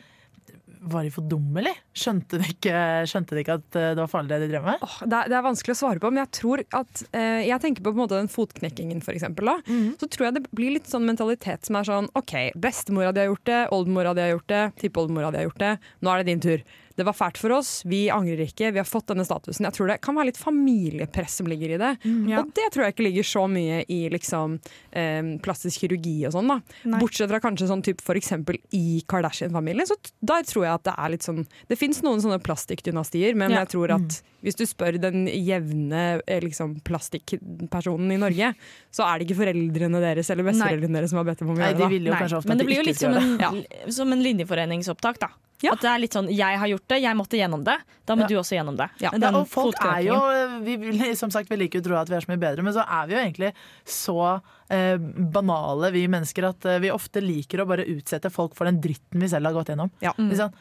Var 0.82 1.06
de 1.06 1.12
for 1.14 1.26
dumme, 1.30 1.60
eller? 1.60 1.76
Skjønte 1.94 2.40
de 2.42 2.48
ikke, 2.50 2.74
skjønte 3.06 3.36
de 3.36 3.42
ikke 3.44 3.56
at 3.60 3.78
eh, 3.78 3.92
det 3.94 4.02
var 4.02 4.10
farlig 4.10 4.32
det 4.32 4.48
de 4.48 4.50
drev 4.50 4.66
med? 4.66 4.82
Oh, 4.82 4.96
det, 5.04 5.14
er, 5.20 5.30
det 5.30 5.36
er 5.38 5.44
vanskelig 5.46 5.76
å 5.76 5.78
svare 5.78 6.02
på, 6.02 6.10
men 6.10 6.22
jeg 6.24 6.32
tror 6.40 6.62
at 6.74 7.02
eh, 7.14 7.44
Jeg 7.46 7.62
tenker 7.62 7.86
på, 7.86 7.94
på 7.96 8.08
den 8.10 8.30
fotknekkingen, 8.32 9.02
for 9.06 9.14
eksempel. 9.14 9.52
Da. 9.52 9.78
Så 10.00 10.08
tror 10.10 10.28
jeg 10.28 10.38
det 10.40 10.44
blir 10.50 10.74
litt 10.74 10.90
sånn 10.90 11.06
mentalitet 11.06 11.68
som 11.68 11.78
er 11.78 11.86
sånn 11.86 12.10
OK, 12.18 12.34
bestemora 12.58 13.14
di 13.14 13.22
har 13.22 13.30
gjort 13.30 13.46
det, 13.48 13.60
oldemora 13.76 14.14
di 14.18 14.26
har 14.26 14.34
gjort 14.34 14.50
det, 14.50 14.64
tippoldemora 14.82 15.30
di 15.30 15.42
har 15.42 15.50
gjort 15.50 15.62
det. 15.62 15.74
Nå 16.02 16.12
er 16.12 16.22
det 16.22 16.32
din 16.32 16.42
tur. 16.42 16.64
Det 16.96 17.06
var 17.06 17.16
fælt 17.16 17.38
for 17.40 17.54
oss, 17.56 17.82
vi 17.88 18.04
angrer 18.12 18.44
ikke, 18.46 18.72
vi 18.74 18.80
har 18.80 18.88
fått 18.88 19.10
denne 19.12 19.24
statusen. 19.26 19.66
Jeg 19.68 19.76
tror 19.76 19.92
det 19.92 19.98
kan 20.04 20.16
være 20.18 20.30
litt 20.30 20.40
familiepress 20.40 21.38
som 21.40 21.48
ligger 21.50 21.74
i 21.76 21.80
det. 21.80 21.92
Ja. 22.30 22.42
Og 22.42 22.52
det 22.56 22.68
tror 22.74 22.86
jeg 22.86 22.96
ikke 22.96 23.06
ligger 23.08 23.28
så 23.28 23.44
mye 23.50 23.82
i 23.92 24.00
liksom, 24.12 24.58
eh, 24.92 25.22
plastisk 25.44 25.84
kirurgi 25.84 26.16
og 26.28 26.34
sånn. 26.36 26.50
da. 26.52 26.58
Nei. 26.84 27.00
Bortsett 27.02 27.30
fra 27.32 27.40
kanskje 27.40 27.70
sånn 27.70 27.84
type 27.84 28.04
for 28.04 28.18
eksempel 28.18 28.58
i 28.76 29.02
Kardashian-familien, 29.08 29.88
så 29.88 29.96
der 30.20 30.42
tror 30.48 30.66
jeg 30.66 30.74
at 30.74 30.84
det 30.84 30.94
er 30.98 31.14
litt 31.14 31.22
sånn 31.26 31.46
Det 31.68 31.78
fins 31.78 32.02
noen 32.02 32.20
sånne 32.20 32.40
plastikkdynastier, 32.42 33.34
men 33.36 33.50
Ja. 33.50 33.64
jeg 33.64 33.68
tror 33.74 33.90
at 33.94 34.22
hvis 34.42 34.56
du 34.56 34.64
spør 34.66 34.98
den 35.00 35.26
jevne 35.26 36.20
eh, 36.26 36.40
liksom, 36.40 36.80
plastikkpersonen 36.82 38.12
i 38.12 38.18
Norge, 38.18 38.54
så 38.90 39.06
er 39.06 39.18
det 39.18 39.28
ikke 39.28 39.38
foreldrene 39.44 40.00
deres 40.02 40.30
eller 40.30 40.44
besteforeldrene 40.44 40.98
deres 40.98 41.10
som 41.10 41.18
har 41.22 41.24
bedt 41.24 41.38
dem 41.38 41.50
om 41.50 41.56
å 41.56 41.62
gjøre 41.62 41.78
det. 41.78 42.48
men 42.48 42.58
det 42.58 42.66
blir 42.66 42.82
jo 42.82 42.88
litt 42.90 42.98
som 42.98 43.14
en, 43.14 43.38
ja. 43.38 43.52
som 43.90 44.12
en 44.12 44.22
linjeforeningsopptak. 44.22 45.18
da 45.22 45.30
Ja. 45.62 45.72
At 45.76 45.80
det 45.80 45.90
er 45.90 45.98
litt 46.02 46.12
sånn 46.12 46.28
'jeg 46.28 46.58
har 46.58 46.66
gjort 46.68 46.88
det, 46.88 47.00
jeg 47.02 47.16
måtte 47.16 47.38
gjennom 47.38 47.62
det', 47.64 47.78
da 48.06 48.14
må 48.16 48.20
Ja. 48.22 48.26
du 48.26 48.34
også 48.36 48.56
gjennom 48.58 48.76
det. 48.76 48.88
Ja. 49.00 49.10
Men 49.12 49.20
Ja, 49.22 49.30
og 49.38 49.48
folk 49.48 49.76
er 49.80 50.02
jo 50.02 50.16
vi, 50.64 50.76
vil- 50.76 51.16
Som 51.16 51.30
sagt, 51.30 51.48
vi 51.48 51.56
liker 51.56 51.78
jo 51.78 51.82
å 51.82 51.84
tro 51.84 51.96
at 51.96 52.08
vi 52.08 52.14
er 52.16 52.20
så 52.20 52.28
mye 52.34 52.40
bedre, 52.40 52.62
men 52.64 52.72
så 52.74 52.82
er 52.86 53.06
vi 53.06 53.14
jo 53.14 53.20
egentlig 53.20 53.52
så 53.86 54.42
eh, 54.70 54.96
banale, 54.96 55.90
vi 55.92 56.06
mennesker, 56.08 56.48
at 56.48 56.64
eh, 56.64 56.78
vi 56.80 56.88
ofte 56.90 57.20
liker 57.20 57.60
å 57.60 57.66
bare 57.68 57.84
utsette 57.86 58.30
folk 58.32 58.54
for 58.56 58.64
den 58.64 58.80
dritten 58.80 59.20
vi 59.20 59.28
selv 59.28 59.44
har 59.46 59.52
gått 59.52 59.68
gjennom. 59.68 59.90
Ja. 60.00 60.12
Mm. 60.18 60.30
sånn, 60.34 60.52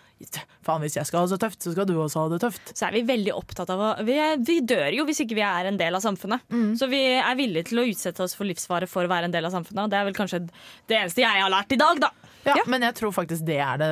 Faen, 0.62 0.82
hvis 0.82 0.96
jeg 0.96 1.06
skal 1.08 1.22
ha 1.22 1.26
det 1.26 1.34
så 1.40 1.40
tøft, 1.40 1.62
så 1.64 1.72
skal 1.72 1.86
du 1.86 1.94
også 1.96 2.20
ha 2.20 2.30
det 2.30 2.42
tøft. 2.42 2.74
så 2.78 2.88
er 2.88 2.92
vi 2.92 3.02
veldig 3.02 3.34
opptatt 3.34 3.70
av 3.70 3.80
å 3.80 4.06
vi, 4.06 4.14
er, 4.14 4.38
vi 4.38 4.60
dør 4.62 4.94
jo 4.94 5.06
hvis 5.06 5.22
ikke 5.26 5.34
vi 5.36 5.42
er 5.42 5.66
en 5.66 5.78
del 5.78 5.96
av 5.96 6.02
samfunnet. 6.02 6.42
Så 6.78 6.88
vi 6.90 7.02
er 7.18 7.36
villige 7.36 7.66
til 7.72 7.80
å 7.80 7.88
utsette 7.90 8.20
oss 8.22 8.36
for 8.36 8.46
livsfare 8.46 8.88
for 8.88 9.04
å 9.04 9.10
være 9.10 9.24
en 9.26 9.32
del 9.32 9.46
av 9.46 9.52
samfunnet. 9.52 9.84
Og 9.86 9.90
det 9.90 9.98
er 9.98 10.06
vel 10.06 10.14
kanskje 10.14 10.50
det 10.88 10.98
eneste 11.00 11.22
jeg 11.24 11.42
har 11.42 11.50
lært 11.50 11.72
i 11.72 11.78
dag, 11.78 12.00
da. 12.00 12.10
Ja, 12.46 12.56
Men 12.66 12.82
jeg 12.82 12.96
tror 12.98 13.14
faktisk 13.14 13.46
det 13.46 13.60
er 13.62 13.78
det 13.82 13.92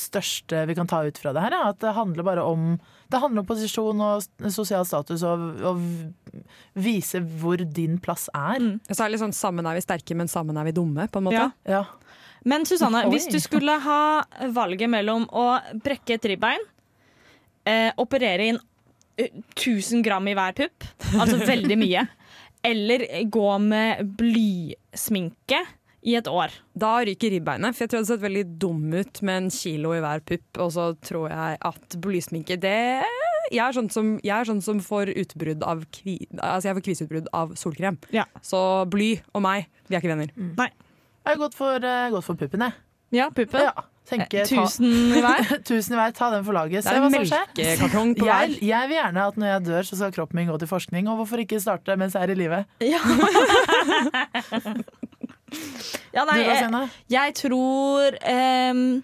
største 0.00 0.64
vi 0.68 0.76
kan 0.78 0.88
ta 0.88 1.02
ut 1.04 1.18
fra 1.20 1.34
det 1.36 1.44
her. 1.44 1.56
Ja. 1.56 1.70
At 1.72 1.80
det 1.84 1.92
handler 1.96 2.24
bare 2.26 2.44
om 2.48 2.78
Det 3.12 3.20
handler 3.20 3.42
om 3.42 3.48
posisjon 3.48 4.00
og 4.00 4.52
sosial 4.52 4.86
status 4.88 5.24
og, 5.28 5.42
og 5.68 5.82
vise 6.72 7.20
hvor 7.42 7.60
din 7.60 7.98
plass 8.00 8.28
er. 8.32 8.78
Så 8.88 9.02
er 9.02 9.04
det 9.04 9.16
litt 9.16 9.24
sånn 9.26 9.36
sammen 9.36 9.68
er 9.68 9.76
vi 9.76 9.84
sterke, 9.84 10.16
men 10.16 10.30
sammen 10.32 10.56
er 10.56 10.70
vi 10.70 10.72
dumme, 10.76 11.04
på 11.12 11.20
en 11.20 11.28
måte. 11.28 11.42
Ja. 11.68 11.82
Ja. 11.82 11.84
Men 12.48 12.64
Susanne, 12.66 13.04
Oi. 13.06 13.12
hvis 13.12 13.28
du 13.30 13.36
skulle 13.42 13.76
ha 13.84 14.00
valget 14.54 14.90
mellom 14.90 15.28
å 15.28 15.44
brekke 15.84 16.16
et 16.16 16.24
ribbein, 16.32 16.64
eh, 17.68 17.92
operere 18.00 18.48
inn 18.50 18.58
eh, 19.20 19.28
1000 19.54 20.02
gram 20.02 20.26
i 20.26 20.34
hver 20.34 20.56
pupp, 20.58 20.88
altså 21.12 21.38
veldig 21.44 21.78
mye, 21.78 22.06
eller 22.72 23.04
gå 23.30 23.52
med 23.62 24.16
blysminke 24.18 25.60
i 26.02 26.16
et 26.18 26.28
år. 26.30 26.54
Da 26.74 26.96
ryker 27.06 27.30
ribbeinet, 27.36 27.76
for 27.76 27.84
jeg 27.84 27.92
tror 27.92 28.00
det 28.00 28.02
hadde 28.02 28.12
sett 28.14 28.24
veldig 28.24 28.44
dum 28.62 28.86
ut 28.94 29.20
med 29.22 29.44
en 29.44 29.50
kilo 29.54 29.92
i 29.96 30.00
hver 30.02 30.24
pupp. 30.26 30.48
Og 30.64 30.72
så 30.74 30.88
tror 31.04 31.28
jeg 31.30 31.60
at 31.72 31.98
blysminke 32.02 32.58
det 32.60 32.78
jeg 33.52 33.60
er, 33.60 33.74
sånn 33.76 33.90
som, 33.92 34.14
jeg 34.24 34.32
er 34.32 34.46
sånn 34.48 34.62
som 34.64 34.78
får 34.80 35.10
utbrudd 35.18 35.64
av 35.66 35.82
kvi, 35.92 36.14
Altså 36.38 36.70
jeg 36.70 36.76
får 36.78 36.84
kviseutbrudd 36.86 37.26
av 37.36 37.50
solkrem. 37.58 37.98
Ja. 38.14 38.24
Så 38.44 38.58
bly 38.88 39.16
og 39.36 39.42
meg, 39.44 39.66
vi 39.90 39.98
er 39.98 40.00
ikke 40.00 40.12
venner. 40.14 40.30
Jeg 40.62 41.28
har 41.28 41.40
gått 41.40 41.56
for, 41.58 41.76
eh, 41.76 42.10
gått 42.10 42.24
for 42.24 42.34
puppen, 42.38 42.60
jeg. 42.64 42.72
Ja, 43.12 43.28
puppen. 43.30 43.60
Ja. 43.68 43.72
Tenker, 44.08 44.46
ta, 44.48 44.64
1000 44.66 45.14
i 45.14 45.20
hver. 45.22 45.60
tusen 45.62 45.94
i 45.94 45.96
hver, 46.00 46.10
ta 46.16 46.30
den 46.32 46.44
for 46.46 46.52
laget. 46.56 46.82
Det 46.82 46.88
Se 46.88 46.94
er 46.96 47.00
hva 47.04 47.10
som 47.12 47.26
skjer. 47.28 47.46
Jeg, 47.54 47.78
jeg 48.66 48.88
vil 48.90 48.96
gjerne 48.96 49.26
at 49.30 49.36
når 49.38 49.48
jeg 49.52 49.60
dør, 49.68 49.82
så 49.86 49.94
skal 50.00 50.14
kroppen 50.16 50.36
min 50.40 50.48
gå 50.50 50.56
til 50.58 50.70
forskning. 50.70 51.04
Og 51.12 51.20
hvorfor 51.20 51.38
ikke 51.44 51.60
starte 51.62 51.94
mens 52.00 52.14
jeg 52.18 52.24
er 52.26 52.32
i 52.34 52.38
live? 52.40 52.60
Ja. 52.82 53.00
ja, 56.16 56.26
nei, 56.28 56.42
jeg, 56.44 56.90
jeg 57.12 57.34
tror 57.38 58.18
um, 58.20 59.02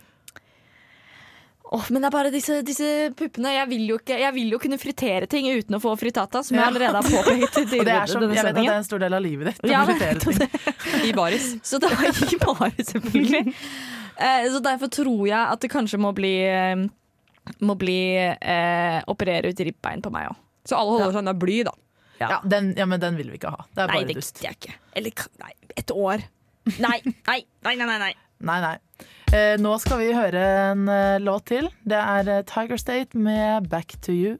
Åh, 1.71 1.85
men 1.93 2.01
det 2.01 2.09
er 2.09 2.13
bare 2.15 2.31
disse, 2.33 2.63
disse 2.65 2.87
puppene. 3.17 3.51
Jeg 3.53 3.69
vil, 3.69 3.83
ikke, 3.99 4.17
jeg 4.17 4.33
vil 4.33 4.55
jo 4.55 4.61
kunne 4.63 4.79
fritere 4.81 5.27
ting 5.29 5.51
uten 5.53 5.77
å 5.77 5.81
få 5.83 5.93
fritata, 6.01 6.41
som 6.45 6.57
jeg 6.57 6.65
allerede 6.65 6.97
har 6.97 7.05
påpekt 7.05 7.59
Og 7.61 7.85
det 7.85 7.93
er 7.93 8.09
som, 8.09 8.25
jeg 8.25 8.31
vet 8.33 8.49
at 8.55 8.57
det 8.57 8.65
er 8.65 8.79
en 8.79 8.87
stor 8.87 9.03
del 9.03 9.17
av 9.19 9.21
livet 9.25 9.51
ditt. 9.51 9.67
å 9.67 9.73
Ja, 9.75 9.83
fritere 9.85 10.17
ting. 10.23 10.71
I 11.11 11.13
baris. 11.17 11.51
Så 11.69 11.81
det 11.83 11.91
var 11.93 12.09
ikke 12.09 12.39
baris, 12.47 12.89
selvfølgelig. 12.89 13.43
uh, 14.17 14.47
så 14.55 14.63
derfor 14.65 14.93
tror 14.97 15.27
jeg 15.29 15.43
at 15.43 15.67
det 15.67 15.71
kanskje 15.75 16.01
må 16.01 16.15
bli 16.17 16.33
eh, 16.49 16.87
Må 17.65 17.77
bli 17.81 18.01
uh, 18.17 18.99
operere 19.13 19.53
ut 19.53 19.61
ribbein 19.69 20.01
på 20.05 20.13
meg 20.15 20.33
òg. 20.33 20.41
Så 20.69 20.77
alle 20.77 20.97
holder 20.97 21.15
seg 21.19 21.23
unna 21.27 21.37
bly, 21.37 21.61
da. 21.69 21.77
Ja, 22.19 22.41
den, 22.45 22.73
ja, 22.77 22.87
men 22.89 23.01
den 23.01 23.17
vil 23.21 23.29
vi 23.31 23.39
ikke 23.39 23.53
ha. 23.53 23.65
Det 23.73 23.85
er 23.85 23.93
Nei, 23.93 24.01
bare 24.03 24.17
dust. 24.17 24.41
Eller 24.97 25.29
nei, 25.45 25.53
et 25.79 25.92
år. 25.94 26.25
Nei, 26.77 27.00
nei, 27.29 27.40
nei, 27.64 27.77
nei. 27.77 27.87
nei, 27.88 27.98
nei. 28.04 28.14
Nei, 28.38 28.60
nei. 28.62 28.77
Eh, 29.35 29.56
nå 29.60 29.75
skal 29.83 29.98
vi 30.00 30.12
høre 30.16 30.40
en 30.71 30.87
eh, 30.88 31.19
låt 31.21 31.48
til. 31.50 31.66
Det 31.88 31.98
er 31.98 32.29
eh, 32.33 32.44
Tiger 32.48 32.79
State 32.81 33.19
med 33.19 33.66
Back 33.73 33.96
to 34.06 34.14
You. 34.14 34.37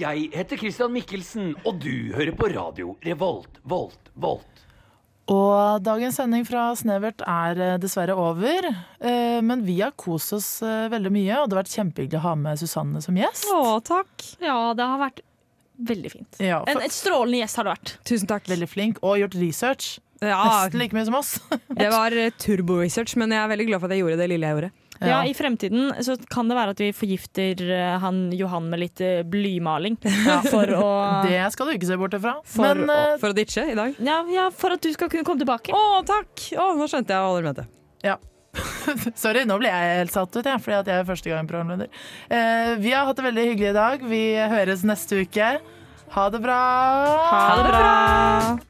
Jeg 0.00 0.30
heter 0.32 0.56
Christian 0.60 0.92
Mikkelsen, 0.94 1.54
og 1.66 1.80
du 1.82 2.12
hører 2.14 2.32
på 2.36 2.48
radio 2.54 2.94
Revolt, 3.04 3.58
Volt, 3.68 4.12
Volt. 4.14 4.46
Og 5.30 5.82
dagens 5.86 6.16
sending 6.18 6.46
fra 6.48 6.70
Snevert 6.78 7.22
er 7.26 7.60
eh, 7.60 7.74
dessverre 7.82 8.16
over. 8.18 8.68
Eh, 9.00 9.40
men 9.46 9.64
vi 9.66 9.80
har 9.82 9.96
kost 9.98 10.34
oss 10.36 10.48
veldig 10.62 11.12
mye, 11.14 11.40
og 11.40 11.48
det 11.50 11.56
har 11.58 11.62
vært 11.64 11.74
kjempehyggelig 11.74 12.20
å 12.22 12.26
ha 12.28 12.36
med 12.44 12.60
Susanne 12.60 13.02
som 13.04 13.18
gjest. 13.18 13.48
Å, 13.54 13.76
takk. 13.86 14.30
Ja, 14.42 14.60
det 14.78 14.86
har 14.94 15.02
vært 15.08 15.24
Veldig 15.80 16.10
fint. 16.12 16.36
Ja, 16.44 16.58
En 16.68 16.76
et 16.84 16.92
strålende 16.92 17.38
gjest 17.40 17.56
har 17.56 17.64
det 17.64 17.72
vært. 17.72 17.92
Tusen 18.04 18.28
takk. 18.28 18.44
veldig 18.52 18.66
flink. 18.68 18.98
Og 19.00 19.16
gjort 19.22 19.36
research. 19.40 19.94
Ja, 20.20 20.40
Nesten 20.66 20.80
like 20.82 20.92
mye 20.96 21.06
som 21.08 21.14
oss. 21.16 21.34
det 21.80 21.88
var 21.92 22.12
eh, 22.12 22.30
turbo-research, 22.36 23.16
men 23.16 23.32
jeg 23.32 23.40
er 23.40 23.48
veldig 23.54 23.66
glad 23.70 23.80
for 23.80 23.88
at 23.88 23.96
jeg 23.96 24.02
gjorde 24.04 24.18
det 24.20 24.28
lille 24.34 24.46
jeg 24.50 24.56
gjorde. 24.58 24.70
Ja. 25.00 25.22
I 25.24 25.32
fremtiden 25.32 25.94
så 26.04 26.12
kan 26.28 26.50
det 26.50 26.58
være 26.58 26.74
at 26.74 26.80
vi 26.84 26.90
forgifter 26.92 27.62
eh, 27.72 27.94
han 28.02 28.18
Johan 28.36 28.66
med 28.68 28.82
litt 28.82 29.00
blymaling. 29.32 29.96
blymaling. 30.02 30.50
For 30.52 30.74
å 30.76 30.90
Det 31.24 31.38
skal 31.54 31.70
du 31.70 31.72
ikke 31.78 31.88
se 31.88 31.96
bort 32.02 32.18
ifra. 32.18 32.34
For 32.44 32.68
Men 32.68 32.84
å- 32.92 32.98
eh, 33.14 33.16
For 33.22 33.32
å 33.32 33.38
ditche 33.38 33.64
i 33.72 33.78
dag. 33.78 33.96
ja, 33.96 34.18
ja, 34.28 34.50
for 34.52 34.76
at 34.76 34.84
du 34.84 34.90
skal 34.92 35.08
kunne 35.08 35.24
komme 35.24 35.40
tilbake. 35.40 35.72
Å, 35.72 36.02
takk! 36.04 36.50
Å, 36.60 36.74
nå 36.76 36.84
skjønte 36.92 37.16
jeg 37.16 37.24
hva 37.24 37.32
dere 37.38 37.48
mente. 37.48 37.68
Sorry, 39.14 39.44
nå 39.46 39.56
ble 39.60 39.70
jeg 39.70 39.98
helt 40.00 40.12
satt 40.12 40.34
ut, 40.36 40.44
jeg, 40.44 40.60
fordi 40.64 40.76
at 40.82 40.88
jeg 40.90 41.00
er 41.04 41.06
første 41.08 41.30
gang 41.32 41.46
programleder. 41.48 41.88
Eh, 42.28 42.72
vi 42.82 42.90
har 42.92 43.06
hatt 43.08 43.16
det 43.20 43.28
veldig 43.30 43.44
hyggelig 43.52 43.70
i 43.72 43.76
dag. 43.78 44.02
Vi 44.10 44.22
høres 44.52 44.82
neste 44.84 45.22
uke. 45.24 45.52
Ha 46.16 46.24
det 46.34 46.42
bra! 46.42 46.58
Ha 47.30 47.46
det 47.62 47.70
bra! 47.70 48.69